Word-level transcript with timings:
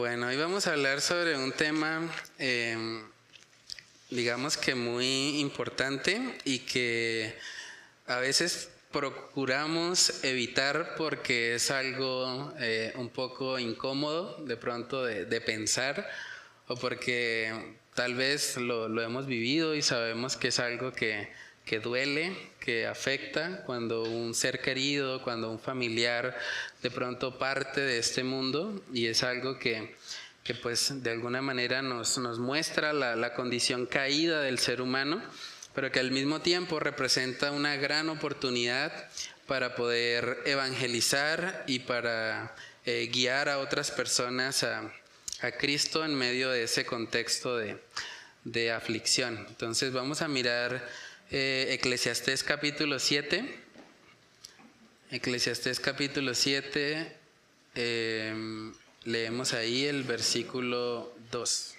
Bueno, 0.00 0.28
hoy 0.28 0.36
vamos 0.38 0.66
a 0.66 0.72
hablar 0.72 1.02
sobre 1.02 1.36
un 1.36 1.52
tema, 1.52 2.10
em, 2.38 3.02
digamos 4.08 4.56
que 4.56 4.74
muy 4.74 5.40
importante 5.40 6.38
y 6.46 6.60
que 6.60 7.36
a 8.06 8.16
veces 8.16 8.70
procuramos 8.90 10.24
evitar 10.24 10.94
porque 10.96 11.56
es 11.56 11.70
algo 11.70 12.50
eh, 12.60 12.94
un 12.96 13.10
poco 13.10 13.58
incómodo 13.58 14.42
de 14.42 14.56
pronto 14.56 15.04
de, 15.04 15.40
pensar 15.42 16.08
o 16.66 16.76
porque 16.76 17.76
tal 17.92 18.14
vez 18.14 18.56
lo, 18.56 18.88
lo, 18.88 19.02
hemos 19.02 19.26
vivido 19.26 19.74
y 19.74 19.82
sabemos 19.82 20.34
que 20.34 20.48
es 20.48 20.60
algo 20.60 20.92
que, 20.92 21.28
que 21.64 21.78
duele, 21.80 22.36
que 22.58 22.86
afecta 22.86 23.62
cuando 23.64 24.02
un 24.02 24.34
ser 24.34 24.60
querido, 24.60 25.22
cuando 25.22 25.50
un 25.50 25.58
familiar 25.58 26.36
de 26.82 26.90
pronto 26.90 27.38
parte 27.38 27.80
de 27.80 27.98
este 27.98 28.24
mundo 28.24 28.82
y 28.92 29.06
es 29.06 29.22
algo 29.22 29.58
que, 29.58 29.94
que 30.44 30.54
pues 30.54 31.02
de 31.02 31.10
alguna 31.10 31.42
manera 31.42 31.82
nos, 31.82 32.18
nos 32.18 32.38
muestra 32.38 32.92
la, 32.92 33.16
la, 33.16 33.34
condición 33.34 33.86
caída 33.86 34.40
del 34.40 34.58
ser 34.58 34.80
humano, 34.80 35.22
pero 35.74 35.92
que 35.92 36.00
al 36.00 36.10
mismo 36.10 36.40
tiempo 36.40 36.80
representa 36.80 37.52
una 37.52 37.76
gran 37.76 38.08
oportunidad 38.08 38.92
para 39.46 39.74
poder 39.74 40.42
evangelizar 40.46 41.64
y 41.66 41.80
para 41.80 42.54
eh, 42.86 43.10
guiar 43.12 43.48
a 43.48 43.58
otras 43.58 43.90
personas 43.90 44.62
a, 44.62 44.92
a, 45.42 45.50
Cristo 45.52 46.04
en 46.04 46.14
medio 46.14 46.50
de 46.50 46.64
ese 46.64 46.86
contexto 46.86 47.56
de, 47.56 47.78
de 48.44 48.72
aflicción. 48.72 49.44
Entonces 49.48 49.92
vamos 49.92 50.22
a 50.22 50.28
mirar 50.28 50.88
eh, 51.30 51.74
Eclesiastés 51.74 52.42
capítulo 52.42 52.98
7. 52.98 53.44
Eclesiastés 55.12 55.80
capítulo 55.80 56.34
7, 56.34 57.16
em, 57.74 58.72
leemos 59.04 59.54
ahí 59.54 59.86
el 59.86 60.04
versículo 60.04 61.14
2. 61.30 61.74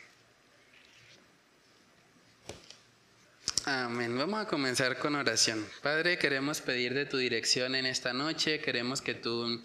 Amén. 3.65 4.17
Vamos 4.17 4.41
a 4.41 4.47
comenzar 4.47 4.97
con 4.97 5.15
oración. 5.15 5.65
Padre, 5.81 6.17
queremos 6.17 6.61
pedir 6.61 6.93
de 6.93 7.05
tu 7.05 7.17
dirección 7.17 7.75
en 7.75 7.85
esta 7.85 8.11
noche. 8.11 8.59
Queremos 8.59 9.01
que 9.01 9.13
tú, 9.13 9.61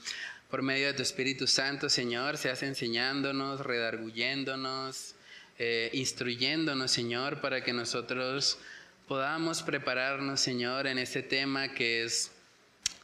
por 0.51 0.63
medio 0.63 0.89
de 0.89 0.95
tu 0.95 1.03
Espíritu 1.03 1.47
Santo, 1.47 1.89
Señor, 1.89 2.37
seas 2.37 2.63
enseñándonos, 2.63 3.61
redarguyéndonos, 3.61 5.15
eh, 5.59 5.91
instruyéndonos, 5.93 6.91
Señor, 6.91 7.41
para 7.41 7.65
que 7.65 7.73
nosotros 7.73 8.59
podamos 9.07 9.63
prepararnos, 9.63 10.41
Señor, 10.41 10.89
en 10.89 10.99
este 10.99 11.23
tema 11.23 11.73
que 11.73 12.03
es 12.03 12.33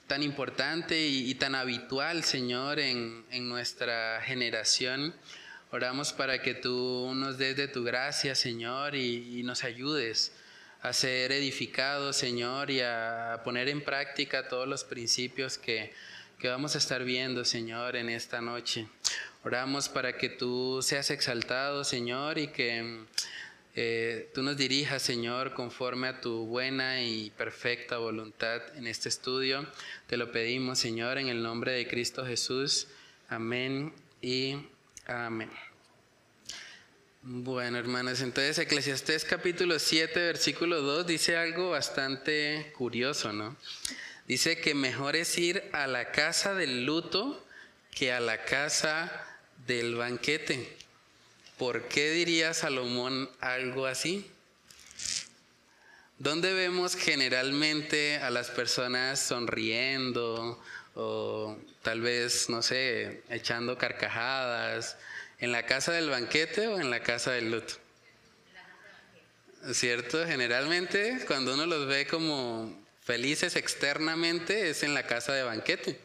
tan 0.09 0.23
importante 0.23 1.01
y, 1.07 1.33
tan 1.37 1.55
habitual, 1.55 2.25
Señor, 2.25 2.81
en, 2.81 3.25
nuestra 3.49 4.21
generación. 4.23 5.15
Oramos 5.71 6.13
para 6.13 6.43
que 6.43 6.55
tú 6.55 7.13
nos 7.15 7.39
des 7.39 7.57
de 7.57 7.69
tu 7.69 7.85
gracia, 7.85 8.35
Señor, 8.35 8.97
y, 8.97 9.43
nos 9.45 9.63
ayudes 9.63 10.33
a 10.83 10.93
ser 10.93 11.31
edificados, 11.31 12.17
Señor, 12.17 12.71
y 12.71 12.81
a 12.81 13.41
poner 13.45 13.69
en 13.69 13.83
práctica 13.85 14.49
todos 14.49 14.67
los 14.67 14.83
principios 14.83 15.57
que, 15.57 15.95
que 16.41 16.49
vamos 16.49 16.75
a 16.75 16.79
estar 16.79 17.05
viendo, 17.05 17.45
Señor, 17.45 17.95
en 17.95 18.09
esta 18.09 18.41
noche. 18.41 18.89
Oramos 19.45 19.89
para 19.89 20.17
que 20.17 20.29
tú 20.29 20.81
seas 20.83 21.11
exaltado, 21.11 21.85
Señor, 21.85 22.39
y 22.39 22.49
que 22.49 23.07
eh, 23.75 24.31
tú 24.35 24.43
nos 24.43 24.57
dirijas, 24.57 25.03
Señor, 25.03 25.55
conforme 25.55 26.09
a 26.09 26.21
tu 26.21 26.47
buena 26.47 27.03
y 27.03 27.31
perfecta 27.31 27.97
voluntad 27.97 28.61
en 28.77 28.87
este 28.87 29.09
estudio. 29.09 29.67
Te 30.07 30.19
lo 30.19 30.31
pedimos, 30.31 30.79
Señor, 30.79 31.17
en 31.17 31.29
el 31.29 31.43
nombre 31.43 31.73
de 31.73 31.89
Cristo 31.89 32.27
Jesús. 32.27 32.89
Amén 33.29 33.95
y 34.21 34.59
amén. 35.07 35.51
Bueno, 37.23 37.79
hermanos, 37.79 38.21
entonces 38.21 38.59
Eclesiastés 38.59 39.25
capítulo 39.25 39.79
7, 39.79 40.21
versículo 40.21 40.83
2 40.83 41.07
dice 41.07 41.37
algo 41.37 41.71
bastante 41.71 42.73
curioso, 42.77 43.33
¿no? 43.33 43.57
Dice 44.27 44.61
que 44.61 44.75
mejor 44.75 45.17
es 45.17 45.39
ir 45.39 45.63
a 45.73 45.87
la 45.87 46.11
casa 46.11 46.53
del 46.55 46.85
luto 46.85 47.47
que 47.91 48.13
a 48.13 48.21
la 48.21 48.45
casa 48.45 49.25
del 49.67 49.95
banquete. 49.95 50.82
¿Por 51.59 51.89
qué 51.89 52.11
diría 52.11 52.55
Salomón 52.55 53.31
algo 53.41 53.87
así? 53.87 54.29
¿Dónde 56.19 56.53
vemos 56.53 56.95
generalmente 56.95 58.17
a 58.17 58.31
las 58.31 58.51
personas 58.51 59.21
sonriendo 59.21 60.63
o 60.95 61.57
tal 61.83 62.01
vez, 62.01 62.49
no 62.49 62.63
sé, 62.63 63.23
echando 63.29 63.77
carcajadas? 63.77 64.97
¿En 65.41 65.51
la 65.51 65.67
casa 65.67 65.93
del 65.93 66.11
banquete 66.11 66.69
o 66.69 66.81
en 66.81 66.91
la 66.91 67.03
casa 67.03 67.33
del 67.33 67.51
luto? 67.51 67.75
¿Cierto? 69.73 70.25
Generalmente 70.27 71.25
cuando 71.27 71.55
uno 71.55 71.67
los 71.67 71.87
ve 71.87 72.07
como 72.07 72.73
felices 73.05 73.57
externamente 73.57 74.71
es 74.71 74.83
en 74.83 74.95
la 74.95 75.07
casa 75.07 75.33
de 75.33 75.43
banquete. 75.43 76.01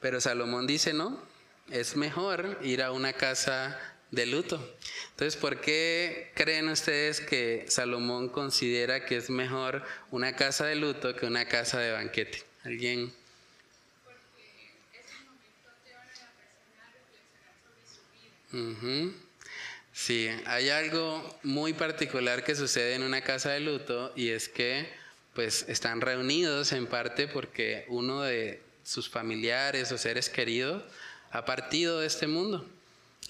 Pero 0.00 0.20
Salomón 0.20 0.66
dice, 0.66 0.92
no, 0.92 1.22
es 1.70 1.96
mejor 1.96 2.58
ir 2.62 2.82
a 2.82 2.90
una 2.90 3.12
casa 3.12 3.78
de 4.10 4.26
luto. 4.26 4.76
Entonces, 5.10 5.40
¿por 5.40 5.60
qué 5.60 6.32
creen 6.34 6.68
ustedes 6.68 7.20
que 7.20 7.64
Salomón 7.68 8.28
considera 8.28 9.04
que 9.04 9.16
es 9.16 9.30
mejor 9.30 9.84
una 10.10 10.34
casa 10.34 10.66
de 10.66 10.76
luto 10.76 11.14
que 11.14 11.26
una 11.26 11.46
casa 11.46 11.78
de 11.78 11.92
banquete? 11.92 12.42
¿Alguien? 12.64 13.12
Sí, 19.92 20.28
hay 20.46 20.70
algo 20.70 21.38
muy 21.42 21.72
particular 21.72 22.42
que 22.42 22.56
sucede 22.56 22.94
en 22.94 23.02
una 23.02 23.20
casa 23.20 23.50
de 23.50 23.60
luto 23.60 24.12
y 24.16 24.30
es 24.30 24.48
que 24.48 24.88
pues 25.34 25.66
están 25.68 26.00
reunidos 26.00 26.72
en 26.72 26.86
parte 26.86 27.28
porque 27.28 27.84
uno 27.88 28.22
de 28.22 28.60
sus 28.82 29.08
familiares 29.08 29.92
o 29.92 29.98
seres 29.98 30.28
queridos 30.28 30.82
ha 31.30 31.44
partido 31.44 32.00
de 32.00 32.06
este 32.06 32.26
mundo. 32.26 32.66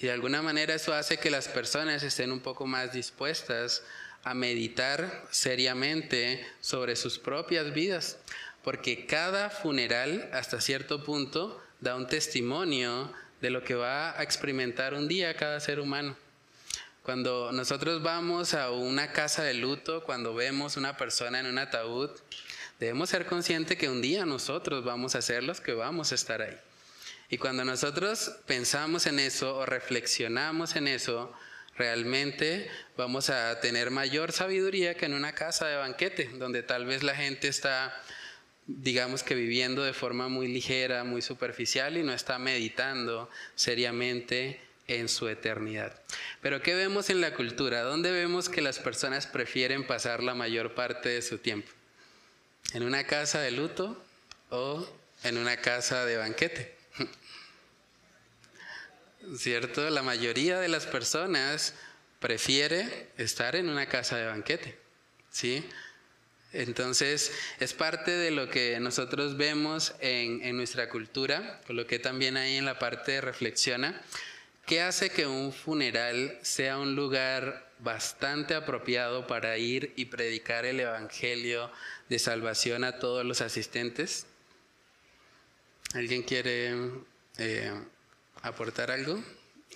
Y 0.00 0.06
de 0.06 0.12
alguna 0.12 0.40
manera 0.40 0.74
eso 0.74 0.94
hace 0.94 1.18
que 1.18 1.30
las 1.30 1.46
personas 1.46 2.02
estén 2.02 2.32
un 2.32 2.40
poco 2.40 2.66
más 2.66 2.94
dispuestas 2.94 3.82
a 4.24 4.32
meditar 4.32 5.26
seriamente 5.30 6.42
sobre 6.62 6.96
sus 6.96 7.18
propias 7.18 7.74
vidas, 7.74 8.16
porque 8.64 9.04
cada 9.04 9.50
funeral 9.50 10.30
hasta 10.32 10.62
cierto 10.62 11.04
punto 11.04 11.62
da 11.80 11.96
un 11.96 12.06
testimonio 12.06 13.12
de 13.42 13.50
lo 13.50 13.62
que 13.62 13.74
va 13.74 14.18
a 14.18 14.22
experimentar 14.22 14.94
un 14.94 15.06
día 15.06 15.36
cada 15.36 15.60
ser 15.60 15.80
humano. 15.80 16.16
Cuando 17.02 17.52
nosotros 17.52 18.02
vamos 18.02 18.54
a 18.54 18.70
una 18.70 19.12
casa 19.12 19.42
de 19.42 19.52
luto, 19.52 20.02
cuando 20.04 20.34
vemos 20.34 20.78
una 20.78 20.96
persona 20.96 21.40
en 21.40 21.46
un 21.46 21.58
ataúd, 21.58 22.10
debemos 22.78 23.10
ser 23.10 23.26
conscientes 23.26 23.76
que 23.76 23.90
un 23.90 24.00
día 24.00 24.24
nosotros 24.24 24.82
vamos 24.82 25.14
a 25.14 25.20
ser 25.20 25.42
los 25.42 25.60
que 25.60 25.74
vamos 25.74 26.12
a 26.12 26.14
estar 26.14 26.40
ahí. 26.40 26.58
Y 27.30 27.38
cuando 27.38 27.64
nosotros 27.64 28.32
pensamos 28.46 29.06
en 29.06 29.20
eso 29.20 29.56
o 29.56 29.64
reflexionamos 29.64 30.74
en 30.74 30.88
eso, 30.88 31.32
realmente 31.76 32.68
vamos 32.96 33.30
a 33.30 33.60
tener 33.60 33.92
mayor 33.92 34.32
sabiduría 34.32 34.96
que 34.96 35.06
en 35.06 35.14
una 35.14 35.32
casa 35.32 35.68
de 35.68 35.76
banquete, 35.76 36.28
donde 36.34 36.64
tal 36.64 36.86
vez 36.86 37.04
la 37.04 37.14
gente 37.14 37.46
está, 37.46 37.96
digamos 38.66 39.22
que 39.22 39.36
viviendo 39.36 39.84
de 39.84 39.92
forma 39.92 40.28
muy 40.28 40.48
ligera, 40.48 41.04
muy 41.04 41.22
superficial 41.22 41.96
y 41.96 42.02
no 42.02 42.12
está 42.12 42.40
meditando 42.40 43.30
seriamente 43.54 44.60
en 44.88 45.08
su 45.08 45.28
eternidad. 45.28 46.02
Pero 46.42 46.62
¿qué 46.62 46.74
vemos 46.74 47.10
en 47.10 47.20
la 47.20 47.34
cultura? 47.34 47.82
¿Dónde 47.82 48.10
vemos 48.10 48.48
que 48.48 48.60
las 48.60 48.80
personas 48.80 49.28
prefieren 49.28 49.86
pasar 49.86 50.20
la 50.20 50.34
mayor 50.34 50.74
parte 50.74 51.10
de 51.10 51.22
su 51.22 51.38
tiempo? 51.38 51.70
¿En 52.74 52.82
una 52.82 53.06
casa 53.06 53.40
de 53.40 53.52
luto 53.52 54.02
o 54.50 54.84
en 55.22 55.38
una 55.38 55.58
casa 55.58 56.04
de 56.04 56.16
banquete? 56.16 56.79
¿Cierto? 59.36 59.88
La 59.90 60.02
mayoría 60.02 60.58
de 60.58 60.68
las 60.68 60.86
personas 60.86 61.74
prefiere 62.18 63.08
estar 63.16 63.56
en 63.56 63.68
una 63.68 63.86
casa 63.86 64.16
de 64.16 64.26
banquete, 64.26 64.78
¿sí? 65.30 65.64
Entonces, 66.52 67.32
es 67.60 67.74
parte 67.74 68.10
de 68.10 68.32
lo 68.32 68.50
que 68.50 68.78
nosotros 68.80 69.36
vemos 69.36 69.94
en, 70.00 70.42
en 70.42 70.56
nuestra 70.56 70.88
cultura, 70.88 71.60
que 71.86 71.98
también 71.98 72.36
ahí 72.36 72.56
en 72.56 72.64
la 72.64 72.78
parte 72.78 73.12
de 73.12 73.20
reflexiona, 73.20 74.00
¿qué 74.66 74.82
hace 74.82 75.10
que 75.10 75.26
un 75.26 75.52
funeral 75.52 76.38
sea 76.42 76.78
un 76.78 76.96
lugar 76.96 77.70
bastante 77.78 78.54
apropiado 78.54 79.26
para 79.26 79.56
ir 79.58 79.92
y 79.96 80.06
predicar 80.06 80.66
el 80.66 80.80
Evangelio 80.80 81.70
de 82.08 82.18
salvación 82.18 82.82
a 82.82 82.98
todos 82.98 83.24
los 83.24 83.40
asistentes? 83.40 84.26
¿Alguien 85.94 86.22
quiere 86.22 86.74
eh, 87.38 87.72
aportar 88.42 88.90
algo? 88.90 89.22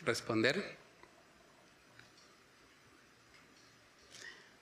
¿Responder? 0.03 0.77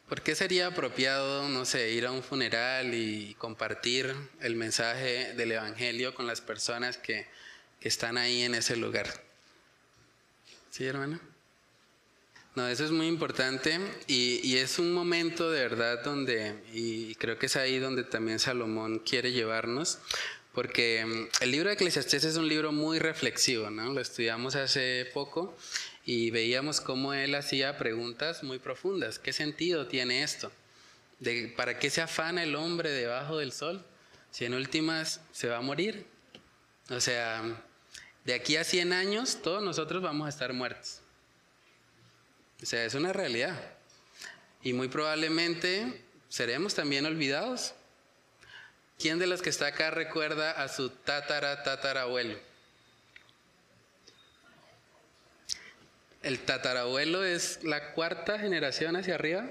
¿Por 0.09 0.21
qué 0.21 0.35
sería 0.35 0.67
apropiado, 0.67 1.49
no 1.49 1.65
sé, 1.65 1.93
ir 1.93 2.05
a 2.05 2.13
un 2.13 2.23
funeral 2.23 2.93
y 2.93 3.35
compartir 3.39 4.15
el 4.41 4.57
mensaje 4.57 5.33
del 5.35 5.53
Evangelio 5.53 6.15
con 6.15 6.27
las 6.27 6.43
personas 6.43 6.99
que, 6.99 7.27
que 7.81 7.89
están 7.89 8.19
ahí 8.19 8.43
en 8.43 8.55
ese 8.55 8.77
lugar? 8.77 9.07
¿Sí, 10.71 10.85
hermano? 10.85 11.19
No, 12.55 12.69
eso 12.69 12.85
es 12.85 12.91
muy 12.91 13.07
importante 13.07 13.81
y, 14.07 14.47
y, 14.47 14.59
es 14.59 14.79
un 14.79 14.93
momento 14.93 15.51
de 15.51 15.63
verdad 15.63 16.05
donde, 16.05 16.63
y 16.75 17.15
creo 17.15 17.39
que 17.39 17.47
es 17.47 17.57
ahí 17.57 17.79
donde 17.79 18.05
también 18.05 18.39
Salomón 18.39 18.99
quiere 18.99 19.33
llevarnos, 19.33 20.01
porque 20.55 21.05
mm, 21.05 21.43
el 21.45 21.51
libro 21.51 21.69
de 21.69 21.75
Eclesiastés 21.75 22.25
es 22.25 22.37
un 22.37 22.49
libro 22.49 22.73
muy 22.73 22.99
reflexivo, 22.99 23.71
¿no? 23.71 23.93
Lo 23.93 24.01
estudiamos 24.01 24.55
hace 24.55 25.11
poco 25.13 25.57
y 26.05 26.31
veíamos 26.31 26.81
cómo 26.81 27.15
él 27.15 27.35
hacía 27.35 27.79
preguntas 27.79 28.43
muy 28.43 28.59
profundas. 28.59 29.19
¿Qué 29.19 29.33
sentido 29.33 29.87
tiene 29.87 30.23
esto? 30.23 30.51
De, 31.21 31.53
¿Para 31.57 31.79
qué 31.79 31.91
se 31.91 32.01
afana 32.01 32.43
el 32.43 32.57
hombre 32.57 32.91
debajo 32.91 33.39
del 33.39 33.53
sol? 33.53 33.85
Si 34.31 34.45
en 34.45 34.55
últimas 34.55 35.21
se 35.33 35.49
va 35.49 35.59
a 35.59 35.63
morir. 35.63 36.07
O 36.91 37.01
sea, 37.01 37.43
de 38.25 38.35
aquí 38.35 38.57
a 38.57 38.65
100 38.65 38.93
años 38.93 39.41
todos 39.43 39.63
nosotros 39.63 40.03
vamos 40.03 40.27
a 40.27 40.31
estar 40.31 40.53
muertos. 40.53 41.01
O 42.63 42.67
sea, 42.67 42.85
es 42.85 42.95
una 42.95 43.13
realidad. 43.13 43.59
Y 44.63 44.73
muy 44.73 44.89
probablemente 44.89 46.03
seremos 46.29 46.75
también 46.75 47.07
olvidados. 47.07 47.75
¿Quién 48.99 49.19
de 49.19 49.27
los 49.27 49.43
que 49.43 49.51
está 49.51 49.67
acá 49.67 49.91
recuerda 49.91 50.53
a 50.53 50.69
su 50.69 50.91
tatara 50.91 51.63
tatarabuelo? 51.63 52.39
El 56.23 56.39
tatarabuelo 56.41 57.25
es 57.25 57.65
la 57.65 57.95
cuarta 57.95 58.39
generación 58.39 58.95
hacia 58.95 59.17
arriba. 59.17 59.51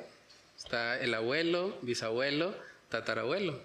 Está 0.57 0.99
el 0.99 1.13
abuelo, 1.13 1.77
bisabuelo, 1.81 2.55
tatarabuelo. 2.87 3.61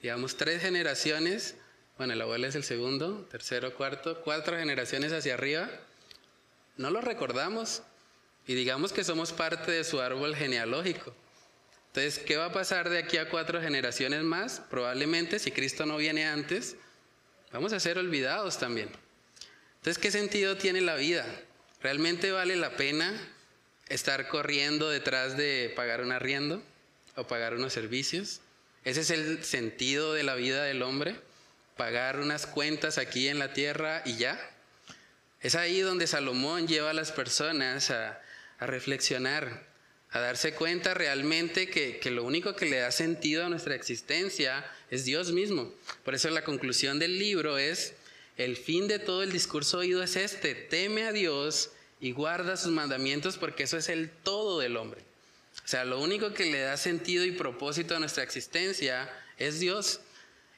Digamos 0.00 0.36
tres 0.36 0.62
generaciones. 0.62 1.56
Bueno, 1.98 2.14
el 2.14 2.20
abuelo 2.22 2.46
es 2.46 2.54
el 2.54 2.64
segundo, 2.64 3.26
tercero, 3.30 3.74
cuarto, 3.74 4.22
cuatro 4.22 4.56
generaciones 4.56 5.12
hacia 5.12 5.34
arriba. 5.34 5.68
No 6.78 6.90
lo 6.90 7.00
recordamos, 7.00 7.82
y 8.46 8.54
digamos 8.54 8.92
que 8.92 9.04
somos 9.04 9.32
parte 9.32 9.72
de 9.72 9.84
su 9.84 10.00
árbol 10.00 10.36
genealógico. 10.36 11.12
Entonces, 11.96 12.22
¿qué 12.22 12.36
va 12.36 12.44
a 12.44 12.52
pasar 12.52 12.90
de 12.90 12.98
aquí 12.98 13.16
a 13.16 13.30
cuatro 13.30 13.58
generaciones 13.58 14.22
más? 14.22 14.60
Probablemente, 14.68 15.38
si 15.38 15.50
Cristo 15.50 15.86
no 15.86 15.96
viene 15.96 16.26
antes, 16.26 16.76
vamos 17.52 17.72
a 17.72 17.80
ser 17.80 17.96
olvidados 17.96 18.58
también. 18.58 18.90
Entonces, 19.76 19.96
¿qué 19.96 20.10
sentido 20.10 20.58
tiene 20.58 20.82
la 20.82 20.96
vida? 20.96 21.24
¿Realmente 21.80 22.32
vale 22.32 22.54
la 22.56 22.76
pena 22.76 23.18
estar 23.88 24.28
corriendo 24.28 24.90
detrás 24.90 25.38
de 25.38 25.72
pagar 25.74 26.02
un 26.02 26.12
arriendo 26.12 26.62
o 27.14 27.26
pagar 27.26 27.54
unos 27.54 27.72
servicios? 27.72 28.42
Ese 28.84 29.00
es 29.00 29.08
el 29.08 29.42
sentido 29.42 30.12
de 30.12 30.22
la 30.22 30.34
vida 30.34 30.64
del 30.64 30.82
hombre, 30.82 31.18
pagar 31.78 32.20
unas 32.20 32.46
cuentas 32.46 32.98
aquí 32.98 33.28
en 33.28 33.38
la 33.38 33.54
tierra 33.54 34.02
y 34.04 34.18
ya. 34.18 34.38
Es 35.40 35.54
ahí 35.54 35.80
donde 35.80 36.06
Salomón 36.06 36.68
lleva 36.68 36.90
a 36.90 36.92
las 36.92 37.10
personas 37.10 37.90
a, 37.90 38.20
a 38.58 38.66
reflexionar, 38.66 39.64
a 40.10 40.20
darse 40.20 40.54
cuenta 40.54 40.94
realmente 40.94 41.68
que, 41.68 42.00
lo 42.10 42.24
único 42.24 42.54
que 42.54 42.66
le 42.66 42.78
da 42.78 42.90
sentido 42.90 43.44
a 43.44 43.48
nuestra 43.48 43.74
existencia 43.74 44.64
es 44.90 45.04
Dios 45.04 45.32
mismo. 45.32 45.72
Por 46.04 46.14
eso 46.14 46.30
la 46.30 46.44
conclusión 46.44 46.98
del 46.98 47.18
libro 47.18 47.58
es, 47.58 47.94
el 48.36 48.56
fin 48.56 48.86
de 48.88 48.98
todo 48.98 49.22
el 49.22 49.32
discurso 49.32 49.78
oído 49.78 50.02
es 50.02 50.16
este, 50.16 50.54
teme 50.54 51.04
a 51.04 51.12
Dios 51.12 51.70
y 52.00 52.12
guarda 52.12 52.56
sus 52.56 52.70
mandamientos 52.70 53.36
porque 53.38 53.64
eso 53.64 53.78
es 53.78 53.88
el 53.88 54.10
todo 54.10 54.60
del 54.60 54.76
hombre. 54.76 55.00
O 55.64 55.68
sea, 55.68 55.84
lo 55.84 56.00
único 56.00 56.32
que 56.34 56.44
le 56.46 56.60
da 56.60 56.76
sentido 56.76 57.24
y 57.24 57.32
propósito 57.32 57.96
a 57.96 57.98
nuestra 57.98 58.22
existencia 58.22 59.10
es 59.38 59.58
Dios. 59.58 60.00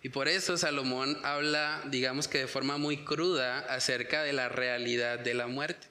Y 0.02 0.10
por 0.10 0.28
eso 0.28 0.56
Salomón 0.56 1.18
habla, 1.24 1.82
digamos 1.86 2.28
que 2.28 2.38
de 2.38 2.46
forma 2.46 2.78
muy 2.78 3.04
cruda, 3.04 3.60
acerca 3.60 4.22
de 4.22 4.32
la 4.32 4.48
realidad 4.48 5.18
de 5.18 5.34
la 5.34 5.46
muerte. 5.46 5.86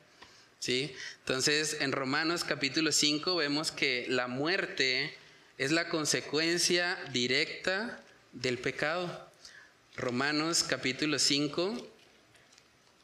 Entonces, 0.67 1.77
en 1.79 1.91
Romanos 1.91 2.43
capítulo 2.43 2.91
5 2.91 3.35
vemos 3.35 3.71
que 3.71 4.05
la 4.09 4.27
muerte 4.27 5.13
es 5.57 5.71
la 5.71 5.87
consecuencia 5.87 6.97
directa 7.11 8.01
del 8.33 8.57
pecado. 8.57 9.29
Romanos 9.95 10.63
capítulo 10.63 11.19
5, 11.19 11.87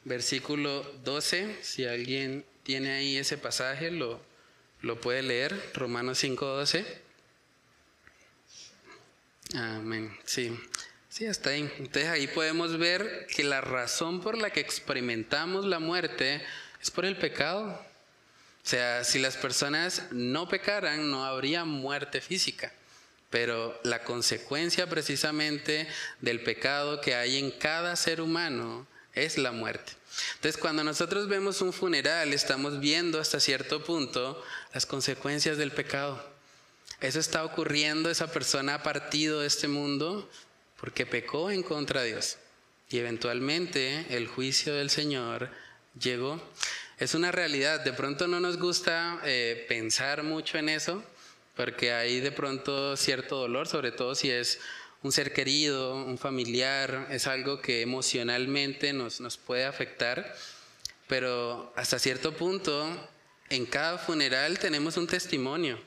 versículo 0.04 0.84
12, 1.06 1.58
si 1.62 1.86
alguien 1.86 2.46
tiene 2.64 2.92
ahí 2.92 3.18
ese 3.18 3.38
pasaje, 3.38 3.92
lo, 3.92 4.22
lo 4.82 5.00
puede 5.00 5.24
leer, 5.24 5.72
Romanos 5.74 6.18
5, 6.20 6.46
12. 6.46 6.86
Amén, 9.56 10.16
sí. 10.26 10.52
Sí, 11.10 11.26
está 11.26 11.52
ahí. 11.52 11.72
Entonces 11.78 12.08
ahí 12.08 12.28
podemos 12.28 12.78
ver 12.78 13.28
que 13.28 13.44
la 13.44 13.62
razón 13.62 14.20
por 14.22 14.36
la 14.38 14.50
que 14.50 14.60
experimentamos 14.60 15.64
la 15.64 15.78
muerte 15.78 16.42
es 16.84 16.92
por 16.92 17.06
el 17.06 17.16
pecado. 17.16 17.64
O 17.64 18.68
sea, 18.68 19.06
si 19.06 19.18
las 19.18 19.38
personas 19.38 20.04
no 20.12 20.50
pecaran, 20.50 21.10
no 21.10 21.26
habría 21.26 21.64
muerte 21.64 22.20
física. 22.20 22.74
Pero 23.30 23.80
la 23.84 24.04
consecuencia 24.04 24.88
precisamente 24.88 25.88
del 26.20 26.44
pecado 26.44 27.00
que 27.00 27.16
hay 27.16 27.38
en 27.38 27.52
cada 27.52 27.96
ser 27.96 28.20
humano 28.20 28.86
es 29.14 29.38
la 29.38 29.54
muerte. 29.54 29.94
Entonces, 30.36 30.60
cuando 30.60 30.84
nosotros 30.84 31.30
vemos 31.30 31.62
un 31.62 31.72
funeral, 31.72 32.34
estamos 32.34 32.80
viendo 32.80 33.20
hasta 33.20 33.40
cierto 33.40 33.84
punto 33.84 34.44
las 34.74 34.86
consecuencias 34.86 35.58
del 35.58 35.72
pecado. 35.72 36.22
Eso 37.00 37.20
está 37.20 37.46
ocurriendo, 37.46 38.10
esa 38.10 38.32
persona 38.32 38.76
ha 38.76 38.84
partido 38.84 39.40
de 39.40 39.48
este 39.48 39.68
mundo 39.68 40.30
porque 40.80 41.06
pecó 41.06 41.50
en 41.50 41.64
contra 41.64 42.02
de 42.02 42.10
Dios. 42.10 42.38
Y 42.90 43.00
eventualmente 43.00 44.06
el 44.10 44.28
juicio 44.28 44.76
del 44.76 44.90
Señor 44.90 45.50
llegó. 46.00 46.42
Es 46.98 47.14
una 47.16 47.32
realidad, 47.32 47.82
de 47.82 47.94
pronto 47.94 48.28
no 48.28 48.40
nos 48.40 48.58
gusta 48.58 49.20
eh, 49.26 49.66
pensar 49.68 50.24
mucho 50.24 50.58
en 50.58 50.70
eso, 50.70 51.04
porque 51.56 51.94
hay 51.94 52.20
de 52.20 52.32
pronto 52.32 52.96
cierto 52.98 53.38
dolor, 53.38 53.68
sobre 53.68 53.92
todo 53.92 54.16
si 54.16 54.30
es 54.30 54.60
un 55.02 55.12
ser 55.12 55.34
querido, 55.34 55.96
un 55.96 56.18
familiar, 56.18 57.08
es 57.12 57.28
algo 57.28 57.62
que 57.62 57.82
emocionalmente 57.82 58.94
nos, 58.94 59.20
nos 59.20 59.38
puede 59.38 59.66
afectar, 59.66 60.36
pero 61.08 61.74
hasta 61.76 62.00
cierto 62.00 62.34
punto 62.34 62.88
en 63.50 63.66
cada 63.66 63.98
funeral 63.98 64.60
tenemos 64.60 64.96
un 64.96 65.08
testimonio, 65.08 65.78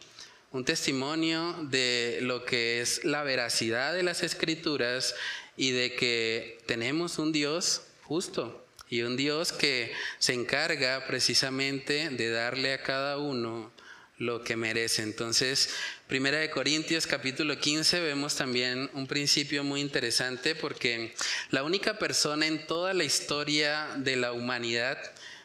un 0.52 0.64
testimonio 0.64 1.56
de 1.62 2.18
lo 2.20 2.44
que 2.44 2.80
es 2.80 3.04
la 3.04 3.22
veracidad 3.22 3.94
de 3.94 4.02
las 4.02 4.22
escrituras 4.22 5.14
y 5.56 5.70
de 5.70 5.94
que 5.94 6.58
tenemos 6.66 7.18
un 7.18 7.32
Dios 7.32 7.82
justo, 8.02 8.65
y 8.88 9.02
un 9.02 9.16
Dios 9.16 9.52
que 9.52 9.92
se 10.18 10.32
encarga 10.32 11.06
precisamente 11.06 12.10
de 12.10 12.30
darle 12.30 12.74
a 12.74 12.82
cada 12.82 13.18
uno 13.18 13.72
lo 14.18 14.42
que 14.42 14.56
merece. 14.56 15.02
Entonces, 15.02 15.70
Primera 16.06 16.38
de 16.38 16.50
Corintios 16.50 17.06
capítulo 17.06 17.58
15 17.58 18.00
vemos 18.00 18.36
también 18.36 18.88
un 18.94 19.06
principio 19.06 19.64
muy 19.64 19.80
interesante 19.80 20.54
porque 20.54 21.14
la 21.50 21.64
única 21.64 21.98
persona 21.98 22.46
en 22.46 22.64
toda 22.66 22.94
la 22.94 23.02
historia 23.02 23.88
de 23.96 24.14
la 24.14 24.32
humanidad 24.32 24.98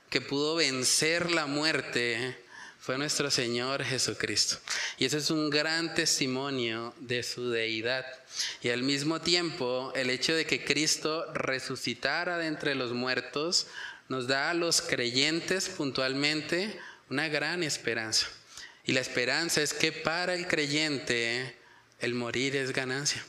que 0.09 0.21
pudo 0.21 0.55
vencer 0.55 1.31
la 1.31 1.47
muerte 1.47 2.37
fue 2.81 2.97
nuestro 2.97 3.29
Señor 3.29 3.83
Jesucristo. 3.83 4.57
Y 4.97 5.05
ese 5.05 5.19
es 5.19 5.29
un 5.29 5.51
gran 5.51 5.93
testimonio 5.93 6.95
de 6.99 7.21
su 7.21 7.51
deidad. 7.51 8.03
Y 8.63 8.69
al 8.69 8.81
mismo 8.81 9.21
tiempo, 9.21 9.93
el 9.95 10.09
hecho 10.09 10.33
de 10.33 10.47
que 10.47 10.65
Cristo 10.65 11.31
resucitara 11.31 12.39
de 12.39 12.47
entre 12.47 12.73
los 12.73 12.91
muertos 12.91 13.67
nos 14.09 14.25
da 14.25 14.49
a 14.49 14.55
los 14.55 14.81
creyentes 14.81 15.69
puntualmente 15.69 16.79
una 17.11 17.27
gran 17.27 17.61
esperanza. 17.61 18.27
Y 18.83 18.93
la 18.93 19.01
esperanza 19.01 19.61
es 19.61 19.75
que 19.75 19.91
para 19.91 20.33
el 20.33 20.47
creyente 20.47 21.55
el 21.99 22.15
morir 22.15 22.55
es 22.55 22.73
ganancia. 22.73 23.23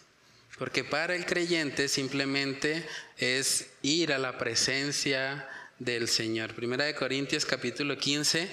Porque 0.58 0.82
para 0.82 1.14
el 1.14 1.26
creyente 1.26 1.88
simplemente 1.88 2.88
es 3.18 3.66
ir 3.82 4.14
a 4.14 4.18
la 4.18 4.38
presencia 4.38 5.46
del 5.78 6.08
Señor. 6.08 6.54
Primera 6.54 6.84
de 6.84 6.94
Corintios 6.94 7.44
capítulo 7.44 7.98
15 7.98 8.48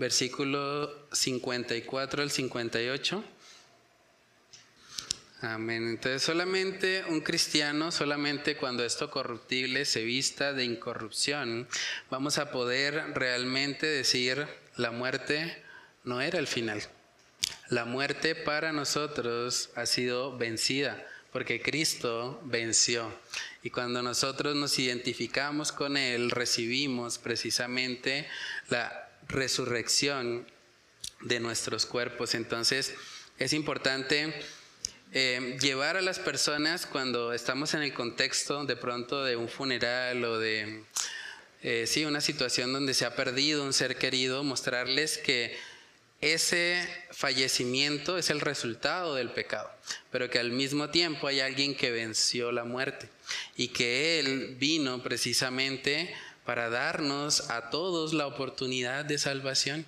versículo 0.00 1.06
54 1.12 2.22
al 2.22 2.30
58. 2.30 3.22
Amén. 5.42 5.88
Entonces 5.88 6.22
solamente 6.22 7.04
un 7.06 7.20
cristiano, 7.20 7.92
solamente 7.92 8.56
cuando 8.56 8.82
esto 8.82 9.10
corruptible 9.10 9.84
se 9.84 10.02
vista 10.02 10.54
de 10.54 10.64
incorrupción, 10.64 11.68
vamos 12.10 12.38
a 12.38 12.50
poder 12.50 13.12
realmente 13.14 13.86
decir 13.86 14.46
la 14.76 14.90
muerte 14.90 15.62
no 16.04 16.22
era 16.22 16.38
el 16.38 16.46
final. 16.46 16.82
La 17.68 17.84
muerte 17.84 18.34
para 18.34 18.72
nosotros 18.72 19.68
ha 19.76 19.84
sido 19.84 20.36
vencida 20.36 21.06
porque 21.30 21.60
Cristo 21.60 22.40
venció. 22.44 23.12
Y 23.62 23.68
cuando 23.68 24.02
nosotros 24.02 24.56
nos 24.56 24.78
identificamos 24.78 25.72
con 25.72 25.98
Él, 25.98 26.30
recibimos 26.30 27.18
precisamente 27.18 28.26
la 28.70 29.09
resurrección 29.30 30.46
de 31.22 31.40
nuestros 31.40 31.86
cuerpos. 31.86 32.34
Entonces 32.34 32.94
es 33.38 33.52
importante 33.52 34.34
eh, 35.12 35.56
llevar 35.60 35.96
a 35.96 36.02
las 36.02 36.18
personas 36.18 36.86
cuando 36.86 37.32
estamos 37.32 37.74
en 37.74 37.82
el 37.82 37.92
contexto 37.92 38.64
de 38.64 38.76
pronto 38.76 39.24
de 39.24 39.36
un 39.36 39.48
funeral 39.48 40.24
o 40.24 40.38
de 40.38 40.84
eh, 41.62 41.84
sí, 41.86 42.04
una 42.04 42.20
situación 42.20 42.72
donde 42.72 42.94
se 42.94 43.04
ha 43.04 43.14
perdido 43.14 43.64
un 43.64 43.72
ser 43.72 43.96
querido, 43.96 44.44
mostrarles 44.44 45.18
que 45.18 45.58
ese 46.20 46.86
fallecimiento 47.10 48.18
es 48.18 48.30
el 48.30 48.40
resultado 48.40 49.14
del 49.14 49.30
pecado, 49.30 49.70
pero 50.10 50.28
que 50.28 50.38
al 50.38 50.52
mismo 50.52 50.90
tiempo 50.90 51.26
hay 51.26 51.40
alguien 51.40 51.74
que 51.74 51.90
venció 51.90 52.52
la 52.52 52.64
muerte 52.64 53.08
y 53.56 53.68
que 53.68 54.20
Él 54.20 54.56
vino 54.58 55.02
precisamente 55.02 56.14
para 56.50 56.68
darnos 56.68 57.48
a 57.48 57.70
todos 57.70 58.12
la 58.12 58.26
oportunidad 58.26 59.04
de 59.04 59.18
salvación. 59.18 59.86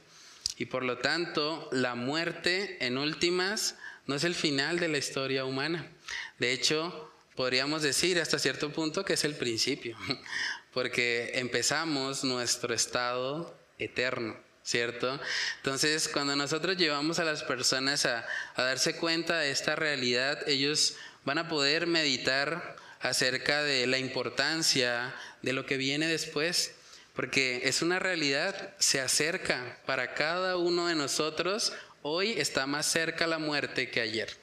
Y 0.59 0.67
por 0.67 0.85
lo 0.85 0.99
tanto, 0.99 1.69
la 1.73 1.97
muerte 1.97 2.77
en 2.87 2.99
últimas 2.99 3.75
no 4.07 4.15
es 4.15 4.23
el 4.23 4.37
final 4.37 4.79
de 4.79 4.87
la 4.87 4.99
historia 4.99 5.45
humana. 5.45 5.91
De 6.39 6.53
hecho, 6.53 7.11
podríamos 7.35 7.83
decir 7.83 8.21
hasta 8.21 8.39
cierto 8.39 8.73
punto 8.73 9.05
que 9.05 9.15
es 9.15 9.25
el 9.25 9.35
principio, 9.35 9.97
porque 10.73 11.33
empezamos 11.35 12.23
nuestro 12.23 12.73
estado 12.73 13.59
eterno. 13.81 14.37
¿cierto? 14.63 15.19
Entonces, 15.57 16.07
cuando 16.07 16.37
nosotros 16.37 16.77
llevamos 16.77 17.19
a 17.19 17.25
las 17.25 17.43
personas 17.43 18.07
a, 18.07 18.25
darse 18.57 18.95
cuenta 18.95 19.41
de 19.41 19.51
esta 19.51 19.75
realidad, 19.75 20.49
ellos 20.49 20.95
van 21.25 21.39
a 21.39 21.49
poder 21.49 21.89
meditar 21.89 22.77
acerca 23.03 23.63
de 23.63 23.87
la 23.87 23.99
importancia 23.99 25.15
de 25.43 25.53
lo 25.53 25.67
que 25.67 25.77
viene 25.77 26.07
después, 26.07 26.73
porque 27.15 27.63
es 27.65 27.83
una 27.83 27.99
realidad, 27.99 28.75
se 28.79 29.01
acerca 29.01 29.79
para 29.85 30.15
cada 30.15 30.57
uno 30.57 30.87
de 30.87 30.95
nosotros, 30.95 31.73
hoy 32.03 32.33
está 32.39 32.67
más 32.67 32.87
cerca 32.87 33.27
la 33.27 33.39
muerte 33.39 33.91
que 33.91 34.01
ayer. 34.01 34.35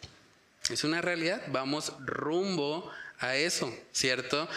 Es 0.69 0.83
una 0.83 1.01
realidad, 1.01 1.41
vamos 1.47 1.93
rumbo 2.05 2.91
a 3.17 3.35
eso, 3.35 3.73
¿cierto? 3.91 4.47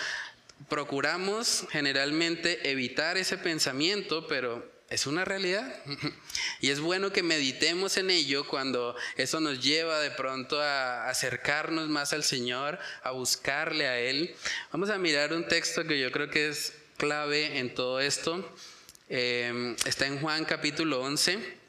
Procuramos 0.68 1.66
generalmente 1.70 2.70
evitar 2.70 3.16
ese 3.16 3.38
pensamiento, 3.38 4.26
pero 4.26 4.70
es 4.92 5.06
una 5.06 5.24
realidad. 5.24 5.74
Y 6.60 6.70
es 6.70 6.78
bueno 6.78 7.12
que 7.12 7.24
meditemos 7.24 7.96
en 7.96 8.08
ello 8.08 8.46
cuando 8.46 8.94
eso 9.16 9.40
nos 9.40 9.60
lleva 9.60 9.98
de 9.98 10.12
pronto 10.12 10.60
a 10.60 11.08
acercarnos 11.08 11.88
más 11.88 12.12
al 12.12 12.22
Señor, 12.22 12.78
a 13.02 13.10
buscarle 13.10 13.88
a 13.88 13.98
Él. 13.98 14.36
Vamos 14.70 14.88
a 14.88 14.96
mirar 14.96 15.32
un 15.32 15.48
texto 15.48 15.84
que 15.84 15.98
yo 15.98 16.12
creo 16.12 16.30
que 16.30 16.48
es 16.48 16.72
clave 16.98 17.58
en 17.58 17.74
todo 17.74 17.98
esto. 17.98 18.48
Eh, 19.08 19.74
está 19.84 20.06
en 20.06 20.20
Juan 20.20 20.44
capítulo 20.44 21.00
11. 21.00 21.61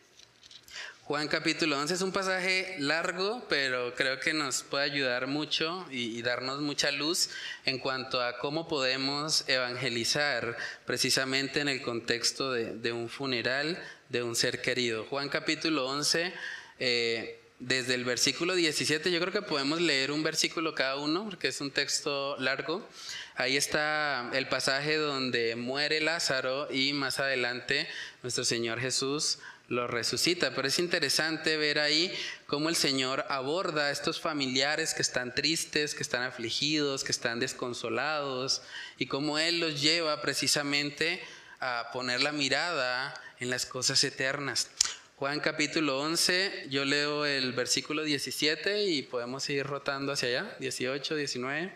Juan 1.06 1.28
capítulo 1.28 1.78
11 1.80 1.96
es 1.96 2.02
un 2.02 2.14
pasaje 2.14 2.78
largo, 2.80 3.46
pero 3.50 3.94
creo 3.94 4.22
que 4.22 4.32
nos 4.32 4.64
puede 4.64 4.86
ayudar 4.86 5.28
mucho 5.28 5.86
y, 5.92 6.22
darnos 6.22 6.62
mucha 6.62 6.92
luz 6.94 7.30
en 7.66 7.78
cuanto 7.78 8.22
a 8.22 8.38
cómo 8.38 8.70
podemos 8.70 9.44
evangelizar 9.50 10.56
precisamente 10.86 11.60
en 11.60 11.68
el 11.68 11.82
contexto 11.82 12.54
de, 12.54 12.94
un 12.94 13.10
funeral 13.10 13.78
de 14.08 14.24
un 14.24 14.34
ser 14.38 14.62
querido. 14.62 15.06
Juan 15.10 15.28
capítulo 15.28 15.88
11, 15.88 16.34
eh, 16.80 17.42
desde 17.60 17.96
el 17.96 18.06
versículo 18.06 18.56
17, 18.56 19.12
yo 19.12 19.20
creo 19.20 19.34
que 19.34 19.42
podemos 19.42 19.82
leer 19.82 20.10
un 20.10 20.24
versículo 20.24 20.74
cada 20.74 20.96
uno, 20.96 21.26
porque 21.26 21.50
es 21.50 21.60
un 21.60 21.72
texto 21.72 22.38
largo. 22.40 22.88
Ahí 23.36 23.58
está 23.58 24.30
el 24.34 24.48
pasaje 24.48 24.96
donde 24.96 25.58
muere 25.58 26.00
Lázaro 26.00 26.72
y 26.72 26.94
más 26.94 27.20
adelante 27.20 27.90
nuestro 28.22 28.46
Señor 28.46 28.80
Jesús 28.80 29.40
lo 29.74 29.88
resucita. 29.88 30.56
Pero 30.56 30.68
es 30.68 30.80
interesante 30.80 31.58
ver 31.58 31.80
ahí 31.80 32.14
cómo 32.48 32.70
el 32.70 32.76
Señor 32.76 33.26
aborda 33.30 33.88
a 33.88 33.92
estos 33.92 34.22
familiares 34.22 34.94
que 34.94 35.02
están 35.02 35.36
tristes, 35.36 35.96
que 35.96 36.04
están 36.04 36.24
afligidos, 36.24 37.04
que 37.04 37.12
están 37.12 37.40
desconsolados, 37.40 38.62
y 38.98 39.08
cómo 39.08 39.40
Él 39.40 39.60
los 39.60 39.82
lleva 39.82 40.22
precisamente 40.22 41.22
a 41.60 41.90
poner 41.92 42.22
la 42.22 42.32
mirada 42.32 43.14
en 43.40 43.50
las 43.50 43.66
cosas 43.66 44.04
eternas. 44.04 44.70
Juan 45.18 45.40
capítulo 45.40 46.00
11, 46.02 46.68
yo 46.70 46.84
leo 46.84 47.26
el 47.26 47.54
versículo 47.54 48.04
17 48.04 48.86
y 48.86 49.04
podemos 49.04 49.50
ir 49.50 49.66
rotando 49.66 50.12
hacia 50.12 50.28
allá, 50.28 50.56
18, 50.60 51.16
19. 51.16 51.74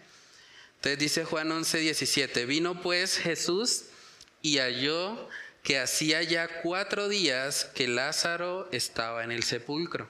Entonces 0.75 0.99
dice 0.99 1.23
Juan 1.23 1.51
11, 1.51 1.79
17, 1.79 2.45
vino 2.45 2.81
pues 2.81 3.17
Jesús 3.17 3.85
y 4.41 4.57
halló 4.57 5.29
que 5.67 5.79
hacía 5.79 6.23
ya 6.23 6.47
cuatro 6.61 7.09
días 7.09 7.65
que 7.75 7.89
Lázaro 7.89 8.69
estaba 8.71 9.25
en 9.25 9.33
el 9.33 9.43
sepulcro. 9.43 10.09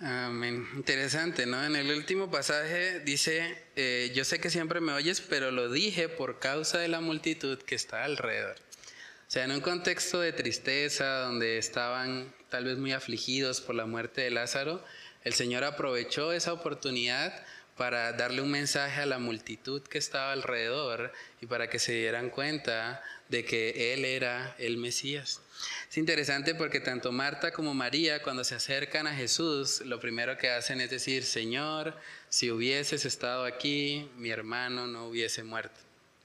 Amén. 0.00 0.66
Interesante, 0.74 1.44
¿no? 1.44 1.62
En 1.62 1.76
el 1.76 1.90
último 1.90 2.30
pasaje 2.30 3.00
dice, 3.00 3.64
eh, 3.76 4.12
yo 4.14 4.24
sé 4.24 4.40
que 4.40 4.48
siempre 4.48 4.80
me 4.80 4.94
oyes, 4.94 5.20
pero 5.20 5.50
lo 5.50 5.70
dije 5.70 6.08
por 6.08 6.38
causa 6.38 6.78
de 6.78 6.88
la 6.88 7.02
multitud 7.02 7.58
que 7.58 7.74
está 7.74 8.02
alrededor. 8.04 8.56
O 8.56 9.30
sea, 9.30 9.44
en 9.44 9.50
un 9.50 9.60
contexto 9.60 10.18
de 10.18 10.32
tristeza, 10.32 11.18
donde 11.18 11.58
estaban 11.58 12.32
tal 12.48 12.64
vez 12.64 12.78
muy 12.78 12.92
afligidos 12.92 13.60
por 13.60 13.74
la 13.74 13.84
muerte 13.84 14.22
de 14.22 14.30
Lázaro, 14.30 14.82
el 15.22 15.34
Señor 15.34 15.64
aprovechó 15.64 16.32
esa 16.32 16.54
oportunidad 16.54 17.44
para 17.76 18.12
darle 18.12 18.42
un 18.42 18.50
mensaje 18.50 19.00
a 19.00 19.06
la 19.06 19.18
multitud 19.18 19.82
que 19.82 19.98
estaba 19.98 20.32
alrededor 20.32 21.12
y 21.40 21.46
para 21.46 21.68
que 21.68 21.78
se 21.78 21.92
dieran 21.92 22.30
cuenta 22.30 23.02
de 23.28 23.44
que 23.44 23.94
Él 23.94 24.04
era 24.04 24.54
el 24.58 24.76
Mesías. 24.76 25.40
Es 25.88 25.96
interesante 25.96 26.54
porque 26.54 26.80
tanto 26.80 27.12
Marta 27.12 27.52
como 27.52 27.74
María 27.74 28.22
cuando 28.22 28.44
se 28.44 28.54
acercan 28.54 29.06
a 29.06 29.14
Jesús, 29.14 29.80
lo 29.82 30.00
primero 30.00 30.36
que 30.36 30.50
hacen 30.50 30.80
es 30.80 30.90
decir, 30.90 31.24
Señor, 31.24 31.96
si 32.28 32.50
hubieses 32.50 33.04
estado 33.04 33.44
aquí, 33.44 34.10
mi 34.16 34.30
hermano 34.30 34.86
no 34.86 35.06
hubiese 35.06 35.44
muerto, 35.44 35.80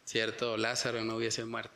¿cierto? 0.05 0.57
Lázaro 0.57 1.03
no 1.03 1.15
hubiese 1.15 1.45
muerto. 1.45 1.71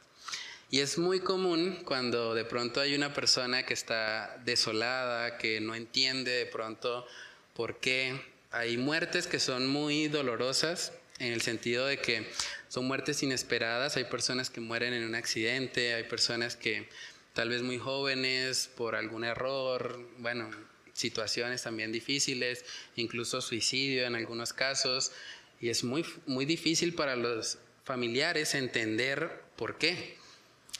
Y 0.69 0.79
es 0.79 0.97
muy 0.97 1.19
común 1.19 1.81
cuando 1.83 2.33
de 2.33 2.45
pronto 2.45 2.79
hay 2.79 2.95
una 2.95 3.13
persona 3.13 3.65
que 3.65 3.73
está 3.73 4.37
desolada, 4.45 5.37
que 5.37 5.59
no 5.59 5.75
entiende 5.75 6.31
de 6.31 6.45
pronto 6.45 7.05
por 7.53 7.79
qué 7.81 8.30
hay 8.51 8.77
muertes 8.77 9.27
que 9.27 9.39
son 9.39 9.67
muy 9.67 10.07
dolorosas 10.07 10.91
en 11.19 11.31
el 11.31 11.41
sentido 11.41 11.85
de 11.85 11.99
que 11.99 12.27
son 12.67 12.85
muertes 12.85 13.23
inesperadas. 13.23 13.95
Hay 13.95 14.05
personas 14.05 14.49
que 14.49 14.59
mueren 14.59 14.93
en 14.93 15.03
un 15.05 15.15
accidente, 15.15 15.93
hay 15.93 16.03
personas 16.03 16.55
que 16.55 16.89
tal 17.33 17.49
vez 17.49 17.61
muy 17.61 17.77
jóvenes 17.77 18.69
por 18.75 18.95
algún 18.95 19.23
error, 19.23 20.05
bueno, 20.17 20.49
situaciones 20.93 21.63
también 21.63 21.91
difíciles, 21.91 22.65
incluso 22.95 23.41
suicidio 23.41 24.05
en 24.05 24.15
algunos 24.15 24.51
casos. 24.51 25.13
Y 25.61 25.69
es 25.69 25.83
muy, 25.83 26.05
muy 26.25 26.45
difícil 26.45 26.93
para 26.93 27.15
los 27.15 27.57
familiares 27.85 28.53
entender 28.53 29.43
por 29.55 29.77
qué. 29.77 30.17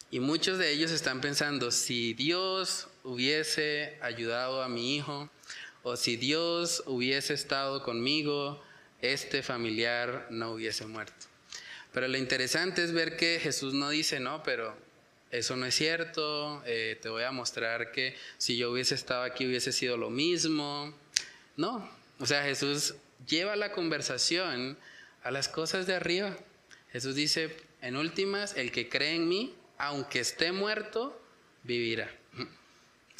Y 0.10 0.20
muchos 0.20 0.58
de 0.58 0.72
ellos 0.72 0.92
están 0.92 1.22
pensando, 1.22 1.72
si 1.72 2.14
Dios 2.14 2.88
hubiese 3.04 3.98
ayudado 4.02 4.62
a 4.62 4.68
mi 4.68 4.98
hijo, 4.98 5.30
o 5.84 5.96
si 5.96 6.16
Dios 6.16 6.84
hubiese 6.86 7.34
estado 7.34 7.84
conmigo, 7.84 8.64
este 9.02 9.44
familiar 9.44 10.28
no 10.30 10.52
hubiese 10.52 10.86
muerto. 10.86 11.28
Pero 11.92 12.08
lo 12.08 12.18
interesante 12.18 12.84
es 12.84 12.94
ver 12.94 13.18
que 13.18 13.40
Jesús 13.42 13.74
no 13.74 13.90
dice, 13.90 14.20
no, 14.20 14.44
pero 14.44 14.76
eso 15.32 15.56
no 15.56 15.66
es 15.66 15.76
cierto, 15.76 16.62
eh, 16.66 16.98
te 17.02 17.10
voy 17.10 17.24
a 17.24 17.32
mostrar 17.32 17.92
que 17.92 18.16
si 18.38 18.58
yo 18.58 18.72
hubiese 18.72 18.96
estado 18.96 19.24
aquí 19.24 19.46
hubiese 19.46 19.72
sido 19.72 19.98
lo 19.98 20.10
mismo. 20.10 20.94
No, 21.58 21.90
o 22.20 22.26
sea, 22.26 22.44
Jesús 22.44 22.96
lleva 23.28 23.56
la 23.56 23.72
conversación 23.72 24.78
a 25.24 25.32
las 25.32 25.50
cosas 25.50 25.88
de 25.88 25.96
arriba. 25.96 26.38
Jesús 26.92 27.16
dice, 27.16 27.56
en 27.82 27.98
últimas, 27.98 28.56
el 28.56 28.72
que 28.72 28.90
cree 28.90 29.16
en 29.16 29.28
mí, 29.28 29.56
aunque 29.78 30.20
esté 30.20 30.52
muerto, 30.52 31.20
vivirá. 31.64 32.10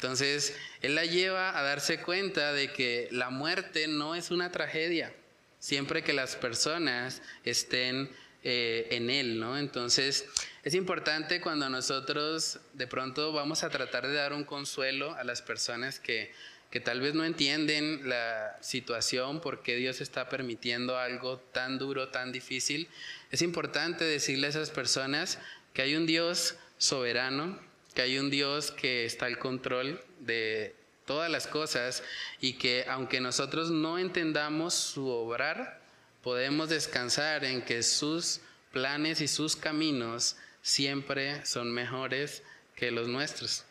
Entonces, 0.02 0.56
él 0.80 0.96
la 0.96 1.04
lleva 1.04 1.56
a 1.56 1.62
darse 1.62 2.00
cuenta 2.02 2.52
de 2.52 2.72
que 2.72 3.06
la 3.12 3.30
muerte 3.30 3.86
no 3.86 4.16
es 4.16 4.32
una 4.32 4.50
tragedia, 4.50 5.14
siempre 5.60 6.02
que 6.02 6.12
las 6.12 6.34
personas 6.34 7.22
estén 7.44 8.10
eh, 8.42 8.88
en 8.90 9.10
él, 9.10 9.38
¿no? 9.38 9.56
Entonces, 9.56 10.26
es 10.64 10.74
importante 10.74 11.40
cuando 11.40 11.70
nosotros 11.70 12.58
de 12.72 12.88
pronto 12.88 13.32
vamos 13.32 13.62
a 13.62 13.70
tratar 13.70 14.08
de 14.08 14.14
dar 14.14 14.32
un 14.32 14.42
consuelo 14.42 15.14
a 15.14 15.22
las 15.22 15.40
personas 15.40 16.00
que, 16.00 16.32
que 16.72 16.80
tal 16.80 17.00
vez 17.00 17.14
no 17.14 17.24
entienden 17.24 18.08
la 18.08 18.58
situación, 18.60 19.40
por 19.40 19.62
qué 19.62 19.76
Dios 19.76 20.00
está 20.00 20.28
permitiendo 20.28 20.98
algo 20.98 21.38
tan 21.38 21.78
duro, 21.78 22.08
tan 22.08 22.32
difícil. 22.32 22.88
Es 23.30 23.40
importante 23.40 24.04
decirle 24.04 24.48
a 24.48 24.50
esas 24.50 24.70
personas 24.70 25.38
que 25.74 25.82
hay 25.82 25.94
un 25.94 26.06
Dios 26.06 26.56
soberano, 26.76 27.56
que 27.94 28.02
hay 28.02 28.18
un 28.18 28.30
Dios 28.30 28.70
que 28.70 29.04
está 29.04 29.26
al 29.26 29.38
control 29.38 30.02
de 30.20 30.74
todas 31.06 31.30
las 31.30 31.46
cosas 31.46 32.02
y 32.40 32.54
que 32.54 32.84
aunque 32.88 33.20
nosotros 33.20 33.70
no 33.70 33.98
entendamos 33.98 34.74
su 34.74 35.08
obrar, 35.08 35.80
podemos 36.22 36.68
descansar 36.68 37.44
en 37.44 37.62
que 37.62 37.82
sus 37.82 38.40
planes 38.72 39.20
y 39.20 39.28
sus 39.28 39.56
caminos 39.56 40.36
siempre 40.62 41.44
son 41.44 41.72
mejores 41.72 42.42
que 42.74 42.90
los 42.90 43.08
nuestros. 43.08 43.64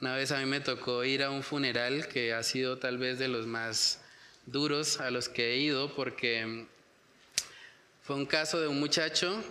Una 0.00 0.14
vez 0.14 0.32
a 0.32 0.38
mí 0.38 0.46
me 0.46 0.60
tocó 0.60 1.04
ir 1.04 1.22
a 1.22 1.30
un 1.30 1.42
funeral 1.42 2.08
que 2.08 2.32
ha 2.32 2.42
sido 2.42 2.78
tal 2.78 2.98
vez 2.98 3.18
de 3.18 3.28
los 3.28 3.46
más 3.46 4.00
duros 4.46 5.00
a 5.00 5.10
los 5.10 5.28
que 5.28 5.52
he 5.52 5.56
ido 5.58 5.94
porque 5.94 6.66
fue 8.02 8.16
un 8.16 8.26
caso 8.26 8.60
de 8.60 8.68
un 8.68 8.80
muchacho 8.80 9.42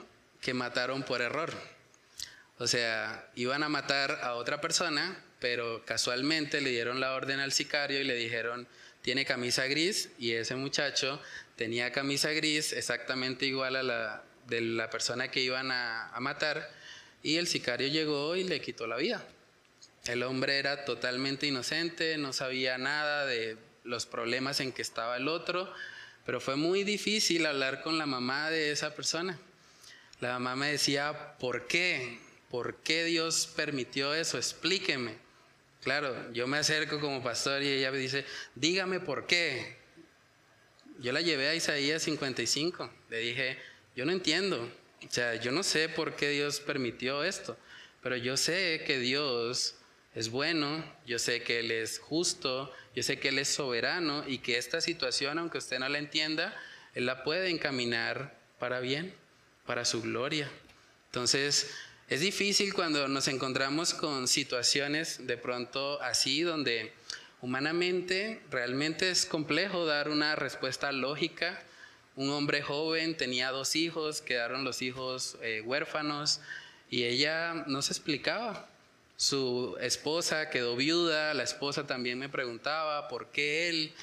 que 0.41 0.53
mataron 0.53 1.03
por 1.03 1.21
error. 1.21 1.51
O 2.59 2.67
sea, 2.67 3.29
iban 3.35 3.63
a 3.63 3.69
matar 3.69 4.19
a 4.23 4.33
otra 4.33 4.59
persona, 4.61 5.23
pero 5.39 5.85
casualmente 5.85 6.61
le 6.61 6.71
dieron 6.71 6.99
la 6.99 7.13
orden 7.13 7.39
al 7.39 7.51
sicario 7.51 8.01
y 8.01 8.03
le 8.03 8.15
dijeron, 8.15 8.67
tiene 9.01 9.25
camisa 9.25 9.65
gris, 9.67 10.09
y 10.17 10.33
ese 10.33 10.55
muchacho 10.55 11.21
tenía 11.55 11.91
camisa 11.91 12.31
gris 12.31 12.73
exactamente 12.73 13.45
igual 13.45 13.75
a 13.75 13.83
la 13.83 14.23
de 14.47 14.61
la 14.61 14.89
persona 14.89 15.29
que 15.29 15.41
iban 15.41 15.71
a, 15.71 16.09
a 16.09 16.19
matar, 16.19 16.69
y 17.21 17.35
el 17.35 17.47
sicario 17.47 17.89
llegó 17.89 18.35
y 18.35 18.43
le 18.43 18.61
quitó 18.61 18.87
la 18.87 18.95
vida. 18.95 19.23
El 20.05 20.23
hombre 20.23 20.57
era 20.57 20.85
totalmente 20.85 21.47
inocente, 21.47 22.17
no 22.17 22.31
sabía 22.31 22.77
nada 22.77 23.25
de 23.25 23.57
los 23.83 24.05
problemas 24.05 24.59
en 24.61 24.71
que 24.71 24.81
estaba 24.81 25.17
el 25.17 25.27
otro, 25.27 25.71
pero 26.25 26.39
fue 26.39 26.55
muy 26.55 26.83
difícil 26.83 27.45
hablar 27.45 27.81
con 27.81 27.97
la 27.97 28.05
mamá 28.05 28.49
de 28.49 28.71
esa 28.71 28.95
persona. 28.95 29.37
La 30.19 30.33
mamá 30.33 30.55
me 30.55 30.71
decía, 30.71 31.37
¿por 31.39 31.67
qué? 31.67 32.19
¿Por 32.49 32.77
qué 32.77 33.03
Dios 33.03 33.51
permitió 33.55 34.13
eso? 34.13 34.37
Explíqueme. 34.37 35.17
Claro, 35.81 36.31
yo 36.33 36.47
me 36.47 36.57
acerco 36.57 36.99
como 36.99 37.23
pastor 37.23 37.61
y 37.61 37.69
ella 37.69 37.91
me 37.91 37.97
dice, 37.97 38.25
dígame 38.55 38.99
por 38.99 39.27
qué. 39.27 39.77
Yo 40.99 41.11
la 41.11 41.21
llevé 41.21 41.49
a 41.49 41.55
Isaías 41.55 42.03
55. 42.03 42.91
Le 43.09 43.19
dije, 43.19 43.57
yo 43.95 44.05
no 44.05 44.11
entiendo. 44.11 44.69
O 45.05 45.11
sea, 45.11 45.35
yo 45.35 45.51
no 45.51 45.63
sé 45.63 45.89
por 45.89 46.15
qué 46.15 46.29
Dios 46.29 46.59
permitió 46.59 47.23
esto, 47.23 47.57
pero 48.01 48.15
yo 48.15 48.35
sé 48.35 48.83
que 48.85 48.97
Dios 48.97 49.75
es 50.15 50.29
bueno, 50.29 50.83
yo 51.05 51.19
sé 51.19 51.43
que 51.43 51.59
Él 51.59 51.69
es 51.69 51.99
justo, 51.99 52.73
yo 52.95 53.03
sé 53.03 53.19
que 53.19 53.29
Él 53.29 53.37
es 53.37 53.49
soberano 53.49 54.27
y 54.27 54.39
que 54.39 54.57
esta 54.57 54.81
situación, 54.81 55.37
aunque 55.37 55.59
usted 55.59 55.77
no 55.77 55.87
la 55.87 55.99
entienda, 55.99 56.59
Él 56.95 57.05
la 57.05 57.23
puede 57.23 57.49
encaminar 57.49 58.35
para 58.57 58.79
bien, 58.79 59.13
para 59.67 59.85
su 59.85 60.01
gloria. 60.01 60.49
Entonces, 61.05 61.71
es 62.07 62.21
difícil 62.21 62.73
cuando 62.73 63.07
nos 63.07 63.27
encontramos 63.27 63.93
con 63.93 64.27
situaciones 64.27 65.27
de 65.27 65.37
pronto 65.37 66.01
así, 66.01 66.41
donde 66.41 66.93
humanamente 67.41 68.41
realmente 68.49 69.09
es 69.09 69.25
complejo 69.25 69.85
dar 69.85 70.09
una 70.09 70.35
respuesta 70.35 70.91
lógica. 70.91 71.63
Un 72.15 72.29
hombre 72.31 72.61
joven 72.61 73.15
tenía 73.15 73.51
dos 73.51 73.75
hijos, 73.75 74.21
quedaron 74.21 74.63
los 74.63 74.81
hijos 74.81 75.37
eh, 75.41 75.61
huérfanos 75.61 76.39
y 76.89 77.03
ella 77.03 77.65
no 77.67 77.81
se 77.81 77.93
explicaba 77.93 78.67
su 79.17 79.75
esposa 79.81 80.51
quedó 80.51 80.75
viuda, 80.75 81.33
la 81.33 81.41
esposa 81.41 81.87
también 81.87 82.19
me 82.19 82.29
preguntaba 82.29 83.07
por 83.07 83.31
qué 83.31 83.67
él, 83.67 83.93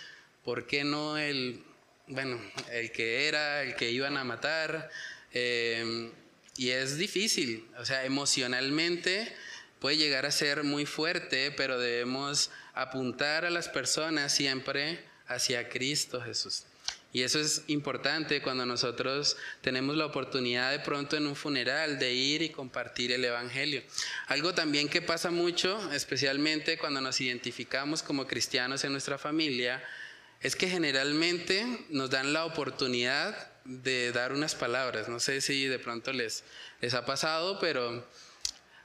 por 0.44 0.66
qué 0.66 0.82
no 0.82 1.16
el, 1.16 1.62
bueno, 2.08 2.40
el 2.72 2.90
que 2.90 3.28
era, 3.28 3.62
el 3.62 3.76
que 3.76 3.92
iban 3.92 4.16
a 4.16 4.24
matar. 4.24 4.90
Em, 5.32 6.10
y 6.56 6.70
es 6.70 6.98
difícil, 6.98 7.66
o 7.78 7.84
sea, 7.84 8.04
emocionalmente 8.04 9.34
puede 9.80 9.96
llegar 9.96 10.24
a 10.24 10.30
ser 10.30 10.62
muy 10.64 10.86
fuerte, 10.86 11.50
pero 11.50 11.78
debemos 11.78 12.50
apuntar 12.74 13.44
a 13.44 13.50
las 13.50 13.68
personas 13.68 14.32
siempre 14.32 15.04
hacia 15.26 15.68
Cristo 15.68 16.20
Jesús. 16.20 16.64
Y 17.12 17.22
eso 17.22 17.38
es 17.38 17.62
importante 17.68 18.42
cuando 18.42 18.66
nosotros 18.66 19.36
tenemos 19.60 19.96
la 19.96 20.06
oportunidad 20.06 20.72
de 20.72 20.80
pronto 20.80 21.16
en 21.16 21.28
un 21.28 21.36
funeral 21.36 22.00
de 22.00 22.12
ir 22.12 22.42
y 22.42 22.48
compartir 22.48 23.12
el 23.12 23.24
Evangelio. 23.24 23.84
Algo 24.26 24.52
también 24.52 24.88
que 24.88 25.00
pasa 25.00 25.30
mucho, 25.30 25.92
especialmente 25.92 26.76
cuando 26.76 27.00
nos 27.00 27.20
identificamos 27.20 28.02
como 28.02 28.26
cristianos 28.26 28.82
en 28.82 28.90
nuestra 28.90 29.16
familia, 29.16 29.80
es 30.40 30.56
que 30.56 30.68
generalmente 30.68 31.86
nos 31.88 32.10
dan 32.10 32.32
la 32.32 32.44
oportunidad 32.44 33.53
de 33.64 34.12
dar 34.12 34.32
unas 34.32 34.54
palabras. 34.54 35.08
No 35.08 35.20
sé 35.20 35.40
si 35.40 35.66
de 35.66 35.78
pronto 35.78 36.12
les, 36.12 36.44
les 36.80 36.94
ha 36.94 37.04
pasado, 37.06 37.58
pero 37.58 38.06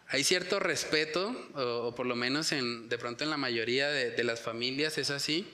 hay 0.08 0.24
cierto 0.24 0.60
respeto, 0.60 1.36
o, 1.54 1.94
por 1.96 2.06
lo 2.06 2.16
menos 2.16 2.52
en, 2.52 2.90
de 2.90 2.98
pronto 2.98 3.24
en 3.24 3.30
la 3.30 3.38
mayoría 3.38 3.90
de, 3.90 4.12
de 4.12 4.24
las 4.24 4.42
familias 4.42 4.98
es 4.98 5.12
así, 5.12 5.48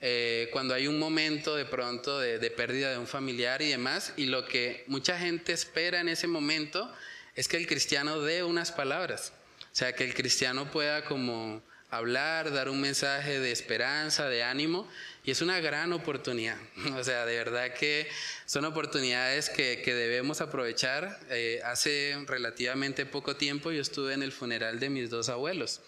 eh, 0.00 0.48
cuando 0.52 0.74
hay 0.74 0.86
un 0.86 0.98
momento 0.98 1.56
de 1.56 1.64
pronto 1.64 2.20
de, 2.20 2.38
de, 2.38 2.50
pérdida 2.50 2.90
de 2.90 2.98
un 2.98 3.06
familiar 3.06 3.62
y 3.62 3.70
demás, 3.70 4.12
y 4.16 4.26
lo 4.26 4.46
que 4.46 4.84
mucha 4.86 5.18
gente 5.18 5.52
espera 5.52 6.00
en 6.00 6.08
ese 6.08 6.26
momento 6.26 6.92
es 7.34 7.48
que 7.48 7.56
el 7.56 7.66
cristiano 7.66 8.20
dé 8.20 8.44
unas 8.44 8.72
palabras, 8.72 9.32
o 9.60 9.74
sea, 9.74 9.94
que 9.94 10.04
el 10.04 10.14
cristiano 10.14 10.70
pueda 10.70 11.04
como 11.04 11.62
hablar, 11.90 12.52
dar 12.52 12.68
un 12.68 12.80
mensaje 12.80 13.40
de 13.40 13.52
esperanza, 13.52 14.28
de 14.28 14.42
ánimo, 14.42 14.88
y 15.26 15.32
es 15.32 15.42
una 15.42 15.58
gran 15.58 15.92
oportunidad, 15.92 16.56
o 16.96 17.02
sea, 17.02 17.26
de 17.26 17.36
verdad 17.36 17.74
que 17.74 18.08
son 18.46 18.64
oportunidades 18.64 19.50
que, 19.50 19.82
que 19.84 19.92
debemos 19.92 20.40
aprovechar. 20.40 21.18
Eh, 21.30 21.60
hace 21.64 22.16
relativamente 22.26 23.04
poco 23.06 23.34
tiempo 23.34 23.72
yo 23.72 23.82
estuve 23.82 24.14
en 24.14 24.22
el 24.22 24.30
funeral 24.30 24.78
de 24.78 24.88
mis 24.88 25.10
dos 25.10 25.28
abuelos. 25.28 25.80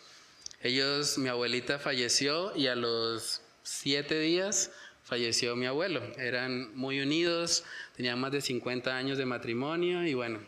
Ellos, 0.60 1.18
mi 1.18 1.28
abuelita 1.28 1.78
falleció 1.78 2.54
y 2.56 2.66
a 2.66 2.74
los 2.74 3.40
siete 3.62 4.18
días 4.18 4.72
falleció 5.04 5.54
mi 5.54 5.66
abuelo. 5.66 6.02
Eran 6.18 6.76
muy 6.76 7.00
unidos, 7.00 7.62
tenían 7.96 8.18
más 8.20 8.32
de 8.32 8.40
50 8.40 8.96
años 8.96 9.18
de 9.18 9.24
matrimonio 9.24 10.04
y 10.04 10.14
bueno, 10.14 10.40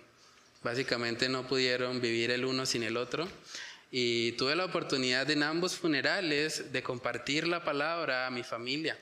básicamente 0.65 1.29
no 1.29 1.47
pudieron 1.47 2.01
vivir 2.01 2.33
el 2.33 2.45
uno 2.45 2.67
sin 2.67 2.83
el 2.83 2.97
otro. 2.97 3.29
Y 3.91 4.33
tuve 4.33 4.55
la 4.55 4.65
oportunidad 4.65 5.29
en 5.31 5.43
ambos 5.43 5.77
funerales 5.77 6.73
de 6.73 6.83
compartir 6.83 7.47
la 7.47 7.65
palabra 7.65 8.27
a 8.27 8.31
mi 8.31 8.45
familia. 8.45 8.97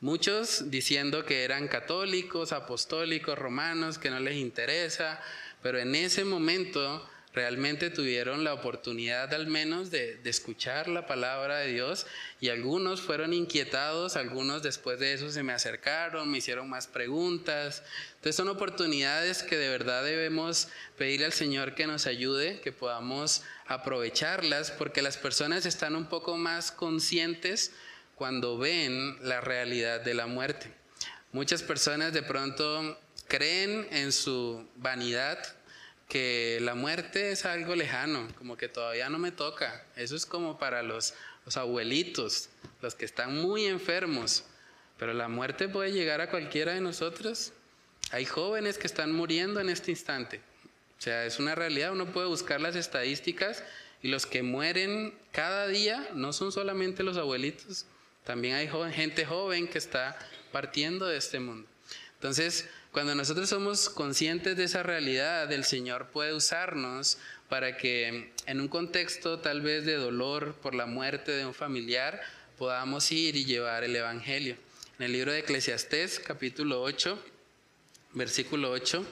Muchos 0.00 0.70
diciendo 0.70 1.24
que 1.24 1.42
eran 1.42 1.66
católicos, 1.66 2.52
apostólicos, 2.52 3.36
romanos, 3.36 3.98
que 3.98 4.10
no 4.10 4.20
les 4.20 4.36
interesa, 4.36 5.20
pero 5.60 5.80
en 5.80 5.96
ese 5.96 6.24
momento 6.24 7.04
realmente 7.34 7.90
tuvieron 7.90 8.42
la 8.42 8.54
oportunidad 8.54 9.32
al 9.34 9.46
menos 9.46 9.90
de, 9.90 10.20
escuchar 10.24 10.88
la 10.88 11.06
palabra 11.06 11.58
de 11.58 11.72
Dios 11.72 12.06
y 12.40 12.48
algunos 12.48 13.00
fueron 13.00 13.32
inquietados, 13.32 14.16
algunos 14.16 14.62
después 14.62 14.98
de 14.98 15.12
eso 15.12 15.30
se 15.30 15.42
me 15.42 15.52
acercaron, 15.52 16.30
me 16.30 16.38
hicieron 16.38 16.68
más 16.68 16.86
preguntas. 16.86 17.82
Entonces 18.16 18.36
son 18.36 18.48
oportunidades 18.48 19.42
que 19.42 19.56
de 19.56 19.68
verdad 19.68 20.04
debemos 20.04 20.68
pedirle 20.96 21.26
al 21.26 21.32
Señor 21.32 21.74
que 21.74 21.86
nos 21.86 22.06
ayude, 22.06 22.60
que 22.60 22.72
podamos 22.72 23.42
aprovecharlas, 23.68 24.70
porque 24.70 25.02
las 25.02 25.16
personas 25.16 25.66
están 25.66 25.94
un 25.94 26.06
poco 26.06 26.36
más 26.36 26.72
conscientes 26.72 27.72
cuando 28.14 28.58
ven 28.58 29.16
la 29.22 29.40
realidad 29.40 30.00
de 30.00 30.14
la 30.14 30.26
muerte. 30.26 30.72
Muchas 31.32 31.62
personas 31.62 32.12
de 32.14 32.22
pronto 32.22 32.98
creen 33.28 33.86
en 33.90 34.10
su 34.10 34.66
vanidad, 34.76 35.38
que 36.08 36.58
la 36.62 36.74
muerte 36.74 37.32
es 37.32 37.44
algo 37.44 37.76
lejano, 37.76 38.26
como 38.38 38.56
que 38.56 38.68
todavía 38.68 39.10
no 39.10 39.18
me 39.18 39.30
toca. 39.30 39.84
Eso 39.94 40.16
es 40.16 40.24
como 40.24 40.58
para 40.58 40.82
los, 40.82 41.12
los 41.44 41.58
abuelitos, 41.58 42.48
los 42.80 42.94
que 42.94 43.04
están 43.04 43.36
muy 43.36 43.66
enfermos. 43.66 44.44
Pero 44.96 45.12
la 45.12 45.28
muerte 45.28 45.68
puede 45.68 45.92
llegar 45.92 46.22
a 46.22 46.30
cualquiera 46.30 46.72
de 46.72 46.80
nosotros. 46.80 47.52
Hay 48.10 48.24
jóvenes 48.24 48.78
que 48.78 48.86
están 48.86 49.12
muriendo 49.12 49.60
en 49.60 49.68
este 49.68 49.90
instante. 49.90 50.40
O 50.98 51.00
sea, 51.00 51.24
es 51.24 51.38
una 51.38 51.54
realidad. 51.54 51.92
Uno 51.92 52.06
puede 52.06 52.26
buscar 52.26 52.60
las 52.60 52.74
estadísticas 52.74 53.62
y 54.02 54.08
los 54.08 54.26
que 54.26 54.42
mueren 54.42 55.14
cada 55.32 55.66
día 55.68 56.08
no 56.14 56.32
son 56.32 56.52
solamente 56.52 57.02
los 57.02 57.16
abuelitos. 57.16 57.86
También 58.24 58.56
hay 58.56 58.68
gente 58.92 59.24
joven 59.24 59.68
que 59.68 59.78
está 59.78 60.18
partiendo 60.52 61.06
de 61.06 61.16
este 61.16 61.40
mundo. 61.40 61.68
Entonces, 62.14 62.68
cuando 62.92 63.14
nosotros 63.14 63.48
somos 63.48 63.88
conscientes 63.88 64.56
de 64.56 64.64
esa 64.64 64.82
realidad, 64.82 65.50
el 65.52 65.64
Señor 65.64 66.08
puede 66.08 66.34
usarnos 66.34 67.18
para 67.48 67.76
que 67.76 68.32
en 68.46 68.60
un 68.60 68.68
contexto 68.68 69.38
tal 69.38 69.60
vez 69.60 69.84
de 69.84 69.94
dolor 69.94 70.54
por 70.56 70.74
la 70.74 70.86
muerte 70.86 71.32
de 71.32 71.46
un 71.46 71.54
familiar, 71.54 72.20
podamos 72.58 73.10
ir 73.12 73.36
y 73.36 73.44
llevar 73.44 73.84
el 73.84 73.94
Evangelio. 73.94 74.56
En 74.98 75.04
el 75.04 75.12
libro 75.12 75.32
de 75.32 75.38
Eclesiastés, 75.38 76.18
capítulo 76.18 76.82
8, 76.82 77.22
versículo 78.14 78.72
8, 78.72 79.06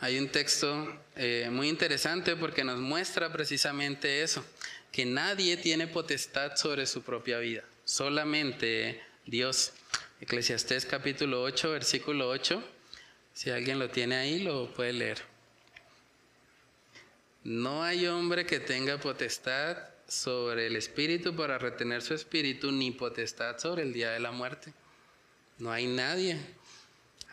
hay 0.00 0.18
un 0.18 0.28
texto 0.28 1.00
eh, 1.16 1.48
muy 1.50 1.68
interesante 1.68 2.36
porque 2.36 2.64
nos 2.64 2.78
muestra 2.78 3.32
precisamente 3.32 4.22
eso, 4.22 4.44
que 4.92 5.04
nadie 5.04 5.56
tiene 5.56 5.86
potestad 5.86 6.56
sobre 6.56 6.86
su 6.86 7.02
propia 7.02 7.38
vida, 7.38 7.64
solamente 7.84 9.02
Dios. 9.26 9.72
Eclesiastés 10.20 10.86
capítulo 10.86 11.42
8, 11.42 11.70
versículo 11.70 12.28
8. 12.28 12.62
Si 13.32 13.50
alguien 13.50 13.78
lo 13.78 13.90
tiene 13.90 14.16
ahí, 14.16 14.40
lo 14.40 14.72
puede 14.72 14.92
leer. 14.92 15.22
No 17.42 17.82
hay 17.82 18.06
hombre 18.06 18.46
que 18.46 18.60
tenga 18.60 18.98
potestad 18.98 19.76
sobre 20.06 20.68
el 20.68 20.76
espíritu 20.76 21.34
para 21.34 21.58
retener 21.58 22.00
su 22.00 22.14
espíritu, 22.14 22.72
ni 22.72 22.90
potestad 22.90 23.58
sobre 23.58 23.82
el 23.82 23.92
día 23.92 24.12
de 24.12 24.20
la 24.20 24.30
muerte. 24.30 24.72
No 25.58 25.70
hay 25.70 25.86
nadie. 25.86 26.38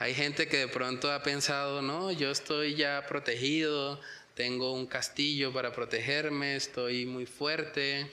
Hay 0.01 0.15
gente 0.15 0.47
que 0.47 0.57
de 0.57 0.67
pronto 0.67 1.11
ha 1.11 1.21
pensado, 1.21 1.83
no, 1.83 2.11
yo 2.11 2.31
estoy 2.31 2.73
ya 2.73 3.05
protegido, 3.07 4.01
tengo 4.33 4.73
un 4.73 4.87
castillo 4.87 5.53
para 5.53 5.73
protegerme, 5.73 6.55
estoy 6.55 7.05
muy 7.05 7.27
fuerte, 7.27 8.11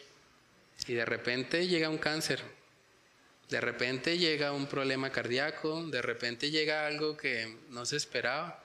y 0.86 0.92
de 0.92 1.06
repente 1.06 1.66
llega 1.66 1.88
un 1.88 1.96
cáncer, 1.96 2.42
de 3.48 3.62
repente 3.62 4.18
llega 4.18 4.52
un 4.52 4.66
problema 4.66 5.10
cardíaco, 5.10 5.82
de 5.86 6.02
repente 6.02 6.50
llega 6.50 6.86
algo 6.86 7.16
que 7.16 7.56
no 7.70 7.86
se 7.86 7.96
esperaba. 7.96 8.62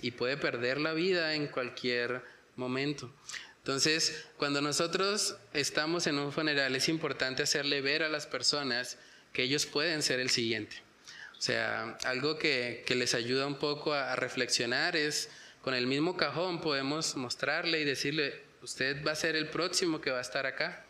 y 0.00 0.12
puede 0.12 0.38
perder 0.38 0.80
la 0.80 0.94
vida 0.94 1.34
en 1.34 1.48
cualquier 1.48 2.22
momento. 2.56 3.12
Entonces, 3.58 4.24
cuando 4.38 4.62
nosotros 4.62 5.36
estamos 5.52 6.06
en 6.06 6.18
un 6.18 6.32
funeral, 6.32 6.74
es 6.74 6.88
importante 6.88 7.42
hacerle 7.42 7.82
ver 7.82 8.02
a 8.02 8.08
las 8.08 8.26
personas 8.26 8.96
que 9.34 9.42
ellos 9.42 9.66
pueden 9.66 10.02
ser 10.02 10.18
el 10.18 10.30
siguiente. 10.30 10.91
O 11.42 11.44
sea, 11.44 11.98
algo 12.04 12.38
que, 12.38 12.84
les 12.90 13.16
ayuda 13.16 13.48
un 13.48 13.56
poco 13.56 13.92
a, 13.92 14.14
reflexionar 14.14 14.94
es, 14.94 15.28
con 15.60 15.74
el 15.74 15.88
mismo 15.88 16.16
cajón 16.16 16.60
podemos 16.60 17.16
mostrarle 17.16 17.80
y 17.80 17.84
decirle, 17.84 18.40
usted 18.62 19.04
va 19.04 19.10
a 19.10 19.16
ser 19.16 19.34
el 19.34 19.48
próximo 19.48 20.00
que 20.00 20.12
va 20.12 20.18
a 20.18 20.20
estar 20.20 20.46
acá. 20.46 20.84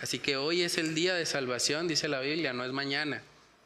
Así 0.00 0.20
que 0.20 0.36
hoy 0.36 0.62
es 0.62 0.78
el 0.78 0.94
día 0.94 1.16
de 1.16 1.26
salvación, 1.26 1.88
dice 1.88 2.06
la 2.06 2.20
Biblia, 2.20 2.52
no 2.52 2.64
es 2.64 2.70
mañana, 2.70 3.20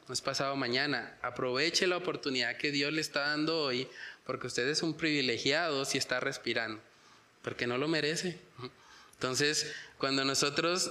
no 0.06 0.14
es 0.14 0.22
pasado 0.22 0.56
mañana. 0.56 1.14
Aproveche 1.20 1.86
la 1.86 1.98
oportunidad 1.98 2.56
que 2.56 2.72
Dios 2.72 2.90
le 2.90 3.02
está 3.02 3.28
dando 3.28 3.60
hoy, 3.60 3.86
porque 4.24 4.46
usted 4.46 4.66
es 4.66 4.82
un 4.82 4.96
privilegiado 4.96 5.84
si 5.84 5.98
está 5.98 6.20
respirando, 6.20 6.80
porque 7.42 7.66
no 7.66 7.76
lo 7.76 7.86
merece. 7.86 8.38
Entonces, 9.12 9.74
cuando 9.98 10.24
nosotros 10.24 10.90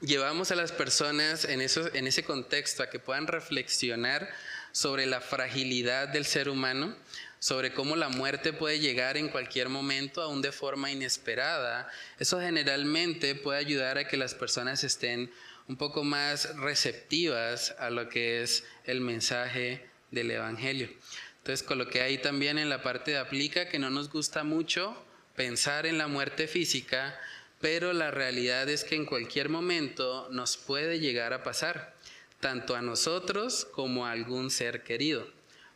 llevamos 0.00 0.50
a 0.50 0.56
las 0.56 0.72
personas 0.72 1.44
en, 1.44 1.60
eso, 1.60 1.92
en 1.94 2.06
ese 2.06 2.24
contexto 2.24 2.82
a 2.82 2.90
que 2.90 2.98
puedan 2.98 3.26
reflexionar 3.26 4.28
sobre 4.72 5.06
la 5.06 5.20
fragilidad 5.20 6.08
del 6.08 6.24
ser 6.24 6.48
humano, 6.48 6.96
sobre 7.38 7.72
cómo 7.72 7.96
la 7.96 8.08
muerte 8.08 8.52
puede 8.52 8.78
llegar 8.78 9.16
en 9.16 9.28
cualquier 9.28 9.68
momento, 9.68 10.22
aún 10.22 10.42
de 10.42 10.52
forma 10.52 10.90
inesperada, 10.90 11.88
eso 12.18 12.40
generalmente 12.40 13.34
puede 13.34 13.58
ayudar 13.58 13.98
a 13.98 14.06
que 14.06 14.16
las 14.16 14.34
personas 14.34 14.84
estén 14.84 15.30
un 15.66 15.76
poco 15.76 16.04
más 16.04 16.56
receptivas 16.56 17.74
a 17.78 17.90
lo 17.90 18.08
que 18.08 18.42
es 18.42 18.64
el 18.84 19.00
mensaje 19.00 19.88
del 20.10 20.30
Evangelio. 20.30 20.90
Entonces 21.38 21.66
coloqué 21.66 22.02
ahí 22.02 22.18
también 22.18 22.58
en 22.58 22.68
la 22.68 22.82
parte 22.82 23.12
de 23.12 23.18
aplica 23.18 23.68
que 23.68 23.78
no 23.78 23.88
nos 23.88 24.10
gusta 24.10 24.44
mucho 24.44 24.96
pensar 25.36 25.86
en 25.86 25.96
la 25.96 26.08
muerte 26.08 26.48
física, 26.48 27.18
pero 27.60 27.92
la 27.92 28.10
realidad 28.10 28.68
es 28.68 28.84
que 28.84 28.94
en 28.94 29.04
cualquier 29.04 29.48
momento 29.48 30.28
nos 30.30 30.56
puede 30.56 30.98
llegar 30.98 31.32
a 31.32 31.42
pasar, 31.42 31.94
tanto 32.40 32.74
a 32.74 32.82
nosotros 32.82 33.66
como 33.72 34.06
a 34.06 34.12
algún 34.12 34.50
ser 34.50 34.82
querido. 34.82 35.26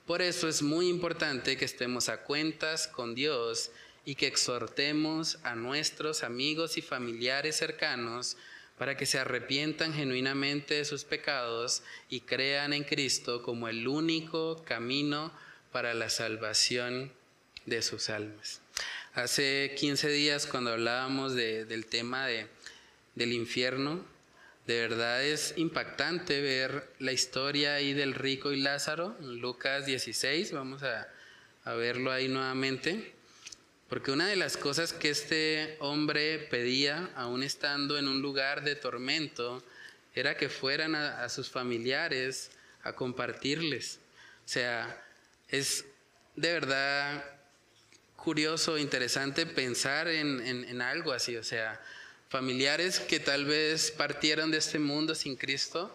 Por 0.07 0.23
eso 0.23 0.49
es 0.49 0.63
muy 0.63 0.89
importante 0.89 1.57
que 1.57 1.65
estemos 1.65 2.09
a 2.09 2.23
cuentas 2.23 2.89
con 2.89 3.15
Dios 3.15 3.71
y 4.05 4.15
que 4.15 4.27
exhortemos 4.27 5.39
a 5.45 5.55
nuestros 5.55 6.25
amigos 6.25 6.77
y 6.77 6.83
familiares 6.83 7.57
cercanos 7.57 8.37
para 8.79 8.97
que 8.97 9.07
se 9.07 9.19
arrepientan 9.19 9.93
genuinamente 9.93 10.75
de 10.75 10.85
sus 10.85 11.05
pecados 11.05 11.83
y 12.09 12.21
crean 12.21 12.73
en 12.73 12.85
Cristo 12.85 13.43
como 13.43 13.69
el 13.69 13.87
único 13.87 14.63
camino 14.65 15.33
para 15.71 15.95
la 15.95 16.11
salvación 16.11 17.13
de 17.67 17.83
sus 17.83 18.11
almas. 18.11 18.64
Hace 19.15 19.77
15 19.77 20.09
días 20.09 20.49
cuando 20.49 20.73
hablábamos 20.73 21.37
del 21.37 21.87
tema 21.87 22.27
de, 22.27 22.49
del 23.15 23.33
infierno, 23.33 24.05
de 24.67 24.81
verdad 24.81 25.23
es 25.23 25.55
impactante 25.57 26.41
ver 26.41 26.93
la 26.99 27.13
historia 27.13 27.75
ahí 27.75 27.93
del 27.93 28.15
rico 28.15 28.51
y 28.51 28.61
Lázaro, 28.61 29.17
Lucas 29.21 29.87
16, 29.87 30.51
vamos 30.51 30.83
a, 30.83 31.07
a 31.63 31.75
verlo 31.75 32.11
ahí 32.11 32.27
nuevamente. 32.27 33.15
Porque 33.89 34.11
una 34.11 34.27
de 34.27 34.35
las 34.35 34.57
cosas 34.57 34.93
que 34.93 35.11
este 35.11 35.77
hombre 35.79 36.41
pedía, 36.51 37.09
aún 37.15 37.45
estando 37.45 37.97
en 37.99 38.09
un 38.09 38.21
lugar 38.21 38.65
de 38.65 38.75
tormento, 38.75 39.63
era 40.13 40.37
que 40.37 40.49
fueran 40.49 40.97
a, 40.97 41.29
sus 41.29 41.49
familiares 41.49 42.51
a 42.83 42.95
compartirles. 42.95 44.01
O 44.45 44.49
sea, 44.49 45.05
es 45.49 45.85
de 46.35 46.53
verdad 46.53 47.34
curioso, 48.25 48.79
interesante 48.79 49.45
pensar 49.45 50.09
en, 50.09 50.81
algo 50.81 51.13
así, 51.13 51.37
o 51.37 51.45
sea, 51.45 51.79
familiares 52.31 52.99
que 52.99 53.21
tal 53.21 53.45
vez 53.45 53.91
partieron 53.91 54.51
de 54.51 54.59
este 54.59 54.79
mundo 54.79 55.15
sin 55.15 55.37
Cristo, 55.37 55.95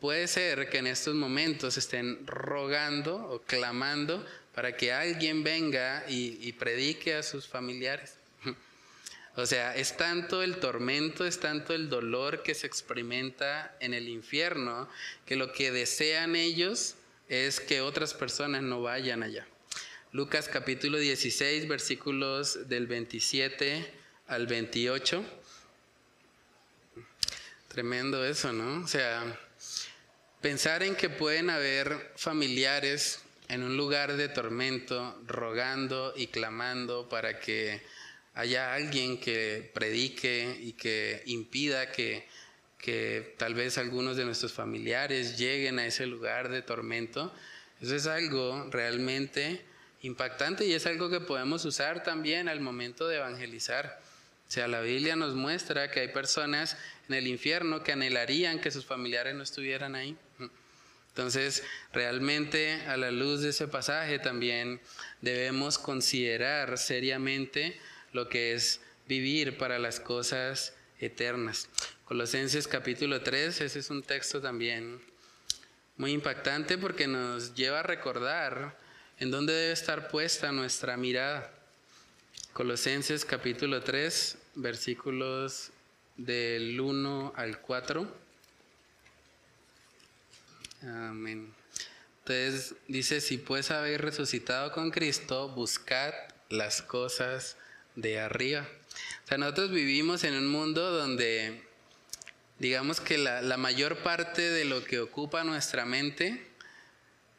puede 0.00 0.26
ser 0.26 0.68
que 0.68 0.78
en 0.78 0.88
estos 0.88 1.14
momentos 1.14 1.78
estén 1.78 2.26
rogando 2.26 3.16
o 3.16 3.40
clamando 3.40 4.26
para 4.54 4.76
que 4.76 4.92
alguien 4.92 5.44
venga 5.44 6.04
y, 6.08 6.52
predique 6.52 7.14
a 7.14 7.22
sus 7.22 7.46
familiares. 7.46 8.14
O 9.36 9.46
sea, 9.46 9.76
es 9.76 9.96
tanto 9.96 10.42
el 10.42 10.56
tormento, 10.56 11.24
es 11.24 11.38
tanto 11.38 11.72
el 11.72 11.88
dolor 11.88 12.42
que 12.42 12.56
se 12.56 12.66
experimenta 12.66 13.72
en 13.78 13.94
el 13.94 14.08
infierno, 14.08 14.88
que 15.26 15.36
lo 15.36 15.52
que 15.52 15.70
desean 15.70 16.34
ellos 16.34 16.96
es 17.28 17.60
que 17.60 17.80
otras 17.80 18.14
personas 18.14 18.62
no 18.62 18.82
vayan 18.82 19.22
allá. 19.22 19.46
Lucas 20.12 20.48
capítulo 20.48 20.96
16, 20.96 21.68
versículos 21.68 22.66
del 22.66 22.86
27 22.86 23.92
al 24.28 24.46
28. 24.46 25.22
Tremendo 27.68 28.24
eso, 28.24 28.54
¿no? 28.54 28.82
O 28.82 28.88
sea, 28.88 29.38
pensar 30.40 30.82
en 30.82 30.96
que 30.96 31.10
pueden 31.10 31.50
haber 31.50 32.14
familiares 32.16 33.20
en 33.48 33.62
un 33.62 33.76
lugar 33.76 34.16
de 34.16 34.30
tormento 34.30 35.20
rogando 35.26 36.14
y 36.16 36.28
clamando 36.28 37.10
para 37.10 37.38
que 37.38 37.82
haya 38.32 38.72
alguien 38.72 39.20
que 39.20 39.70
predique 39.74 40.56
y 40.58 40.72
que 40.72 41.22
impida 41.26 41.92
que, 41.92 42.26
que 42.78 43.34
tal 43.36 43.52
vez 43.52 43.76
algunos 43.76 44.16
de 44.16 44.24
nuestros 44.24 44.54
familiares 44.54 45.36
lleguen 45.36 45.78
a 45.78 45.84
ese 45.84 46.06
lugar 46.06 46.48
de 46.48 46.62
tormento. 46.62 47.30
Eso 47.82 47.94
es 47.94 48.06
algo 48.06 48.68
realmente 48.70 49.67
impactante 50.02 50.64
y 50.64 50.72
es 50.72 50.86
algo 50.86 51.10
que 51.10 51.20
podemos 51.20 51.64
usar 51.64 52.02
también 52.02 52.48
al 52.48 52.60
momento 52.60 53.08
de 53.08 53.16
evangelizar. 53.16 54.00
O 54.48 54.50
sea, 54.50 54.68
la 54.68 54.80
Biblia 54.80 55.16
nos 55.16 55.34
muestra 55.34 55.90
que 55.90 56.00
hay 56.00 56.08
personas 56.08 56.76
en 57.08 57.14
el 57.14 57.26
infierno 57.26 57.82
que 57.82 57.92
anhelarían 57.92 58.60
que 58.60 58.70
sus 58.70 58.86
familiares 58.86 59.34
no 59.34 59.42
estuvieran 59.42 59.94
ahí. 59.94 60.16
Entonces, 61.08 61.64
realmente 61.92 62.82
a 62.86 62.96
la 62.96 63.10
luz 63.10 63.40
de 63.40 63.50
ese 63.50 63.66
pasaje 63.66 64.18
también 64.18 64.80
debemos 65.20 65.76
considerar 65.76 66.78
seriamente 66.78 67.78
lo 68.12 68.28
que 68.28 68.54
es 68.54 68.80
vivir 69.06 69.58
para 69.58 69.78
las 69.78 70.00
cosas 70.00 70.74
eternas. 71.00 71.68
Colosenses 72.04 72.68
capítulo 72.68 73.20
3, 73.20 73.60
ese 73.60 73.78
es 73.80 73.90
un 73.90 74.02
texto 74.02 74.40
también 74.40 75.00
muy 75.96 76.12
impactante 76.12 76.78
porque 76.78 77.06
nos 77.06 77.54
lleva 77.54 77.80
a 77.80 77.82
recordar 77.82 78.78
¿En 79.20 79.32
dónde 79.32 79.52
debe 79.52 79.72
estar 79.72 80.06
puesta 80.06 80.52
nuestra 80.52 80.96
mirada? 80.96 81.52
Colosenses 82.52 83.24
capítulo 83.24 83.82
3, 83.82 84.38
versículos 84.54 85.70
del 86.16 86.80
1 86.80 87.32
al 87.34 87.60
4. 87.60 88.16
Amén. 90.82 91.52
Entonces 92.20 92.76
dice, 92.86 93.20
si 93.20 93.38
pues 93.38 93.72
habéis 93.72 94.00
resucitado 94.00 94.70
con 94.70 94.92
Cristo, 94.92 95.48
buscad 95.48 96.14
las 96.48 96.80
cosas 96.80 97.56
de 97.96 98.20
arriba. 98.20 98.68
O 99.24 99.28
sea, 99.28 99.36
nosotros 99.36 99.72
vivimos 99.72 100.22
en 100.22 100.34
un 100.34 100.46
mundo 100.46 100.92
donde, 100.92 101.64
digamos 102.60 103.00
que 103.00 103.18
la, 103.18 103.42
la 103.42 103.56
mayor 103.56 103.96
parte 103.98 104.42
de 104.42 104.64
lo 104.64 104.84
que 104.84 105.00
ocupa 105.00 105.42
nuestra 105.42 105.84
mente 105.84 106.47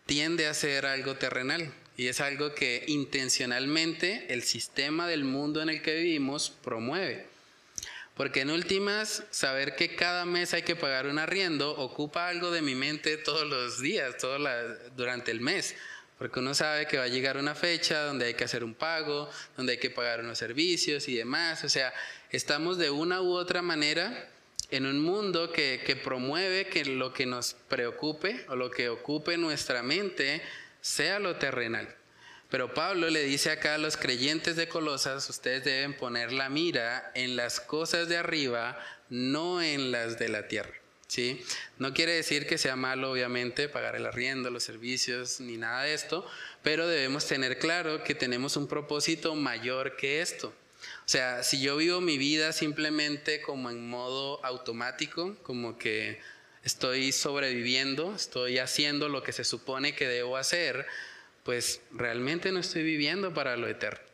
tiende 0.10 0.48
a 0.48 0.56
ser 0.56 0.88
algo 0.88 1.18
terrenal 1.18 1.72
y 1.96 2.08
es 2.08 2.20
algo 2.20 2.56
que 2.56 2.84
intencionalmente 2.88 4.26
el 4.34 4.42
sistema 4.42 5.06
del 5.06 5.24
mundo 5.24 5.62
en 5.62 5.70
el 5.70 5.84
que 5.84 5.98
vivimos 5.98 6.50
promueve. 6.50 7.28
Porque 8.16 8.42
en 8.42 8.50
últimas, 8.50 9.24
saber 9.30 9.76
que 9.76 9.96
cada 9.96 10.26
mes 10.26 10.56
hay 10.56 10.64
que 10.64 10.76
pagar 10.76 11.06
un 11.06 11.20
arriendo 11.20 11.78
ocupa 11.78 12.28
algo 12.28 12.50
de 12.50 12.64
mi 12.64 12.74
mente 12.74 13.18
todos 13.18 13.48
los 13.48 13.82
días, 13.82 14.16
durante 14.98 15.30
el 15.30 15.42
mes. 15.42 15.76
Porque 16.18 16.40
uno 16.40 16.56
sabe 16.56 16.88
que 16.88 16.98
va 16.98 17.04
a 17.04 17.08
llegar 17.08 17.38
una 17.38 17.54
fecha 17.54 18.02
donde 18.02 18.26
hay 18.26 18.34
que 18.34 18.46
hacer 18.46 18.64
un 18.64 18.74
pago, 18.74 19.30
donde 19.58 19.74
hay 19.74 19.80
que 19.80 19.92
pagar 19.92 20.22
unos 20.22 20.40
servicios 20.40 21.08
y 21.08 21.18
demás. 21.18 21.64
O 21.64 21.70
sea, 21.70 21.94
estamos 22.32 22.80
de 22.80 22.90
una 22.90 23.22
u 23.22 23.34
otra 23.34 23.62
manera 23.62 24.28
en 24.72 24.86
un 24.86 25.00
mundo 25.00 25.52
que, 25.52 26.00
promueve 26.04 26.68
que 26.68 26.86
lo 26.86 27.14
que 27.14 27.26
nos 27.26 27.56
preocupe 27.68 28.46
o 28.48 28.56
lo 28.56 28.70
que 28.70 28.90
ocupe 28.90 29.38
nuestra 29.38 29.84
mente 29.84 30.42
sea 30.82 31.20
lo 31.20 31.36
terrenal. 31.38 31.96
Pero 32.50 32.74
Pablo 32.74 33.10
le 33.10 33.24
dice 33.24 33.52
acá 33.52 33.76
a 33.76 33.78
los 33.78 33.98
creyentes 33.98 34.56
de 34.56 34.68
Colosas, 34.68 35.30
ustedes 35.30 35.64
deben 35.64 35.96
poner 35.96 36.32
la 36.32 36.50
mira 36.50 37.12
en 37.14 37.36
las 37.36 37.60
cosas 37.60 38.10
de 38.10 38.18
arriba, 38.18 38.78
no 39.10 39.62
en 39.62 39.92
las 39.92 40.18
de 40.18 40.30
la 40.30 40.48
tierra. 40.48 40.74
¿sí? 41.10 41.44
No 41.78 41.94
quiere 41.94 42.14
decir 42.14 42.48
que 42.48 42.58
sea 42.58 42.76
malo, 42.76 43.12
obviamente, 43.12 43.70
pagar 43.70 43.96
el 43.96 44.06
arriendo, 44.06 44.50
los 44.50 44.64
servicios, 44.64 45.40
ni 45.42 45.58
nada 45.58 45.84
de 45.84 45.94
esto, 45.94 46.26
pero 46.64 46.88
debemos 46.88 47.26
tener 47.28 47.60
claro 47.60 48.04
que 48.04 48.16
tenemos 48.16 48.56
un 48.56 48.68
propósito 48.68 49.36
mayor 49.36 49.96
que 49.96 50.22
esto. 50.22 50.54
O 51.10 51.12
sea, 51.12 51.42
si 51.42 51.60
yo 51.60 51.76
vivo 51.76 52.02
mi 52.02 52.20
vida 52.20 52.54
simplemente 52.54 53.42
como 53.42 53.72
en 53.72 53.90
modo 53.90 54.46
automático, 54.46 55.36
como 55.42 55.76
que 55.76 56.22
estoy 56.64 57.12
sobreviviendo, 57.14 58.14
estoy 58.14 58.60
haciendo 58.60 59.10
lo 59.10 59.24
que 59.24 59.34
se 59.34 59.44
supone 59.44 59.96
que 59.96 60.08
debo 60.08 60.38
hacer, 60.38 60.86
pues 61.42 61.82
realmente 61.90 62.52
no 62.52 62.60
estoy 62.60 62.84
viviendo 62.84 63.34
para 63.34 63.58
lo 63.58 63.68
eterno. 63.68 64.06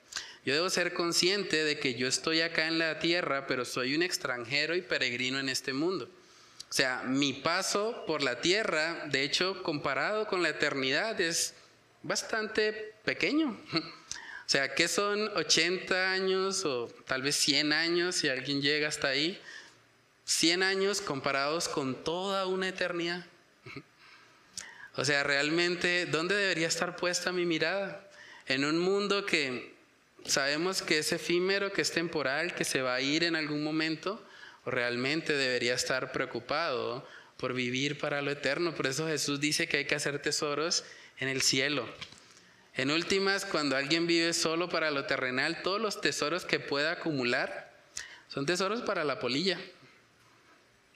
Yo 0.45 0.53
debo 0.53 0.69
ser 0.69 0.93
consciente 0.93 1.65
de 1.65 1.79
que 1.79 1.95
yo 1.95 2.07
estoy 2.07 2.39
acá 2.39 2.65
en 2.65 2.79
la 2.79 2.97
tierra, 2.99 3.45
pero 3.45 3.65
soy 3.65 3.93
un 3.93 4.01
extranjero 4.01 4.73
y 4.73 4.81
peregrino 4.81 5.37
en 5.37 5.49
este 5.49 5.73
mundo. 5.73 6.09
O 6.69 6.73
sea, 6.73 7.03
mi 7.03 7.33
paso 7.33 8.05
por 8.07 8.23
la 8.23 8.39
tierra, 8.39 9.05
de 9.07 9.23
hecho, 9.23 9.63
comparado 9.63 10.27
con 10.27 10.41
la 10.41 10.47
eternidad, 10.47 11.19
es 11.19 11.55
bastante 12.03 12.93
pequeño. 13.03 13.59
O 14.45 14.49
sea, 14.49 14.75
¿qué 14.75 14.87
son 14.87 15.27
80 15.35 16.11
años 16.11 16.65
o 16.65 16.87
tal 17.07 17.23
vez 17.23 17.35
100 17.35 17.73
años 17.73 18.15
si 18.15 18.29
alguien 18.29 18.61
llega 18.61 18.87
hasta 18.87 19.07
ahí? 19.07 19.41
100 20.25 20.61
años 20.61 21.01
comparados 21.01 21.67
con 21.67 22.03
toda 22.03 22.45
una 22.45 22.69
eternidad. 22.69 23.25
O 24.97 25.03
sea, 25.03 25.23
realmente, 25.23 26.05
¿dónde 26.05 26.35
debería 26.35 26.67
estar 26.67 26.95
puesta 26.95 27.31
mi 27.31 27.45
mirada? 27.45 28.07
En 28.47 28.63
un 28.63 28.77
mundo 28.77 29.25
que 29.25 29.73
sabemos 30.25 30.81
que 30.81 30.99
es 30.99 31.11
efímero, 31.11 31.73
que 31.73 31.81
es 31.81 31.91
temporal, 31.91 32.53
que 32.53 32.63
se 32.63 32.81
va 32.81 32.95
a 32.95 33.01
ir 33.01 33.23
en 33.23 33.35
algún 33.35 33.63
momento, 33.63 34.23
o 34.63 34.71
realmente 34.71 35.33
debería 35.33 35.73
estar 35.73 36.11
preocupado 36.11 37.07
por 37.37 37.53
vivir 37.53 37.97
para 37.97 38.21
lo 38.21 38.31
eterno. 38.31 38.73
Por 38.73 38.87
eso 38.87 39.07
Jesús 39.07 39.39
dice 39.39 39.67
que 39.67 39.77
hay 39.77 39.85
que 39.85 39.95
hacer 39.95 40.21
tesoros 40.21 40.85
en 41.17 41.27
el 41.27 41.41
cielo. 41.41 41.87
En 42.77 42.91
últimas, 42.91 43.45
cuando 43.45 43.77
alguien 43.77 44.05
vive 44.05 44.33
solo 44.33 44.67
para 44.67 44.91
lo 44.91 45.05
terrenal, 45.05 45.61
todos 45.63 45.79
los 45.79 46.01
tesoros 46.01 46.43
que 46.43 46.59
pueda 46.59 46.91
acumular 46.91 47.71
son 48.27 48.45
tesoros 48.45 48.81
para 48.81 49.05
la 49.05 49.19
polilla, 49.19 49.57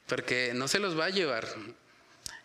porque 0.08 0.52
no 0.54 0.68
se 0.68 0.80
los 0.80 1.00
va 1.00 1.06
a 1.06 1.10
llevar. 1.10 1.48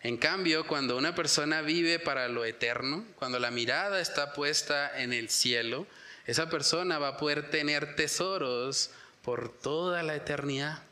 En 0.03 0.15
cambio, 0.15 0.65
cuando 0.67 0.95
una 0.95 1.15
persona 1.15 1.61
vive 1.61 1.99
para 1.99 2.29
lo 2.29 2.45
eterno, 2.45 3.03
cuando 3.17 3.39
la 3.39 3.51
mirada 3.51 3.99
está 3.99 4.31
puesta 4.31 5.01
en 5.01 5.11
el 5.11 5.29
cielo, 5.29 5.85
esa 6.25 6.49
persona 6.49 6.97
va 6.97 7.09
a 7.09 7.17
poder 7.17 7.49
tener 7.49 7.95
tesoros 7.95 8.91
por 9.21 9.49
toda 9.51 10.01
la 10.01 10.15
eternidad. 10.15 10.84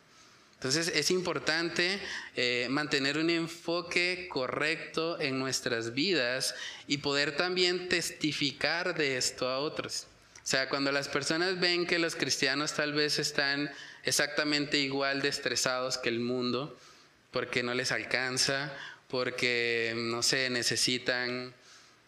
Entonces 0.63 0.95
es 0.95 1.11
importante 1.11 1.99
eh, 2.37 2.67
mantener 2.69 3.17
un 3.17 3.29
enfoque 3.29 4.29
correcto 4.31 5.19
en 5.19 5.37
nuestras 5.37 5.93
vidas 5.93 6.55
y 6.87 6.99
poder 6.99 7.35
también 7.35 7.89
testificar 7.89 8.95
de 8.95 9.17
esto 9.17 9.49
a 9.49 9.59
otros. 9.59 10.07
O 10.35 10.45
sea, 10.45 10.69
cuando 10.69 10.93
las 10.93 11.09
personas 11.09 11.59
ven 11.59 11.85
que 11.85 11.99
los 11.99 12.15
cristianos 12.15 12.71
tal 12.71 12.93
vez 12.93 13.19
están 13.19 13.69
exactamente 14.05 14.77
igual 14.77 15.21
de 15.21 15.27
que 15.97 16.07
el 16.07 16.21
mundo, 16.21 16.79
porque 17.31 17.61
no 17.61 17.73
les 17.73 17.91
alcanza, 17.91 18.71
porque, 19.09 19.91
no 19.97 20.23
sé, 20.23 20.49
necesitan 20.49 21.53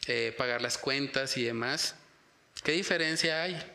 eh, 0.08 0.34
pagar 0.38 0.62
las 0.62 0.78
cuentas 0.78 1.36
y 1.36 1.44
demás, 1.44 1.96
¿qué 2.64 2.72
diferencia 2.72 3.44
hay? 3.44 3.75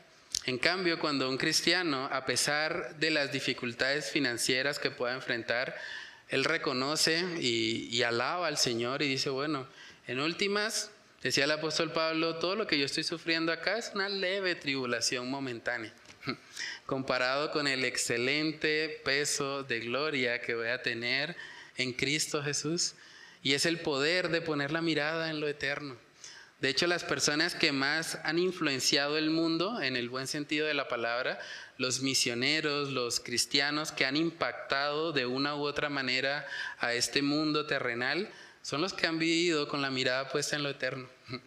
En 0.50 0.58
cambio, 0.58 0.98
cuando 0.98 1.30
un 1.30 1.36
cristiano, 1.36 2.08
a 2.10 2.26
pesar 2.26 2.96
de 2.96 3.12
las 3.12 3.30
dificultades 3.30 4.10
financieras 4.10 4.80
que 4.80 4.90
pueda 4.90 5.14
enfrentar, 5.14 5.76
él 6.28 6.42
reconoce 6.42 7.24
y, 7.40 8.02
alaba 8.02 8.48
al 8.48 8.58
Señor 8.58 9.00
y 9.00 9.08
dice, 9.08 9.30
bueno, 9.30 9.68
en 10.08 10.18
últimas, 10.18 10.90
decía 11.22 11.44
el 11.44 11.52
apóstol 11.52 11.92
Pablo, 11.92 12.38
todo 12.38 12.56
lo 12.56 12.66
que 12.66 12.80
yo 12.80 12.84
estoy 12.84 13.04
sufriendo 13.04 13.52
acá 13.52 13.78
es 13.78 13.92
una 13.94 14.08
leve 14.08 14.56
tribulación 14.56 15.30
momentánea, 15.30 15.94
comparado 16.84 17.52
con 17.52 17.68
el 17.68 17.84
excelente 17.84 19.00
peso 19.04 19.62
de 19.62 19.78
gloria 19.78 20.40
que 20.40 20.56
voy 20.56 20.66
a 20.66 20.82
tener 20.82 21.36
en 21.76 21.92
Cristo 21.92 22.42
Jesús. 22.42 22.94
Y 23.44 23.52
es 23.52 23.66
el 23.66 23.78
poder 23.78 24.30
de 24.30 24.40
poner 24.40 24.72
la 24.72 24.82
mirada 24.82 25.30
en 25.30 25.38
lo 25.38 25.46
eterno. 25.46 25.96
De 26.60 26.68
hecho, 26.68 26.86
las 26.86 27.04
personas 27.04 27.54
que 27.54 27.72
más 27.72 28.18
han 28.22 28.38
influenciado 28.38 29.16
el 29.16 29.30
mundo, 29.30 29.80
en 29.80 29.96
el 29.96 30.10
buen 30.10 30.26
sentido 30.26 30.66
de 30.66 30.74
la 30.74 30.88
palabra, 30.88 31.38
los 31.78 32.02
misioneros, 32.02 32.90
los 32.90 33.18
cristianos 33.18 33.92
que 33.92 34.04
han 34.04 34.16
impactado 34.16 35.12
de 35.12 35.24
una 35.24 35.56
u 35.56 35.60
otra 35.62 35.88
manera 35.88 36.46
a 36.78 36.92
este 36.92 37.22
mundo 37.22 37.66
terrenal, 37.66 38.30
son 38.60 38.82
los 38.82 38.92
que 38.92 39.06
han 39.06 39.18
vivido 39.18 39.68
con 39.68 39.80
la 39.80 39.90
mirada 39.90 40.28
puesta 40.28 40.56
en 40.56 40.62
lo 40.62 40.68
eterno. 40.68 41.08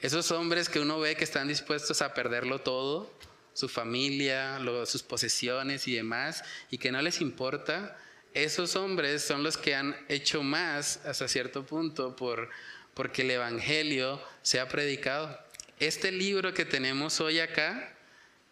Esos 0.00 0.32
hombres 0.32 0.68
que 0.68 0.80
uno 0.80 0.98
ve 0.98 1.14
que 1.14 1.22
están 1.22 1.46
dispuestos 1.46 2.02
a 2.02 2.12
perderlo 2.12 2.60
todo, 2.60 3.12
su 3.54 3.68
familia, 3.68 4.58
sus 4.86 5.04
posesiones 5.04 5.86
y 5.86 5.94
demás, 5.94 6.42
y 6.70 6.78
que 6.78 6.90
no 6.90 7.00
les 7.00 7.20
importa, 7.20 7.96
esos 8.34 8.76
hombres 8.76 9.22
son 9.22 9.42
los 9.42 9.58
que 9.58 9.74
han 9.74 9.94
hecho 10.08 10.42
más 10.42 11.04
hasta 11.04 11.28
cierto 11.28 11.64
punto 11.64 12.16
por 12.16 12.48
porque 12.94 13.22
el 13.22 13.30
Evangelio 13.30 14.22
se 14.42 14.60
ha 14.60 14.68
predicado. 14.68 15.38
Este 15.78 16.12
libro 16.12 16.54
que 16.54 16.64
tenemos 16.64 17.20
hoy 17.20 17.40
acá 17.40 17.92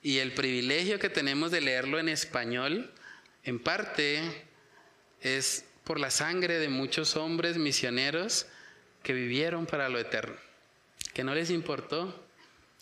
y 0.02 0.18
el 0.18 0.32
privilegio 0.32 0.98
que 0.98 1.10
tenemos 1.10 1.50
de 1.50 1.60
leerlo 1.60 1.98
en 1.98 2.08
español, 2.08 2.90
en 3.44 3.58
parte 3.58 4.46
es 5.20 5.64
por 5.84 6.00
la 6.00 6.10
sangre 6.10 6.58
de 6.58 6.68
muchos 6.68 7.16
hombres 7.16 7.56
misioneros 7.56 8.46
que 9.02 9.12
vivieron 9.12 9.66
para 9.66 9.88
lo 9.88 9.98
eterno, 9.98 10.36
que 11.12 11.24
no 11.24 11.34
les 11.34 11.50
importó, 11.50 12.26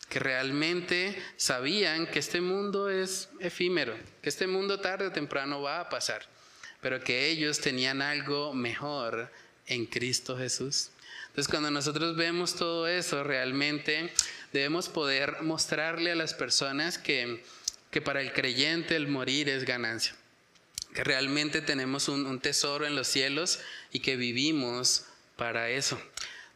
que 0.09 0.19
realmente 0.19 1.21
sabían 1.37 2.07
que 2.07 2.19
este 2.19 2.41
mundo 2.41 2.89
es 2.89 3.29
efímero, 3.39 3.95
que 4.21 4.29
este 4.29 4.47
mundo 4.47 4.79
tarde 4.79 5.07
o 5.07 5.11
temprano 5.11 5.61
va 5.61 5.81
a 5.81 5.89
pasar, 5.89 6.25
pero 6.81 7.01
que 7.01 7.27
ellos 7.27 7.59
tenían 7.59 8.01
algo 8.01 8.53
mejor 8.53 9.31
en 9.67 9.85
Cristo 9.85 10.37
Jesús. 10.37 10.91
Entonces 11.39 11.51
cuando 11.51 11.71
nosotros 11.71 12.17
vemos 12.17 12.55
todo 12.55 12.85
eso, 12.85 13.23
realmente 13.23 14.11
debemos 14.51 14.89
poder 14.89 15.41
mostrarle 15.41 16.11
a 16.11 16.15
las 16.15 16.33
personas 16.33 16.97
que, 16.97 17.45
para 18.03 18.19
el 18.19 18.33
creyente 18.33 18.97
el 18.97 19.07
morir 19.07 19.47
es 19.47 19.63
ganancia, 19.63 20.13
que 20.93 21.01
realmente 21.05 21.61
tenemos 21.61 22.09
un, 22.09 22.25
un 22.25 22.41
tesoro 22.41 22.85
en 22.85 22.97
los 22.97 23.07
cielos 23.07 23.61
y 23.93 24.01
que 24.01 24.17
vivimos 24.17 25.05
para 25.37 25.69
eso. 25.69 25.97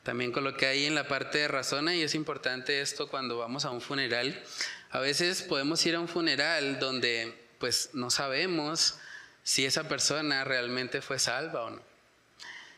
También 0.04 0.34
coloqué 0.34 0.66
ahí 0.66 0.86
en 0.86 0.96
la 0.96 1.08
parte 1.08 1.38
de 1.38 1.48
razona 1.48 1.96
y 1.96 2.02
es 2.02 2.14
importante 2.14 2.82
esto 2.82 3.08
cuando 3.08 3.38
vamos 3.38 3.64
a 3.64 3.72
un 3.72 3.80
funeral. 3.80 4.44
A 4.90 5.00
veces 5.00 5.44
podemos 5.44 5.86
ir 5.86 5.96
a 5.96 6.02
un 6.02 6.10
funeral 6.10 6.78
donde 6.80 7.42
pues 7.58 7.92
no 7.94 8.10
sabemos 8.10 8.96
si 9.44 9.66
esa 9.66 9.88
persona 9.88 10.44
realmente 10.44 11.02
fue 11.02 11.20
salva 11.20 11.64
o 11.64 11.70
no. 11.70 11.93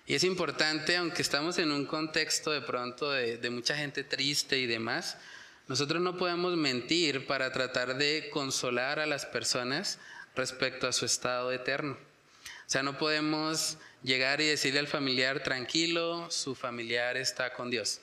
Y 0.07 0.13
es 0.13 0.23
importante, 0.23 0.97
aunque 0.97 1.23
estamos 1.23 1.57
en 1.57 1.71
un 1.71 1.85
contexto 1.85 2.51
de 2.51 2.61
pronto 2.61 3.09
de, 3.11 3.49
mucha 3.49 3.75
gente 3.75 4.03
triste 4.03 4.59
y 4.59 4.67
demás, 4.67 5.17
nosotros 5.67 5.99
no 5.99 6.15
podemos 6.15 6.55
mentir 6.55 7.25
para 7.25 7.51
tratar 7.51 7.97
de 7.97 8.29
consolar 8.31 8.99
a 8.99 9.07
las 9.07 9.25
personas 9.25 9.97
respecto 10.35 10.87
a 10.87 10.93
su 10.93 11.05
estado 11.05 11.51
eterno. 11.51 11.93
O 11.93 12.69
sea, 12.69 12.83
no 12.83 12.99
podemos 12.99 13.77
llegar 14.03 14.41
y 14.41 14.45
decirle 14.45 14.79
al 14.79 14.87
familiar, 14.87 15.41
tranquilo, 15.41 16.29
su 16.29 16.53
familiar 16.53 17.17
está 17.17 17.53
con 17.53 17.71
Dios. 17.71 17.99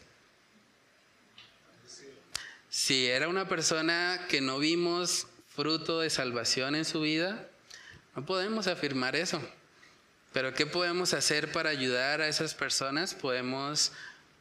Si 2.68 3.06
era 3.06 3.28
una 3.28 3.48
persona 3.48 4.26
que 4.28 4.40
no 4.40 4.58
vimos 4.58 5.28
fruto 5.54 6.00
de 6.00 6.10
salvación 6.10 6.74
en 6.74 6.84
su 6.84 7.02
vida, 7.02 7.48
no 8.16 8.26
podemos 8.26 8.66
afirmar 8.66 9.14
eso. 9.14 9.40
Pero 10.32 10.54
¿qué 10.54 10.66
podemos 10.66 11.12
hacer 11.12 11.52
para 11.52 11.70
ayudar 11.70 12.20
a 12.20 12.28
esas 12.28 12.54
personas? 12.54 13.14
Podemos, 13.14 13.92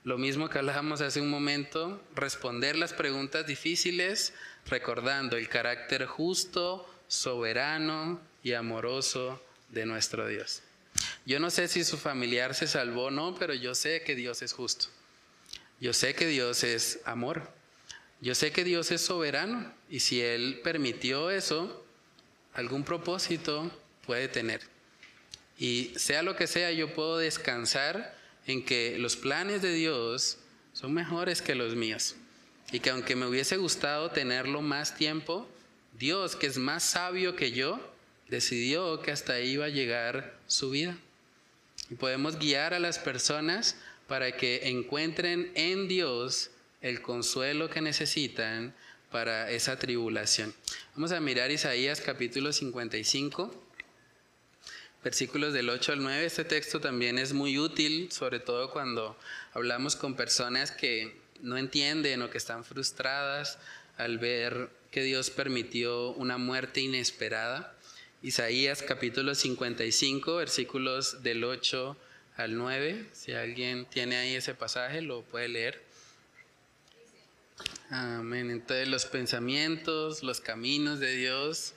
lo 0.04 0.18
mismo 0.18 0.50
que 0.50 0.58
hablábamos 0.58 1.02
hace 1.02 1.20
un 1.20 1.30
momento, 1.30 2.02
responder 2.16 2.78
las 2.78 2.94
preguntas 2.94 3.46
difíciles 3.46 4.34
recordando 4.66 5.38
el 5.38 5.50
carácter 5.50 6.06
justo, 6.06 6.88
soberano 7.08 8.22
y 8.44 8.54
amoroso 8.54 9.44
de 9.70 9.86
nuestro 9.86 10.28
Dios. 10.28 10.62
Yo 11.26 11.40
no 11.40 11.50
sé 11.50 11.68
si 11.68 11.84
su 11.84 11.98
familiar 11.98 12.56
se 12.56 12.68
salvó 12.68 13.06
o 13.06 13.12
no, 13.12 13.36
pero 13.36 13.54
yo 13.54 13.76
sé 13.76 14.04
que 14.04 14.16
Dios 14.16 14.42
es 14.42 14.54
justo. 14.54 14.88
Yo 15.80 15.94
sé 15.94 16.16
que 16.16 16.28
Dios 16.28 16.64
es 16.64 17.00
amor. 17.06 17.52
Yo 18.22 18.36
sé 18.36 18.52
que 18.52 18.64
Dios 18.64 18.92
es 18.92 19.02
soberano 19.02 19.74
y 19.90 20.00
si 20.00 20.22
Él 20.22 20.62
permitió 20.64 21.32
eso, 21.32 21.84
algún 22.54 22.84
propósito 22.84 23.72
puede 24.06 24.28
tener. 24.28 24.71
Y 25.58 25.92
sea 25.96 26.24
lo 26.24 26.36
que 26.36 26.48
sea, 26.48 26.72
yo 26.72 26.94
puedo 26.94 27.18
descansar 27.18 28.16
en 28.48 28.66
que 28.66 28.98
los 28.98 29.16
planes 29.16 29.62
de 29.62 29.74
Dios 29.74 30.38
son 30.74 30.94
mejores 30.94 31.42
que 31.42 31.56
los 31.56 31.76
míos. 31.76 32.16
Y 32.72 32.80
que 32.80 32.90
aunque 32.90 33.16
me 33.16 33.28
hubiese 33.28 33.58
gustado 33.58 34.12
tenerlo 34.12 34.62
más 34.62 34.96
tiempo, 34.96 35.48
Dios, 35.98 36.36
que 36.36 36.48
es 36.48 36.58
más 36.58 36.84
sabio 36.84 37.36
que 37.36 37.52
yo, 37.52 37.80
decidió 38.30 39.02
que 39.02 39.12
hasta 39.12 39.34
ahí 39.34 39.52
iba 39.52 39.66
a 39.66 39.70
llegar 39.70 40.38
su 40.48 40.70
vida. 40.70 40.98
Y 41.90 41.96
podemos 41.96 42.40
guiar 42.40 42.74
a 42.74 42.80
las 42.80 42.98
personas 42.98 43.76
para 44.08 44.32
que 44.38 44.70
encuentren 44.70 45.52
en 45.56 45.88
Dios 45.88 46.52
el 46.82 47.02
consuelo 47.02 47.70
que 47.70 47.82
necesitan 47.82 48.74
para 49.12 49.52
esa 49.52 49.78
tribulación. 49.78 50.54
Vamos 50.96 51.12
a 51.12 51.20
mirar 51.20 51.52
Isaías 51.52 52.02
capítulo 52.02 52.54
55 52.54 53.61
versículos 55.04 55.54
del 55.54 55.70
8 55.70 55.94
al 55.94 56.04
9. 56.04 56.26
Este 56.26 56.44
texto 56.44 56.80
también 56.80 57.18
es 57.18 57.34
muy 57.34 57.58
útil, 57.58 58.12
sobre 58.12 58.40
todo 58.40 58.72
cuando 58.72 59.18
hablamos 59.54 59.96
con 59.96 60.16
personas 60.16 60.72
que 60.72 61.20
no 61.42 61.58
entienden 61.58 62.22
o 62.22 62.30
que 62.30 62.38
están 62.38 62.64
frustradas 62.64 63.58
al 63.98 64.20
ver 64.20 64.70
que 64.92 65.04
Dios 65.04 65.30
permitió 65.30 66.12
una 66.12 66.38
muerte 66.38 66.82
inesperada. 66.82 67.76
Isaías 68.22 68.84
capítulo 68.84 69.34
55, 69.34 70.36
versículos 70.36 71.24
del 71.24 71.44
8 71.44 71.98
al 72.38 72.56
9. 72.56 73.08
Si 73.14 73.32
alguien 73.34 73.86
tiene 73.86 74.18
ahí 74.18 74.36
ese 74.36 74.54
pasaje, 74.54 75.02
lo 75.02 75.24
puede 75.24 75.48
leer. 75.48 75.82
Amén. 77.90 78.52
Entonces 78.52 78.88
los 78.88 79.06
pensamientos, 79.06 80.24
los 80.24 80.40
caminos 80.40 81.00
de 81.00 81.16
Dios 81.16 81.74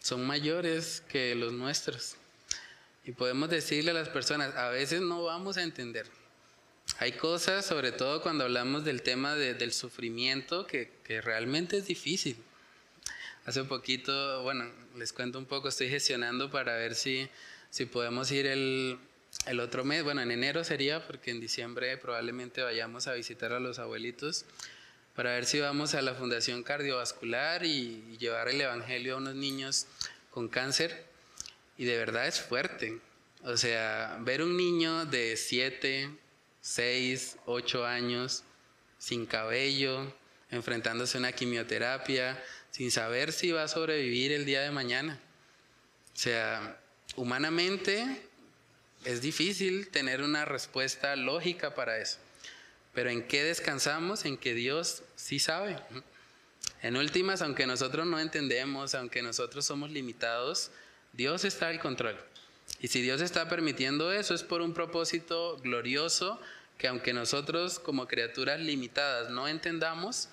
son 0.00 0.26
mayores 0.26 1.02
que 1.08 1.34
los 1.34 1.52
nuestros. 1.52 2.16
Y 3.04 3.12
podemos 3.12 3.50
decirle 3.50 3.90
a 3.90 3.94
las 3.94 4.08
personas, 4.08 4.54
a 4.56 4.70
veces 4.70 5.00
no 5.00 5.24
vamos 5.24 5.56
a 5.56 5.62
entender. 5.62 6.06
Hay 6.98 7.12
cosas, 7.12 7.66
sobre 7.66 7.92
todo 7.92 8.22
cuando 8.22 8.44
hablamos 8.44 8.84
del 8.84 9.02
tema 9.02 9.34
del 9.34 9.72
sufrimiento, 9.72 10.66
que, 10.66 10.90
que 11.04 11.20
realmente 11.20 11.78
es 11.78 11.86
difícil. 11.86 12.36
Hace 13.46 13.64
poquito, 13.64 14.42
bueno, 14.42 14.70
les 14.96 15.12
cuento 15.12 15.38
un 15.38 15.44
poco, 15.44 15.68
estoy 15.68 15.88
gestionando 15.88 16.50
para 16.50 16.76
ver 16.76 16.94
si, 16.94 17.28
si 17.68 17.84
podemos 17.84 18.30
ir 18.30 18.46
el, 18.46 18.98
el 19.46 19.60
otro 19.60 19.84
mes, 19.84 20.02
bueno, 20.02 20.22
en 20.22 20.30
enero 20.30 20.64
sería, 20.64 21.06
porque 21.06 21.30
en 21.30 21.40
diciembre 21.40 21.98
probablemente 21.98 22.62
vayamos 22.62 23.06
a 23.06 23.12
visitar 23.12 23.52
a 23.52 23.60
los 23.60 23.78
abuelitos, 23.78 24.46
para 25.14 25.32
ver 25.32 25.44
si 25.44 25.60
vamos 25.60 25.94
a 25.94 26.02
la 26.02 26.14
Fundación 26.14 26.62
Cardiovascular 26.62 27.64
y 27.64 28.16
llevar 28.18 28.48
el 28.48 28.60
Evangelio 28.60 29.14
a 29.14 29.18
unos 29.18 29.34
niños 29.34 29.86
con 30.30 30.48
cáncer. 30.48 31.04
Y 31.76 31.84
de 31.84 31.96
verdad 31.96 32.26
es 32.26 32.40
fuerte. 32.40 33.00
O 33.42 33.56
sea, 33.56 34.18
ver 34.20 34.42
un 34.42 34.56
niño 34.56 35.04
de 35.06 35.36
7, 35.36 36.10
6, 36.60 37.38
8 37.46 37.84
años, 37.86 38.44
sin 38.98 39.26
cabello, 39.26 40.14
enfrentándose 40.50 41.18
a 41.18 41.20
una 41.20 41.32
quimioterapia, 41.32 42.42
sin 42.70 42.90
saber 42.90 43.32
si 43.32 43.52
va 43.52 43.64
a 43.64 43.68
sobrevivir 43.68 44.32
el 44.32 44.44
día 44.44 44.62
de 44.62 44.70
mañana. 44.70 45.20
O 46.14 46.16
sea, 46.16 46.80
humanamente 47.16 48.22
es 49.04 49.20
difícil 49.20 49.88
tener 49.88 50.22
una 50.22 50.44
respuesta 50.44 51.14
lógica 51.16 51.74
para 51.74 51.98
eso. 51.98 52.18
Pero 52.94 53.10
¿en 53.10 53.26
qué 53.26 53.42
descansamos? 53.42 54.24
En 54.24 54.38
que 54.38 54.54
Dios 54.54 55.02
sí 55.16 55.38
sabe. 55.38 55.78
En 56.80 56.96
últimas, 56.96 57.42
aunque 57.42 57.66
nosotros 57.66 58.06
no 58.06 58.20
entendemos, 58.20 58.94
aunque 58.94 59.20
nosotros 59.20 59.66
somos 59.66 59.90
limitados, 59.90 60.70
Dios 61.16 61.44
está 61.44 61.68
al 61.68 61.80
control. 61.80 62.16
Y 62.80 62.88
si 62.88 63.00
Dios 63.00 63.20
está 63.20 63.48
permitiendo 63.48 64.12
eso 64.12 64.34
es 64.34 64.42
por 64.42 64.60
un 64.60 64.74
propósito 64.74 65.58
glorioso 65.62 66.40
que 66.78 66.88
aunque 66.88 67.12
nosotros 67.12 67.78
como 67.78 68.08
criaturas 68.08 68.60
limitadas 68.60 69.30
no 69.30 69.46
entendamos, 69.46 70.28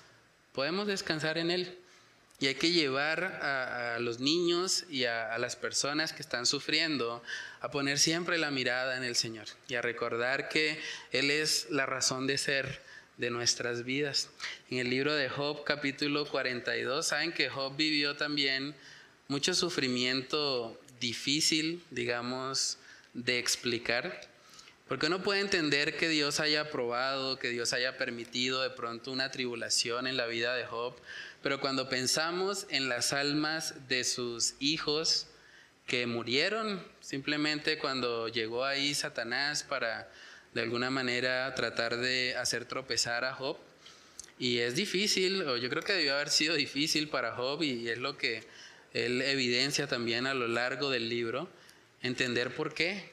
podemos 0.52 0.86
descansar 0.86 1.38
en 1.38 1.50
Él. 1.50 1.78
Y 2.40 2.48
hay 2.48 2.56
que 2.56 2.72
llevar 2.72 3.22
a, 3.24 4.00
los 4.00 4.18
niños 4.18 4.84
y 4.90 5.04
a, 5.04 5.38
las 5.38 5.54
personas 5.54 6.12
que 6.12 6.22
están 6.22 6.44
sufriendo 6.44 7.22
a 7.60 7.70
poner 7.70 8.00
siempre 8.00 8.36
la 8.36 8.50
mirada 8.50 8.96
en 8.96 9.04
el 9.04 9.14
Señor 9.14 9.46
y 9.68 9.76
a 9.76 9.82
recordar 9.82 10.48
que 10.48 10.80
Él 11.12 11.30
es 11.30 11.68
la 11.70 11.86
razón 11.86 12.26
de 12.26 12.38
ser 12.38 12.82
de 13.16 13.30
nuestras 13.30 13.84
vidas. 13.84 14.30
En 14.70 14.78
el 14.78 14.90
libro 14.90 15.14
de 15.14 15.28
Job 15.28 15.62
capítulo 15.62 16.26
42, 16.26 17.06
saben 17.06 17.32
que 17.32 17.48
Job 17.48 17.76
vivió 17.76 18.16
también 18.16 18.74
mucho 19.28 19.54
sufrimiento 19.54 20.78
difícil, 21.00 21.82
digamos, 21.90 22.78
de 23.14 23.38
explicar. 23.38 24.28
Porque 24.88 25.06
uno 25.06 25.22
puede 25.22 25.40
entender 25.40 25.96
que 25.96 26.08
Dios 26.08 26.38
haya 26.40 26.70
probado, 26.70 27.38
que 27.38 27.48
Dios 27.48 27.72
haya 27.72 27.96
permitido 27.96 28.62
de 28.62 28.70
pronto 28.70 29.10
una 29.10 29.30
tribulación 29.30 30.06
en 30.06 30.16
la 30.16 30.26
vida 30.26 30.54
de 30.54 30.66
Job, 30.66 30.94
pero 31.42 31.60
cuando 31.60 31.88
pensamos 31.88 32.66
en 32.68 32.88
las 32.88 33.12
almas 33.12 33.88
de 33.88 34.04
sus 34.04 34.54
hijos 34.60 35.26
que 35.86 36.06
murieron, 36.06 36.84
simplemente 37.00 37.78
cuando 37.78 38.28
llegó 38.28 38.64
ahí 38.64 38.94
Satanás 38.94 39.62
para 39.62 40.10
de 40.54 40.60
alguna 40.60 40.90
manera 40.90 41.54
tratar 41.54 41.96
de 41.96 42.36
hacer 42.36 42.66
tropezar 42.66 43.24
a 43.24 43.34
Job, 43.34 43.56
y 44.38 44.58
es 44.58 44.74
difícil, 44.74 45.42
o 45.42 45.56
yo 45.56 45.70
creo 45.70 45.82
que 45.82 45.92
debió 45.92 46.14
haber 46.14 46.28
sido 46.28 46.54
difícil 46.54 47.08
para 47.08 47.34
Job, 47.34 47.62
y 47.62 47.88
es 47.88 47.98
lo 47.98 48.18
que 48.18 48.44
él 48.92 49.22
evidencia 49.22 49.86
también 49.86 50.26
a 50.26 50.34
lo 50.34 50.48
largo 50.48 50.90
del 50.90 51.08
libro, 51.08 51.48
entender 52.02 52.54
por 52.54 52.74
qué. 52.74 53.10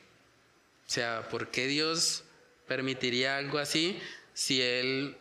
O 0.87 0.91
sea, 0.91 1.27
por 1.29 1.51
qué 1.51 1.67
Dios 1.67 2.23
permitiría 2.67 3.37
algo 3.37 3.59
así 3.59 3.99
si 4.33 4.61
él 4.61 5.17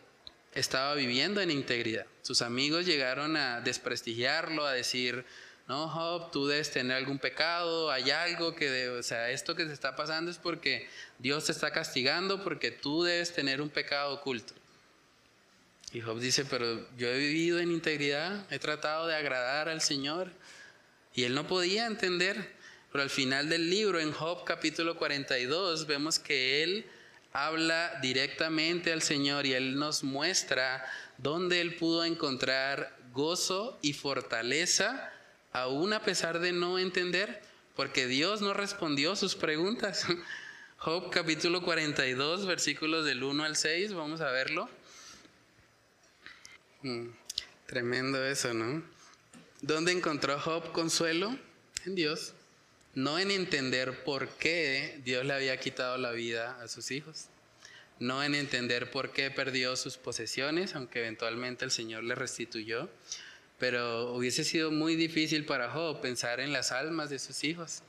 estaba 0.53 0.95
viviendo 0.95 1.41
en 1.41 1.51
integridad. 1.51 2.05
Sus 2.21 2.41
amigos 2.41 2.85
llegaron 2.85 3.37
a 3.37 3.61
desprestigiarlo, 3.61 4.65
a 4.65 4.73
decir, 4.73 5.25
no, 5.67 5.87
Job, 5.87 6.31
tú 6.31 6.47
debes 6.47 6.71
tener 6.71 6.97
algún 6.97 7.19
pecado, 7.19 7.91
hay 7.91 8.09
algo 8.09 8.55
que, 8.55 8.89
o 8.89 9.03
sea, 9.03 9.29
esto 9.29 9.55
que 9.55 9.67
se 9.67 9.73
está 9.73 9.95
pasando 9.95 10.31
es 10.31 10.39
porque 10.39 10.89
Dios 11.19 11.45
te 11.45 11.51
está 11.51 11.71
castigando, 11.71 12.43
porque 12.43 12.71
tú 12.71 13.03
debes 13.03 13.33
tener 13.33 13.61
un 13.61 13.69
pecado 13.69 14.13
oculto. 14.13 14.53
Y 15.91 16.01
Job 16.01 16.19
dice, 16.19 16.45
pero 16.45 16.87
yo 16.97 17.07
he 17.07 17.17
vivido 17.17 17.59
en 17.59 17.71
integridad, 17.71 18.45
he 18.51 18.59
tratado 18.59 19.07
de 19.07 19.15
agradar 19.15 19.69
al 19.69 19.81
Señor. 19.81 20.31
Y 21.13 21.23
él 21.23 21.35
no 21.35 21.47
podía 21.47 21.85
entender. 21.85 22.57
Pero 22.91 23.03
al 23.03 23.09
final 23.09 23.49
del 23.49 23.69
libro, 23.69 23.99
en 23.99 24.11
Job 24.11 24.43
capítulo 24.45 24.97
42, 24.97 25.85
vemos 25.85 26.17
que 26.17 26.63
él 26.63 26.85
habla 27.33 27.99
directamente 28.01 28.91
al 28.91 29.01
Señor 29.01 29.45
y 29.45 29.53
él 29.53 29.77
nos 29.77 30.03
muestra 30.03 30.83
dónde 31.17 31.61
él 31.61 31.75
pudo 31.75 32.03
encontrar 32.03 32.97
gozo 33.13 33.77
y 33.81 33.93
fortaleza, 33.93 35.11
aún 35.51 35.93
a 35.93 36.03
pesar 36.03 36.39
de 36.39 36.51
no 36.51 36.79
entender, 36.79 37.41
porque 37.75 38.07
Dios 38.07 38.41
no 38.41 38.53
respondió 38.53 39.15
sus 39.15 39.35
preguntas. 39.35 40.05
Job 40.77 41.11
capítulo 41.11 41.61
42, 41.61 42.45
versículos 42.45 43.05
del 43.05 43.23
1 43.23 43.43
al 43.43 43.55
6, 43.55 43.93
vamos 43.93 44.21
a 44.21 44.31
verlo. 44.31 44.69
Mm, 46.81 47.09
tremendo 47.65 48.25
eso, 48.25 48.53
¿no? 48.53 48.81
¿Dónde 49.61 49.91
encontró 49.91 50.39
Job 50.39 50.71
consuelo? 50.71 51.37
En 51.85 51.93
Dios. 51.93 52.33
No 52.95 53.19
en 53.19 53.29
entender 53.29 54.05
por 54.05 54.29
qué 54.29 55.01
Dios 55.03 55.25
le 55.25 55.33
había 55.33 55.59
quitado 55.59 55.97
la 55.97 56.11
vida 56.11 56.61
a 56.61 56.69
sus 56.69 56.91
hijos. 56.91 57.25
No 57.99 58.23
en 58.23 58.35
entender 58.35 58.89
por 58.89 59.11
qué 59.11 59.29
perdió 59.31 59.75
sus 59.75 59.97
posesiones, 59.97 60.75
aunque 60.75 60.99
eventualmente 60.99 61.65
el 61.65 61.71
Señor 61.71 62.05
le 62.05 62.15
restituyó. 62.15 62.89
Pero 63.57 64.13
hubiese 64.13 64.45
sido 64.45 64.71
muy 64.71 64.95
difícil 64.95 65.45
para 65.45 65.69
Job 65.69 65.99
pensar 65.99 66.39
en 66.39 66.53
las 66.53 66.71
almas 66.71 67.09
de 67.09 67.19
sus 67.19 67.43
hijos. 67.43 67.81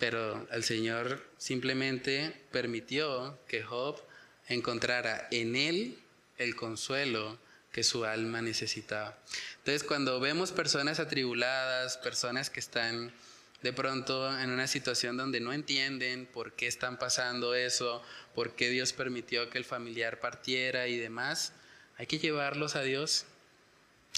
Pero 0.00 0.44
el 0.50 0.64
Señor 0.64 1.24
simplemente 1.38 2.34
permitió 2.50 3.38
que 3.46 3.62
Job 3.62 4.02
encontrara 4.48 5.28
en 5.30 5.54
él 5.54 5.98
el 6.36 6.56
consuelo 6.56 7.38
que 7.76 7.84
su 7.84 8.06
alma 8.06 8.40
necesitaba. 8.40 9.18
Entonces, 9.58 9.84
cuando 9.84 10.18
vemos 10.18 10.50
personas 10.50 10.98
atribuladas, 10.98 11.98
personas 11.98 12.48
que 12.48 12.58
están 12.58 13.12
de 13.60 13.74
pronto 13.74 14.34
en 14.40 14.48
una 14.48 14.66
situación 14.66 15.18
donde 15.18 15.40
no 15.40 15.52
entienden 15.52 16.24
por 16.24 16.54
qué 16.54 16.68
están 16.68 16.98
pasando 16.98 17.54
eso, 17.54 18.02
por 18.34 18.56
qué 18.56 18.70
Dios 18.70 18.94
permitió 18.94 19.50
que 19.50 19.58
el 19.58 19.66
familiar 19.66 20.20
partiera 20.20 20.88
y 20.88 20.96
demás, 20.96 21.52
hay 21.98 22.06
que 22.06 22.18
llevarlos 22.18 22.76
a 22.76 22.82
Dios. 22.82 23.26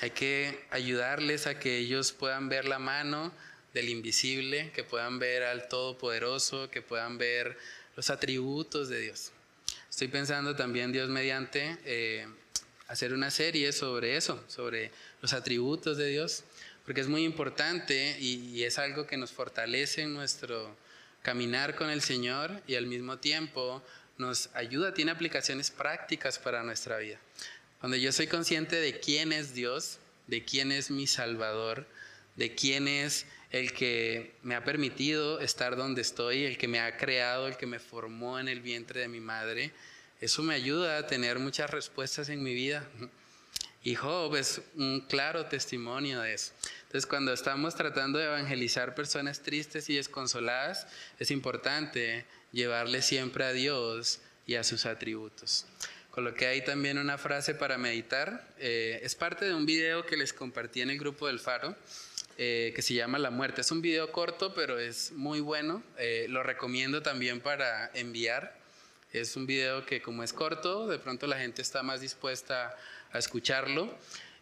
Hay 0.02 0.10
que 0.10 0.64
ayudarles 0.70 1.48
a 1.48 1.58
que 1.58 1.78
ellos 1.78 2.12
puedan 2.12 2.48
ver 2.48 2.64
la 2.64 2.78
mano 2.78 3.32
del 3.74 3.88
invisible, 3.88 4.70
que 4.70 4.84
puedan 4.84 5.18
ver 5.18 5.42
al 5.42 5.66
Todopoderoso, 5.66 6.70
que 6.70 6.80
puedan 6.80 7.18
ver 7.18 7.58
los 7.96 8.08
atributos 8.08 8.88
de 8.88 9.00
Dios. 9.00 9.32
Estoy 9.90 10.06
pensando 10.06 10.54
también, 10.54 10.92
Dios 10.92 11.08
mediante, 11.08 11.76
eh, 11.84 12.28
hacer 12.88 13.12
una 13.12 13.30
serie 13.30 13.72
sobre 13.72 14.16
eso, 14.16 14.42
sobre 14.48 14.90
los 15.22 15.32
atributos 15.32 15.96
de 15.96 16.08
Dios, 16.08 16.42
porque 16.84 17.02
es 17.02 17.08
muy 17.08 17.24
importante 17.24 18.16
y, 18.18 18.64
es 18.64 18.78
algo 18.78 19.06
que 19.06 19.18
nos 19.18 19.30
fortalece 19.30 20.02
en 20.02 20.14
nuestro 20.14 20.74
caminar 21.22 21.76
con 21.76 21.90
el 21.90 22.00
Señor 22.00 22.62
y 22.66 22.74
al 22.76 22.86
mismo 22.86 23.18
tiempo 23.18 23.82
nos 24.16 24.48
ayuda, 24.54 24.94
tiene 24.94 25.10
aplicaciones 25.10 25.70
prácticas 25.70 26.38
para 26.38 26.62
nuestra 26.62 26.96
vida. 26.96 27.20
Cuando 27.78 27.96
yo 27.96 28.10
soy 28.10 28.26
consciente 28.26 28.76
de 28.76 28.98
quién 28.98 29.32
es 29.32 29.54
Dios, 29.54 29.98
de 30.26 30.44
quién 30.44 30.72
es 30.72 30.90
mi 30.90 31.06
Salvador, 31.06 31.86
de 32.36 32.54
quién 32.54 32.88
es 32.88 33.26
el 33.50 33.72
que 33.72 34.34
me 34.42 34.54
ha 34.54 34.64
permitido 34.64 35.40
estar 35.40 35.76
donde 35.76 36.00
estoy, 36.00 36.44
el 36.44 36.56
que 36.56 36.68
me 36.68 36.80
ha 36.80 36.96
creado, 36.96 37.46
el 37.46 37.56
que 37.56 37.66
me 37.66 37.78
formó 37.78 38.38
en 38.38 38.48
el 38.48 38.60
vientre 38.60 39.00
de 39.00 39.08
mi 39.08 39.20
madre. 39.20 39.72
Eso 40.20 40.42
me 40.42 40.54
ayuda 40.54 40.98
a 40.98 41.06
tener 41.06 41.38
muchas 41.38 41.70
respuestas 41.70 42.28
en 42.28 42.42
mi 42.42 42.54
vida. 42.54 42.84
Y 43.84 43.94
Job 43.94 44.34
es 44.34 44.60
un 44.74 45.00
claro 45.08 45.46
testimonio 45.46 46.20
de 46.20 46.34
eso. 46.34 46.52
Entonces, 46.82 47.06
cuando 47.06 47.32
estamos 47.32 47.76
tratando 47.76 48.18
de 48.18 48.26
evangelizar 48.26 48.94
personas 48.94 49.40
tristes 49.40 49.88
y 49.88 49.96
desconsoladas, 49.96 50.86
es 51.18 51.30
importante 51.30 52.26
llevarle 52.52 53.02
siempre 53.02 53.44
a 53.44 53.52
Dios 53.52 54.20
y 54.46 54.56
a 54.56 54.64
sus 54.64 54.86
atributos. 54.86 55.66
coloqué 56.10 56.48
ahí 56.48 56.64
también 56.64 56.98
una 56.98 57.16
frase 57.16 57.54
para 57.54 57.78
meditar. 57.78 58.44
Eh, 58.58 58.98
es 59.04 59.14
parte 59.14 59.44
de 59.44 59.54
un 59.54 59.66
video 59.66 60.04
que 60.04 60.16
les 60.16 60.32
compartí 60.32 60.80
en 60.80 60.90
el 60.90 60.98
grupo 60.98 61.28
del 61.28 61.38
Faro. 61.38 61.76
Eh, 62.40 62.72
que 62.76 62.82
se 62.82 62.94
llama 62.94 63.18
La 63.18 63.30
Muerte. 63.30 63.62
Es 63.62 63.70
un 63.72 63.82
video 63.82 64.12
corto, 64.12 64.54
pero 64.54 64.78
es 64.78 65.10
muy 65.10 65.40
bueno. 65.40 65.82
Eh, 65.98 66.26
lo 66.28 66.44
recomiendo 66.44 67.02
también 67.02 67.40
para 67.40 67.90
enviar. 67.94 68.56
Es 69.12 69.36
un 69.36 69.46
video 69.46 69.86
que 69.86 70.02
como 70.02 70.22
es 70.22 70.32
corto, 70.32 70.86
de 70.86 70.98
pronto 70.98 71.26
la 71.26 71.38
gente 71.38 71.62
está 71.62 71.82
más 71.82 72.00
dispuesta 72.00 72.76
a 73.12 73.18
escucharlo. 73.18 73.96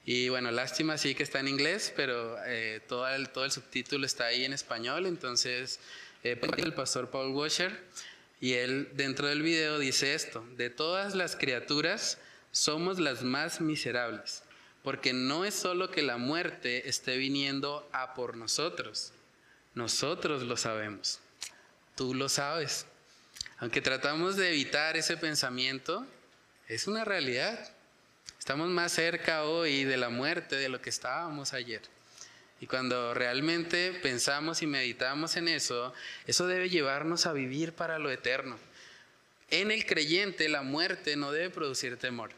Y 0.05 0.29
bueno, 0.29 0.51
lástima 0.51 0.99
sí 0.99 1.15
que 1.15 1.23
está 1.23 1.41
en 1.41 1.49
inglés, 1.49 1.93
pero 1.95 2.37
eh, 2.45 2.81
todo, 2.89 3.09
el, 3.09 3.29
todo 3.31 3.45
el 3.45 3.51
subtítulo 3.51 4.07
está 4.07 4.27
ahí 4.27 4.45
en 4.45 4.53
español. 4.53 5.07
Entonces, 5.07 5.81
el 6.23 6.73
pastor 6.75 7.11
Paul 7.11 7.33
Washer, 7.35 7.79
y 8.41 8.55
él 8.55 8.91
dentro 8.95 9.27
del 9.29 9.43
video 9.43 9.79
dice 9.79 10.15
esto, 10.15 10.45
de 10.57 10.71
todas 10.71 11.15
las 11.15 11.37
criaturas 11.37 12.19
somos 12.53 12.99
las 12.99 13.23
más 13.23 13.61
miserables 13.61 14.43
porque 14.87 15.13
no 15.13 15.45
es 15.45 15.53
solo 15.53 15.91
que 15.91 16.01
la 16.01 16.17
muerte 16.17 16.89
esté 16.89 17.17
viniendo 17.17 17.89
a 17.91 18.15
por 18.15 18.37
nosotros, 18.37 19.13
nosotros 19.75 20.45
lo 20.45 20.57
sabemos, 20.57 21.19
tú 21.97 22.15
lo 22.15 22.29
sabes. 22.29 22.87
Aunque 23.59 23.81
tratamos 23.81 24.37
de 24.37 24.51
evitar 24.51 24.97
ese 24.97 25.17
pensamiento, 25.17 26.07
es 26.69 26.87
una 26.87 27.05
realidad. 27.05 27.71
Estamos 28.39 28.69
más 28.69 28.93
cerca 28.93 29.45
hoy 29.45 29.85
de 29.85 29.97
la 29.97 30.09
muerte 30.09 30.57
de 30.57 30.69
lo 30.69 30.81
que 30.81 30.91
estábamos 30.91 31.53
ayer. 31.53 31.83
Y 32.61 32.67
cuando 32.67 33.15
realmente 33.15 33.93
pensamos 34.03 34.63
y 34.63 34.67
meditamos 34.67 35.37
en 35.37 35.49
eso, 35.49 35.93
eso 36.27 36.47
debe 36.47 36.69
llevarnos 36.69 37.27
a 37.27 37.33
vivir 37.33 37.73
para 37.73 37.99
lo 37.99 38.11
eterno. 38.11 38.59
En 39.51 39.71
el 39.71 39.87
creyente 39.87 40.49
la 40.49 40.63
muerte 40.63 41.17
no 41.17 41.33
debe 41.33 41.51
producir 41.51 41.97
temor 41.99 42.33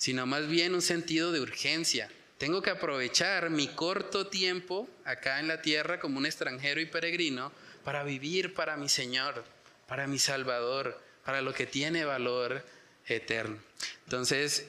sino 0.00 0.24
más 0.24 0.48
bien 0.48 0.74
un 0.74 0.80
sentido 0.80 1.30
de 1.30 1.40
urgencia. 1.40 2.10
Tengo 2.38 2.62
que 2.62 2.70
aprovechar 2.70 3.50
mi 3.50 3.68
corto 3.68 4.28
tiempo 4.28 4.88
acá 5.04 5.40
en 5.40 5.46
la 5.46 5.60
tierra 5.60 6.00
como 6.00 6.16
un 6.16 6.24
extranjero 6.24 6.80
y 6.80 6.86
peregrino 6.86 7.52
para 7.84 8.02
vivir 8.02 8.54
para 8.54 8.78
mi 8.78 8.88
Señor, 8.88 9.44
para 9.90 10.06
mi 10.06 10.20
Salvador, 10.20 10.96
para 11.24 11.42
lo 11.42 11.52
que 11.52 11.66
tiene 11.66 12.04
valor 12.04 12.64
eterno. 13.08 13.58
Entonces, 14.04 14.66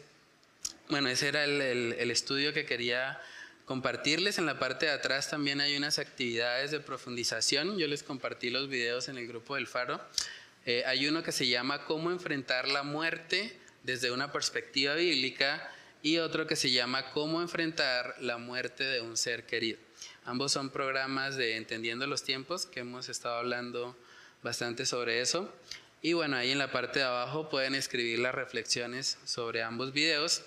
bueno, 0.89 1.09
ese 1.09 1.27
era 1.27 1.43
el, 1.45 2.09
estudio 2.09 2.53
que 2.53 2.65
quería 2.65 3.21
compartirles. 3.65 4.39
En 4.39 4.47
la 4.47 4.57
parte 4.57 4.87
de 4.87 4.93
atrás 4.93 5.29
también 5.29 5.61
hay 5.61 5.77
unas 5.77 5.99
actividades 5.99 6.71
de 6.71 6.79
profundización. 6.79 7.77
Yo 7.77 7.87
les 7.87 8.01
compartí 8.01 8.49
los 8.49 8.67
videos 8.67 9.09
en 9.09 9.19
el 9.19 9.27
grupo 9.27 9.53
del 9.53 9.67
Faro. 9.67 10.01
Eh, 10.65 10.81
hay 10.87 11.07
uno 11.07 11.21
que 11.21 11.31
se 11.31 11.47
llama 11.47 11.85
Cómo 11.85 12.09
enfrentar 12.09 12.67
la 12.67 12.81
muerte 12.81 13.55
desde 13.83 14.09
una 14.09 14.31
perspectiva 14.31 14.95
bíblica 14.95 15.71
y 16.01 16.17
otro 16.17 16.47
que 16.47 16.55
se 16.55 16.71
llama 16.71 17.11
Cómo 17.11 17.43
enfrentar 17.43 18.15
la 18.21 18.39
muerte 18.39 18.85
de 18.85 19.01
un 19.01 19.15
ser 19.15 19.45
querido. 19.45 19.77
Ambos 20.25 20.51
son 20.51 20.71
programas 20.71 21.35
de 21.35 21.57
Entendiendo 21.57 22.07
los 22.07 22.23
Tiempos, 22.23 22.65
que 22.65 22.79
hemos 22.79 23.07
estado 23.07 23.35
hablando 23.35 23.95
bastante 24.43 24.85
sobre 24.85 25.21
eso. 25.21 25.53
Y 26.01 26.13
bueno, 26.13 26.37
ahí 26.37 26.51
en 26.51 26.57
la 26.57 26.71
parte 26.71 26.99
de 26.99 27.05
abajo 27.05 27.49
pueden 27.49 27.75
escribir 27.75 28.19
las 28.19 28.33
reflexiones 28.33 29.17
sobre 29.23 29.61
ambos 29.61 29.93
videos. 29.93 30.43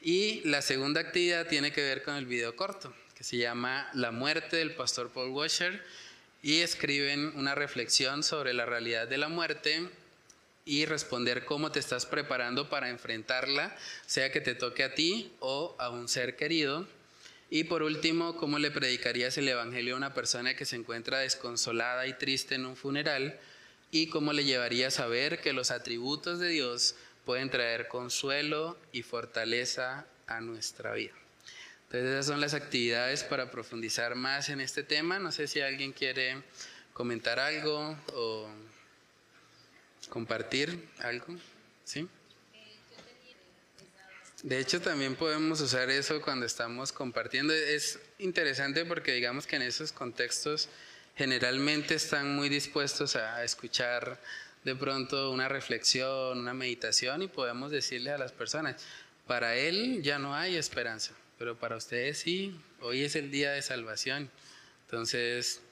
Y 0.00 0.40
la 0.48 0.62
segunda 0.62 1.00
actividad 1.00 1.46
tiene 1.46 1.72
que 1.72 1.82
ver 1.82 2.02
con 2.02 2.14
el 2.16 2.26
video 2.26 2.56
corto, 2.56 2.94
que 3.16 3.24
se 3.24 3.36
llama 3.36 3.88
La 3.94 4.10
muerte 4.10 4.56
del 4.56 4.74
pastor 4.74 5.10
Paul 5.10 5.30
Washer. 5.30 5.82
Y 6.42 6.60
escriben 6.60 7.32
una 7.36 7.54
reflexión 7.54 8.22
sobre 8.22 8.52
la 8.52 8.66
realidad 8.66 9.08
de 9.08 9.18
la 9.18 9.28
muerte 9.28 9.88
y 10.66 10.86
responder 10.86 11.44
cómo 11.44 11.70
te 11.70 11.80
estás 11.80 12.06
preparando 12.06 12.68
para 12.68 12.88
enfrentarla, 12.88 13.76
sea 14.06 14.32
que 14.32 14.40
te 14.40 14.54
toque 14.54 14.84
a 14.84 14.94
ti 14.94 15.32
o 15.40 15.74
a 15.78 15.90
un 15.90 16.08
ser 16.08 16.36
querido. 16.36 16.86
Y 17.54 17.62
por 17.62 17.84
último, 17.84 18.36
cómo 18.36 18.58
le 18.58 18.72
predicarías 18.72 19.38
el 19.38 19.48
Evangelio 19.48 19.94
a 19.94 19.96
una 19.96 20.12
persona 20.12 20.56
que 20.56 20.64
se 20.64 20.74
encuentra 20.74 21.20
desconsolada 21.20 22.04
y 22.08 22.14
triste 22.14 22.56
en 22.56 22.66
un 22.66 22.74
funeral 22.74 23.38
y 23.92 24.08
cómo 24.08 24.32
le 24.32 24.42
llevarías 24.42 24.98
a 24.98 25.06
ver 25.06 25.40
que 25.40 25.52
los 25.52 25.70
atributos 25.70 26.40
de 26.40 26.48
Dios 26.48 26.96
pueden 27.24 27.50
traer 27.50 27.86
consuelo 27.86 28.76
y 28.90 29.02
fortaleza 29.02 30.04
a 30.26 30.40
nuestra 30.40 30.94
vida. 30.94 31.12
Entonces 31.84 32.10
esas 32.10 32.26
son 32.26 32.40
las 32.40 32.54
actividades 32.54 33.22
para 33.22 33.52
profundizar 33.52 34.16
más 34.16 34.48
en 34.48 34.60
este 34.60 34.82
tema. 34.82 35.20
No 35.20 35.30
sé 35.30 35.46
si 35.46 35.60
alguien 35.60 35.92
quiere 35.92 36.42
comentar 36.92 37.38
algo 37.38 37.96
o 38.14 38.48
compartir 40.08 40.88
algo, 40.98 41.36
¿sí? 41.84 42.08
De 44.44 44.58
hecho, 44.58 44.78
también 44.82 45.16
podemos 45.16 45.62
usar 45.62 45.88
eso 45.88 46.20
cuando 46.20 46.44
estamos 46.44 46.92
compartiendo. 46.92 47.54
Es 47.54 47.98
interesante 48.18 48.84
porque 48.84 49.12
digamos 49.12 49.46
que 49.46 49.56
en 49.56 49.62
esos 49.62 49.90
contextos 49.90 50.68
generalmente 51.16 51.94
están 51.94 52.36
muy 52.36 52.50
dispuestos 52.50 53.16
a 53.16 53.42
escuchar 53.42 54.20
de 54.62 54.76
pronto 54.76 55.30
una 55.30 55.48
reflexión, 55.48 56.38
una 56.38 56.52
meditación 56.52 57.22
y 57.22 57.28
podemos 57.28 57.70
decirle 57.70 58.10
a 58.10 58.18
las 58.18 58.32
personas, 58.32 58.84
para 59.26 59.56
él 59.56 60.02
ya 60.02 60.18
no 60.18 60.34
hay 60.34 60.56
esperanza, 60.56 61.14
pero 61.38 61.58
para 61.58 61.76
ustedes 61.76 62.18
sí, 62.18 62.54
hoy 62.82 63.02
es 63.02 63.16
el 63.16 63.30
día 63.30 63.52
de 63.52 63.62
salvación. 63.62 64.30
Entonces, 64.84 65.62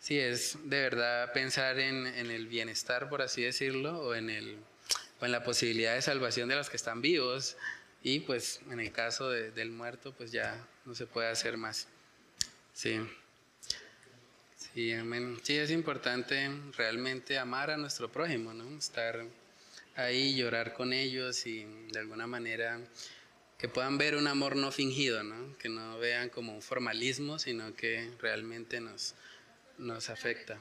Sí, 0.00 0.18
es 0.18 0.56
de 0.64 0.80
verdad 0.80 1.32
pensar 1.32 1.78
en, 1.78 2.06
el 2.06 2.46
bienestar, 2.46 3.08
por 3.08 3.20
así 3.20 3.42
decirlo, 3.42 3.98
o 4.00 4.14
en, 4.14 4.30
el, 4.30 4.56
en 5.20 5.32
la 5.32 5.42
posibilidad 5.42 5.94
de 5.94 6.02
salvación 6.02 6.48
de 6.48 6.54
los 6.54 6.70
que 6.70 6.76
están 6.76 7.02
vivos. 7.02 7.56
Y 8.02 8.20
pues 8.20 8.60
en 8.70 8.80
el 8.80 8.92
caso 8.92 9.30
del 9.30 9.70
muerto, 9.70 10.12
pues 10.12 10.32
ya 10.32 10.66
no 10.84 10.94
se 10.94 11.06
puede 11.06 11.28
hacer 11.28 11.56
más. 11.56 11.88
Sí. 12.72 13.00
Sí, 14.56 14.94
Sí, 15.42 15.56
es 15.56 15.70
importante 15.70 16.48
realmente 16.76 17.38
amar 17.38 17.70
a 17.70 17.76
nuestro 17.76 18.10
prójimo, 18.10 18.54
¿no? 18.54 18.78
Estar 18.78 19.24
ahí, 19.96 20.36
llorar 20.36 20.74
con 20.74 20.92
ellos 20.92 21.46
y 21.46 21.64
de 21.90 21.98
alguna 21.98 22.26
manera 22.28 22.80
que 23.58 23.68
puedan 23.68 23.98
ver 23.98 24.14
un 24.14 24.28
amor 24.28 24.54
no 24.54 24.70
fingido, 24.70 25.24
¿no? 25.24 25.58
Que 25.58 25.68
no 25.68 25.98
vean 25.98 26.28
como 26.28 26.54
un 26.54 26.62
formalismo, 26.62 27.40
sino 27.40 27.74
que 27.74 28.08
realmente 28.20 28.80
nos, 28.80 29.14
nos 29.78 30.10
afecta. 30.10 30.60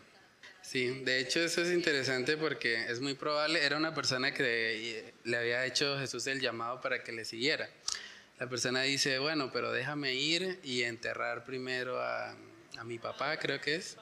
Sí, 0.68 1.01
de 1.05 1.20
hecho 1.20 1.39
eso 1.39 1.61
es 1.61 1.72
interesante 1.72 2.36
porque 2.36 2.91
es 2.91 2.99
muy 2.99 3.13
probable, 3.13 3.65
era 3.65 3.78
una 3.78 3.93
persona 3.93 4.34
que 4.34 5.13
le 5.24 5.38
había 5.38 5.65
hecho 5.65 5.97
Jesús 5.97 6.28
el 6.28 6.41
llamado 6.41 6.82
para 6.82 7.05
que 7.05 7.13
le 7.13 7.24
siguiera. 7.24 7.70
La 8.38 8.49
persona 8.49 8.82
dice, 8.82 9.18
bueno, 9.18 9.49
pero 9.53 9.72
déjame 9.72 10.15
ir 10.15 10.59
y 10.63 10.84
enterrar 10.84 11.45
primero 11.45 12.01
a, 12.01 12.36
mi 12.84 12.99
papá, 12.99 13.39
creo 13.39 13.61
que 13.61 13.76
es. 13.76 13.95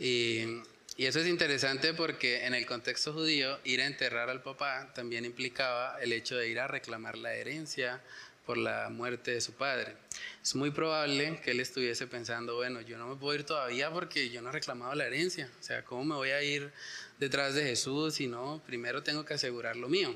Y, 0.00 0.60
y 0.96 1.06
eso 1.06 1.20
es 1.20 1.28
interesante 1.28 1.94
porque 1.94 2.46
en 2.46 2.54
el 2.54 2.66
contexto 2.66 3.12
judío, 3.12 3.60
ir 3.62 3.80
a 3.80 3.86
enterrar 3.86 4.30
al 4.30 4.42
papá 4.42 4.92
también 4.92 5.24
implicaba 5.24 6.02
el 6.02 6.12
hecho 6.12 6.36
de 6.36 6.48
ir 6.48 6.58
a 6.58 6.66
reclamar 6.66 7.16
la 7.16 7.32
herencia 7.32 8.02
por 8.46 8.58
la 8.58 8.88
muerte 8.90 9.32
de 9.32 9.40
su 9.40 9.52
padre. 9.52 9.94
Es 10.42 10.54
muy 10.54 10.70
probable 10.70 11.40
que 11.42 11.52
él 11.52 11.60
estuviese 11.60 12.06
pensando, 12.06 12.56
bueno, 12.56 12.80
yo 12.80 12.98
no 12.98 13.06
me 13.08 13.16
puedo 13.16 13.34
ir 13.34 13.44
todavía 13.44 13.90
porque 13.90 14.30
yo 14.30 14.42
no 14.42 14.50
he 14.50 14.52
reclamado 14.52 14.94
la 14.94 15.06
herencia. 15.06 15.50
O 15.60 15.62
sea, 15.62 15.84
¿cómo 15.84 16.04
me 16.04 16.14
voy 16.14 16.30
a 16.30 16.42
ir 16.42 16.70
detrás 17.18 17.54
de 17.54 17.64
Jesús 17.64 18.14
si 18.14 18.26
no? 18.26 18.62
Primero 18.66 19.02
tengo 19.02 19.24
que 19.24 19.34
asegurar 19.34 19.76
lo 19.76 19.88
mío. 19.88 20.14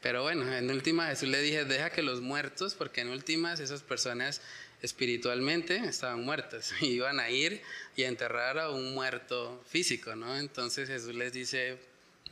Pero 0.00 0.22
bueno, 0.22 0.52
en 0.52 0.70
última 0.70 1.06
Jesús 1.06 1.28
le 1.28 1.40
dije, 1.40 1.64
deja 1.64 1.90
que 1.90 2.02
los 2.02 2.20
muertos, 2.20 2.74
porque 2.74 3.02
en 3.02 3.08
últimas 3.08 3.60
esas 3.60 3.82
personas 3.82 4.40
espiritualmente 4.82 5.76
estaban 5.76 6.24
muertas 6.24 6.72
iban 6.80 7.20
a 7.20 7.30
ir 7.30 7.62
y 7.96 8.02
a 8.02 8.08
enterrar 8.08 8.58
a 8.58 8.70
un 8.70 8.94
muerto 8.94 9.62
físico, 9.68 10.16
¿no? 10.16 10.36
Entonces 10.36 10.88
Jesús 10.88 11.14
les 11.14 11.32
dice, 11.32 11.78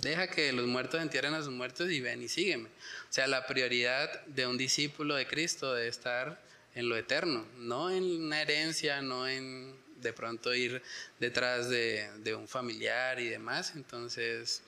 Deja 0.01 0.29
que 0.29 0.53
los 0.53 0.67
muertos 0.67 1.01
entierren 1.01 1.35
a 1.35 1.43
sus 1.43 1.53
muertos 1.53 1.91
y 1.91 2.01
ven 2.01 2.23
y 2.23 2.29
sígueme. 2.29 2.69
O 2.69 3.13
sea, 3.13 3.27
la 3.27 3.47
prioridad 3.47 4.25
de 4.27 4.47
un 4.47 4.57
discípulo 4.57 5.15
de 5.15 5.27
Cristo 5.27 5.75
debe 5.75 5.89
estar 5.89 6.41
en 6.75 6.89
lo 6.89 6.97
eterno, 6.97 7.47
no 7.57 7.91
en 7.91 8.05
una 8.05 8.41
herencia, 8.41 9.03
no 9.03 9.29
en 9.29 9.79
de 10.01 10.13
pronto 10.13 10.55
ir 10.55 10.83
detrás 11.19 11.69
de, 11.69 12.35
un 12.35 12.49
familiar 12.49 13.21
y 13.21 13.29
demás. 13.29 13.73
Entonces, 13.77 14.63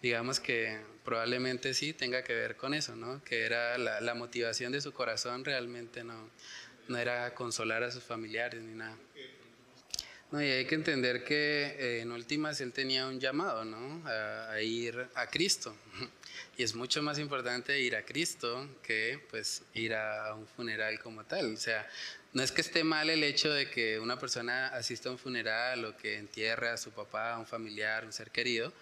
digamos 0.00 0.40
que 0.40 0.80
probablemente 1.04 1.74
sí 1.74 1.92
tenga 1.92 2.22
que 2.22 2.34
ver 2.34 2.56
con 2.56 2.72
eso, 2.72 2.96
¿no? 2.96 3.22
Que 3.24 3.44
era 3.44 3.76
la, 3.76 4.00
la 4.00 4.14
motivación 4.14 4.72
de 4.72 4.80
su 4.80 4.92
corazón 4.92 5.44
realmente 5.44 6.02
no, 6.02 6.30
no 6.88 6.98
era 6.98 7.34
consolar 7.34 7.82
a 7.82 7.90
sus 7.90 8.02
familiares 8.02 8.62
ni 8.62 8.74
nada. 8.74 8.96
No, 10.34 10.42
y 10.42 10.46
hay 10.46 10.64
que 10.64 10.74
entender 10.74 11.22
que 11.22 11.76
eh, 11.78 12.00
en 12.00 12.10
últimas 12.10 12.60
él 12.60 12.72
tenía 12.72 13.06
un 13.06 13.20
llamado, 13.20 13.64
¿no? 13.64 14.02
A, 14.04 14.60
ir 14.60 15.06
a 15.14 15.28
Cristo. 15.28 15.76
Y 16.58 16.64
es 16.64 16.74
mucho 16.74 17.02
más 17.02 17.20
importante 17.20 17.80
ir 17.80 17.94
a 17.94 18.04
Cristo 18.04 18.68
que 18.82 19.20
pues 19.30 19.62
ir 19.74 19.94
a 19.94 20.34
un 20.34 20.46
funeral 20.48 20.98
como 20.98 21.24
tal. 21.24 21.54
O 21.54 21.56
sea, 21.56 21.88
no 22.32 22.42
es 22.42 22.50
que 22.50 22.62
esté 22.62 22.82
mal 22.82 23.10
el 23.10 23.22
hecho 23.22 23.52
de 23.52 23.70
que 23.70 24.00
una 24.00 24.18
persona 24.18 24.68
asista 24.68 25.08
a 25.08 25.12
un 25.12 25.18
funeral 25.18 25.84
o 25.84 25.96
que 25.96 26.16
entierre 26.18 26.68
a 26.68 26.76
su 26.76 26.90
papá, 26.90 27.34
a 27.34 27.38
un 27.38 27.46
familiar, 27.46 28.04
un 28.04 28.12
ser 28.12 28.32
querido, 28.32 28.72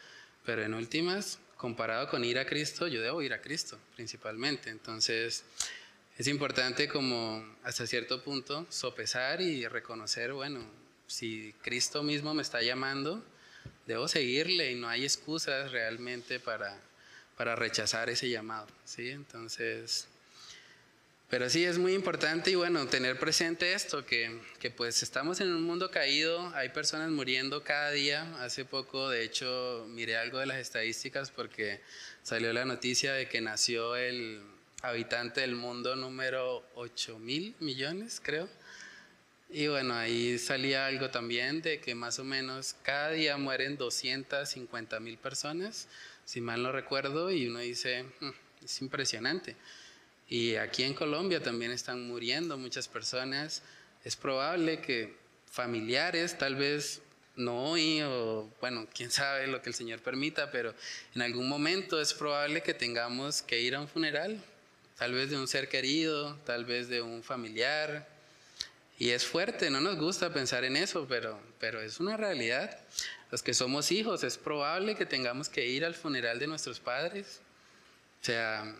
pero 0.46 0.62
en 0.62 0.72
últimas 0.72 1.38
comparado 1.58 2.08
con 2.08 2.24
ir 2.24 2.38
a 2.38 2.46
Cristo, 2.46 2.88
yo 2.88 3.02
debo 3.02 3.20
ir 3.20 3.34
a 3.34 3.42
Cristo 3.42 3.78
principalmente. 3.94 4.70
Entonces, 4.70 5.44
es 6.16 6.26
importante 6.28 6.88
como 6.88 7.44
hasta 7.62 7.86
cierto 7.86 8.22
punto 8.22 8.66
sopesar 8.70 9.42
y 9.42 9.66
reconocer, 9.66 10.32
bueno, 10.32 10.81
si 11.12 11.54
Cristo 11.62 12.02
mismo 12.02 12.32
me 12.32 12.40
está 12.40 12.62
llamando, 12.62 13.22
debo 13.86 14.08
seguirle 14.08 14.72
y 14.72 14.74
no 14.76 14.88
hay 14.88 15.04
excusas 15.04 15.70
realmente 15.70 16.40
para, 16.40 16.80
para 17.36 17.54
rechazar 17.54 18.08
ese 18.08 18.30
llamado, 18.30 18.66
¿sí? 18.86 19.10
Entonces, 19.10 20.08
pero 21.28 21.50
sí 21.50 21.66
es 21.66 21.76
muy 21.76 21.92
importante 21.92 22.50
y 22.50 22.54
bueno, 22.54 22.86
tener 22.86 23.18
presente 23.18 23.74
esto, 23.74 24.06
que, 24.06 24.40
que, 24.58 24.70
pues 24.70 25.02
estamos 25.02 25.40
en 25.40 25.52
un 25.52 25.62
mundo 25.64 25.90
caído, 25.90 26.50
hay 26.54 26.70
personas 26.70 27.10
muriendo 27.10 27.62
cada 27.62 27.90
día. 27.90 28.22
Hace 28.42 28.64
poco, 28.64 29.10
de 29.10 29.22
hecho, 29.22 29.84
miré 29.90 30.16
algo 30.16 30.38
de 30.38 30.46
las 30.46 30.58
estadísticas 30.58 31.30
porque 31.30 31.82
salió 32.22 32.54
la 32.54 32.64
noticia 32.64 33.12
de 33.12 33.28
que 33.28 33.42
nació 33.42 33.96
el 33.96 34.42
habitante 34.80 35.42
del 35.42 35.56
mundo 35.56 35.94
número 35.94 36.64
8 36.74 37.18
mil 37.18 37.54
millones, 37.60 38.20
creo. 38.22 38.48
Y 39.54 39.66
bueno, 39.66 39.92
ahí 39.94 40.38
salía 40.38 40.86
algo 40.86 41.10
también 41.10 41.60
de 41.60 41.78
que 41.78 41.94
más 41.94 42.18
o 42.18 42.24
menos 42.24 42.74
cada 42.82 43.10
día 43.10 43.36
mueren 43.36 43.76
250 43.76 44.98
mil 44.98 45.18
personas, 45.18 45.88
si 46.24 46.40
mal 46.40 46.62
no 46.62 46.72
recuerdo, 46.72 47.30
y 47.30 47.48
uno 47.48 47.58
dice, 47.58 48.06
hmm, 48.20 48.30
es 48.64 48.80
impresionante. 48.80 49.54
Y 50.26 50.54
aquí 50.54 50.84
en 50.84 50.94
Colombia 50.94 51.42
también 51.42 51.70
están 51.70 52.08
muriendo 52.08 52.56
muchas 52.56 52.88
personas. 52.88 53.62
Es 54.04 54.16
probable 54.16 54.80
que 54.80 55.14
familiares, 55.50 56.38
tal 56.38 56.54
vez 56.54 57.02
no 57.36 57.64
hoy 57.64 58.00
o 58.00 58.50
bueno, 58.58 58.86
quién 58.94 59.10
sabe 59.10 59.48
lo 59.48 59.60
que 59.60 59.68
el 59.68 59.74
Señor 59.74 60.00
permita, 60.00 60.50
pero 60.50 60.74
en 61.14 61.20
algún 61.20 61.46
momento 61.46 62.00
es 62.00 62.14
probable 62.14 62.62
que 62.62 62.72
tengamos 62.72 63.42
que 63.42 63.60
ir 63.60 63.74
a 63.74 63.80
un 63.80 63.88
funeral, 63.88 64.42
tal 64.96 65.12
vez 65.12 65.28
de 65.28 65.36
un 65.36 65.46
ser 65.46 65.68
querido, 65.68 66.38
tal 66.46 66.64
vez 66.64 66.88
de 66.88 67.02
un 67.02 67.22
familiar. 67.22 68.11
Y 69.02 69.10
es 69.10 69.26
fuerte, 69.26 69.68
no 69.68 69.80
nos 69.80 69.96
gusta 69.96 70.32
pensar 70.32 70.62
en 70.62 70.76
eso, 70.76 71.06
pero, 71.08 71.40
pero 71.58 71.80
es 71.80 71.98
una 71.98 72.16
realidad. 72.16 72.78
Los 73.32 73.42
que 73.42 73.52
somos 73.52 73.90
hijos, 73.90 74.22
es 74.22 74.38
probable 74.38 74.94
que 74.94 75.06
tengamos 75.06 75.48
que 75.48 75.66
ir 75.66 75.84
al 75.84 75.96
funeral 75.96 76.38
de 76.38 76.46
nuestros 76.46 76.78
padres. 76.78 77.40
O 78.20 78.24
sea, 78.24 78.76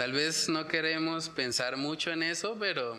Tal 0.00 0.12
vez 0.12 0.48
no 0.48 0.66
queremos 0.66 1.28
pensar 1.28 1.76
mucho 1.76 2.10
en 2.10 2.22
eso, 2.22 2.56
pero 2.58 2.98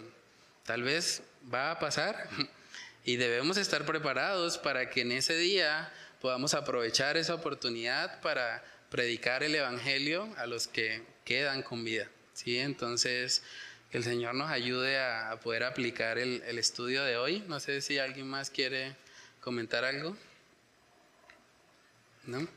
tal 0.65 0.83
vez 0.83 1.23
va 1.51 1.71
a 1.71 1.79
pasar 1.79 2.29
y 3.05 3.15
debemos 3.15 3.57
estar 3.57 3.87
preparados 3.87 4.59
para 4.59 4.89
que 4.91 5.01
en 5.01 5.13
ese 5.13 5.35
día 5.35 5.91
podamos 6.21 6.53
aprovechar 6.53 7.17
esa 7.17 7.33
oportunidad 7.33 8.21
para 8.21 8.63
predicar 8.91 9.41
el 9.41 9.55
Evangelio 9.55 10.31
a 10.37 10.45
los 10.45 10.67
que 10.67 11.01
quedan 11.25 11.63
con 11.63 11.83
vida. 11.83 12.07
¿sí? 12.33 12.59
Entonces, 12.59 13.41
que 13.91 13.97
el 13.97 14.05
Señor 14.05 14.35
nos 14.35 14.49
ayude 14.49 14.99
a, 14.99 15.37
poder 15.43 15.63
aplicar 15.63 16.17
el, 16.17 16.41
estudio 16.57 17.03
de 17.03 17.17
hoy. 17.17 17.43
No 17.47 17.59
sé 17.59 17.81
si 17.81 17.99
alguien 17.99 18.25
más 18.25 18.49
quiere 18.49 18.95
comentar 19.41 19.83
algo. 19.83 20.15
¿No? 22.25 22.47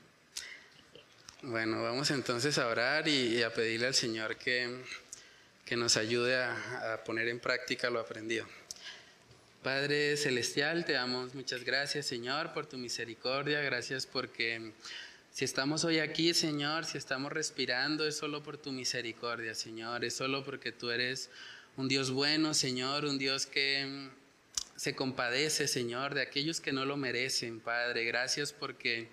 Bueno, 1.42 1.82
vamos 1.82 2.10
entonces 2.12 2.56
a 2.58 2.68
orar 2.68 3.08
y, 3.08 3.42
a 3.42 3.52
pedirle 3.52 3.88
al 3.88 3.94
Señor 3.94 4.36
que, 4.36 4.80
que 5.64 5.76
nos 5.76 5.96
ayude 5.96 6.36
a, 6.36 6.94
a, 6.94 7.04
poner 7.04 7.26
en 7.26 7.40
práctica 7.40 7.90
lo 7.90 7.98
aprendido. 7.98 8.46
Padre 9.64 10.16
Celestial, 10.16 10.84
te 10.84 10.92
damos 10.92 11.34
muchas 11.34 11.64
gracias, 11.64 12.06
Señor, 12.06 12.52
por 12.52 12.66
tu 12.66 12.78
misericordia. 12.78 13.60
Gracias 13.60 14.06
porque 14.06 14.72
si 15.34 15.44
estamos 15.44 15.82
hoy 15.82 15.98
aquí, 15.98 16.32
Señor, 16.32 16.84
si 16.84 16.96
estamos 16.96 17.32
respirando, 17.32 18.06
es 18.06 18.16
solo 18.16 18.44
por 18.44 18.56
tu 18.56 18.70
misericordia, 18.70 19.52
Señor. 19.56 20.04
Es 20.04 20.14
solo 20.14 20.44
porque 20.44 20.70
tú 20.70 20.90
eres 20.90 21.28
un 21.76 21.88
Dios 21.88 22.12
bueno, 22.12 22.54
Señor, 22.54 23.04
un 23.04 23.18
Dios 23.18 23.44
que 23.44 24.10
se 24.76 24.94
compadece, 24.94 25.66
Señor, 25.66 26.14
de 26.14 26.22
aquellos 26.22 26.60
que 26.60 26.72
no 26.72 26.84
lo 26.84 26.96
merecen, 26.96 27.58
Padre. 27.58 28.04
Gracias 28.04 28.52
porque 28.52 29.08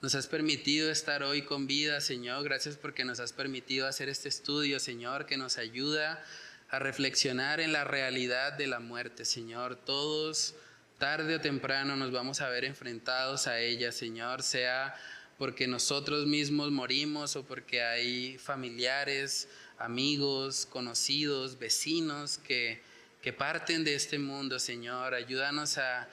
nos 0.00 0.14
has 0.14 0.28
permitido 0.28 0.90
estar 0.90 1.22
hoy 1.22 1.42
con 1.42 1.66
vida, 1.66 2.00
Señor. 2.00 2.42
Gracias 2.42 2.78
porque 2.78 3.04
nos 3.04 3.20
has 3.20 3.34
permitido 3.34 3.86
hacer 3.86 4.08
este 4.08 4.30
estudio, 4.30 4.80
Señor, 4.80 5.26
que 5.26 5.36
nos 5.36 5.58
ayuda 5.58 6.24
a 6.70 6.78
reflexionar 6.78 7.60
en 7.60 7.74
la 7.74 7.84
realidad 7.84 8.54
de 8.54 8.66
la 8.66 8.80
muerte, 8.80 9.26
Señor. 9.26 9.76
Todos, 9.76 10.54
tarde 10.96 11.34
o 11.34 11.40
temprano, 11.42 11.96
nos 11.96 12.12
vamos 12.12 12.40
a 12.40 12.48
ver 12.48 12.64
enfrentados 12.64 13.46
a 13.46 13.60
ella, 13.60 13.92
Señor, 13.92 14.42
sea 14.42 14.96
porque 15.40 15.66
nosotros 15.66 16.26
mismos 16.26 16.70
morimos 16.70 17.34
o 17.34 17.44
porque 17.44 17.82
hay 17.82 18.36
familiares, 18.36 19.48
amigos, 19.78 20.66
conocidos, 20.66 21.58
vecinos 21.58 22.36
que, 22.36 22.82
que 23.22 23.32
parten 23.32 23.82
de 23.82 23.94
este 23.94 24.18
mundo, 24.18 24.58
Señor. 24.58 25.14
Ayúdanos 25.14 25.78
a, 25.78 26.10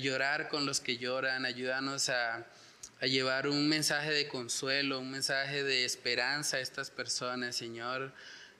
llorar 0.00 0.48
con 0.48 0.64
los 0.64 0.78
que 0.78 0.96
lloran, 0.96 1.44
ayúdanos 1.44 2.08
a 2.08 2.46
a 3.00 3.06
llevar 3.06 3.48
un 3.48 3.68
mensaje 3.68 4.10
de 4.12 4.28
consuelo, 4.28 5.00
un 5.00 5.10
mensaje 5.10 5.64
de 5.64 5.84
esperanza 5.84 6.58
a 6.58 6.60
estas 6.60 6.90
personas, 6.90 7.56
Señor. 7.56 8.12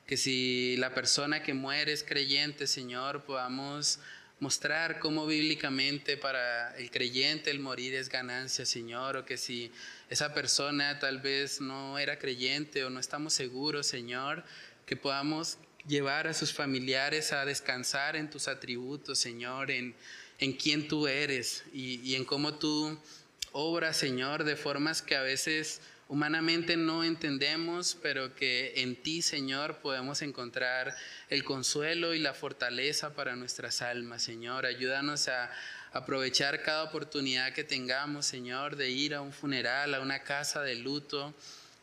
Que 0.06 0.16
si 0.16 0.76
la 0.78 0.94
persona 0.94 1.44
que 1.44 1.54
muere 1.54 1.92
es 1.92 2.02
creyente, 2.02 2.66
Señor, 2.66 3.24
podamos 3.24 4.00
mostrar 4.40 5.00
cómo 5.00 5.26
bíblicamente 5.26 6.16
para 6.16 6.76
el 6.76 6.90
creyente 6.90 7.50
el 7.50 7.58
morir 7.58 7.94
es 7.94 8.08
ganancia, 8.08 8.64
Señor, 8.64 9.16
o 9.16 9.24
que 9.24 9.36
si 9.36 9.72
esa 10.08 10.32
persona 10.32 10.98
tal 10.98 11.20
vez 11.20 11.60
no 11.60 11.98
era 11.98 12.18
creyente 12.18 12.84
o 12.84 12.90
no 12.90 13.00
estamos 13.00 13.34
seguros, 13.34 13.86
Señor, 13.86 14.44
que 14.86 14.96
podamos 14.96 15.58
llevar 15.86 16.26
a 16.26 16.34
sus 16.34 16.52
familiares 16.52 17.32
a 17.32 17.44
descansar 17.44 18.16
en 18.16 18.30
tus 18.30 18.48
atributos, 18.48 19.18
Señor, 19.18 19.70
en, 19.70 19.94
en 20.38 20.52
quién 20.52 20.88
tú 20.88 21.08
eres 21.08 21.64
y, 21.72 22.00
y 22.00 22.14
en 22.14 22.24
cómo 22.24 22.54
tú 22.54 22.98
obra, 23.52 23.92
Señor, 23.92 24.44
de 24.44 24.56
formas 24.56 25.02
que 25.02 25.16
a 25.16 25.22
veces 25.22 25.80
humanamente 26.08 26.76
no 26.76 27.04
entendemos, 27.04 27.96
pero 28.02 28.34
que 28.34 28.72
en 28.76 28.96
ti, 28.96 29.20
Señor, 29.20 29.78
podemos 29.78 30.22
encontrar 30.22 30.96
el 31.28 31.44
consuelo 31.44 32.14
y 32.14 32.18
la 32.18 32.32
fortaleza 32.32 33.14
para 33.14 33.36
nuestras 33.36 33.82
almas, 33.82 34.22
Señor. 34.22 34.64
Ayúdanos 34.64 35.28
a 35.28 35.50
aprovechar 35.92 36.62
cada 36.62 36.84
oportunidad 36.84 37.52
que 37.52 37.64
tengamos, 37.64 38.26
Señor, 38.26 38.76
de 38.76 38.90
ir 38.90 39.14
a 39.14 39.20
un 39.20 39.32
funeral, 39.32 39.94
a 39.94 40.00
una 40.00 40.22
casa 40.22 40.62
de 40.62 40.74
luto, 40.74 41.34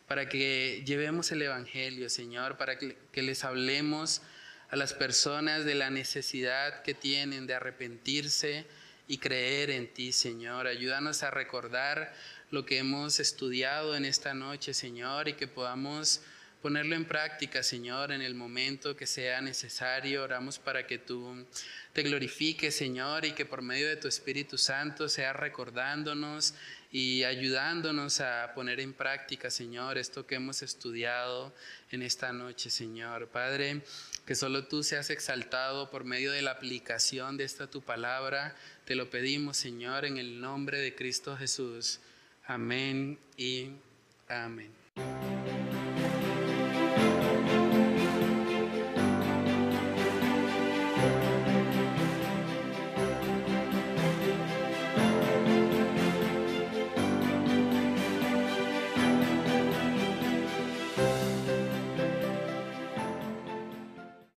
para 0.08 0.30
que 0.30 0.84
llevemos 0.86 1.32
el 1.32 1.42
Evangelio, 1.42 2.10
Señor, 2.10 2.58
para 2.58 2.78
que, 2.78 2.96
les 3.14 3.44
hablemos 3.44 4.22
a 4.70 4.76
las 4.76 4.94
personas 4.94 5.66
de 5.66 5.76
la 5.76 5.90
necesidad 5.90 6.84
que 6.84 6.94
tienen 6.94 7.48
de 7.48 7.56
arrepentirse 7.56 8.66
y 9.08 9.18
creer 9.18 9.72
en 9.72 9.92
ti, 9.92 10.12
Señor. 10.12 10.68
Ayúdanos 10.68 11.24
a 11.24 11.32
recordar 11.32 12.14
lo 12.52 12.66
que 12.66 12.78
hemos 12.78 13.20
estudiado 13.20 13.96
en 13.96 14.06
esta 14.06 14.34
noche, 14.34 14.74
Señor, 14.74 15.28
y 15.28 15.34
que 15.34 15.48
podamos 15.48 16.22
ponerlo 16.66 16.96
en 16.96 17.06
práctica, 17.06 17.62
Señor, 17.62 18.12
en 18.12 18.24
el 18.24 18.34
momento 18.34 18.98
que 18.98 19.06
sea 19.06 19.40
necesario. 19.40 20.24
Oramos 20.24 20.58
para 20.58 20.88
que 20.88 20.98
tú 20.98 21.46
te 21.94 22.02
glorifiques, 22.02 22.76
Señor, 22.76 23.24
y 23.24 23.34
que 23.34 23.46
por 23.46 23.62
medio 23.62 23.88
de 23.88 23.98
tu 23.98 24.08
Espíritu 24.08 24.58
Santo 24.58 25.08
sea 25.08 25.32
recordándonos 25.32 26.56
y 26.92 27.24
ayudándonos 27.24 28.20
a 28.20 28.52
poner 28.56 28.80
en 28.80 28.94
práctica, 28.94 29.52
Señor, 29.52 30.00
esto 30.00 30.26
que 30.26 30.34
hemos 30.34 30.64
estudiado 30.64 31.54
en 31.92 32.02
esta 32.02 32.34
noche, 32.34 32.72
Señor. 32.72 33.28
Padre, 33.28 33.84
que 34.26 34.34
solo 34.34 34.66
tú 34.66 34.82
seas 34.82 35.12
exaltado 35.12 35.92
por 35.92 36.04
medio 36.04 36.32
de 36.32 36.42
la 36.42 36.50
aplicación 36.50 37.38
de 37.38 37.44
esta 37.44 37.68
tu 37.68 37.84
palabra. 37.84 38.56
Te 38.86 38.96
lo 38.96 39.12
pedimos, 39.12 39.56
Señor, 39.56 40.04
en 40.04 40.18
el 40.18 40.42
nombre 40.42 40.80
de 40.80 40.96
Cristo 40.96 41.38
Jesús. 41.38 42.00
Amén 42.48 43.20
y 43.38 43.70
amén. 44.28 44.72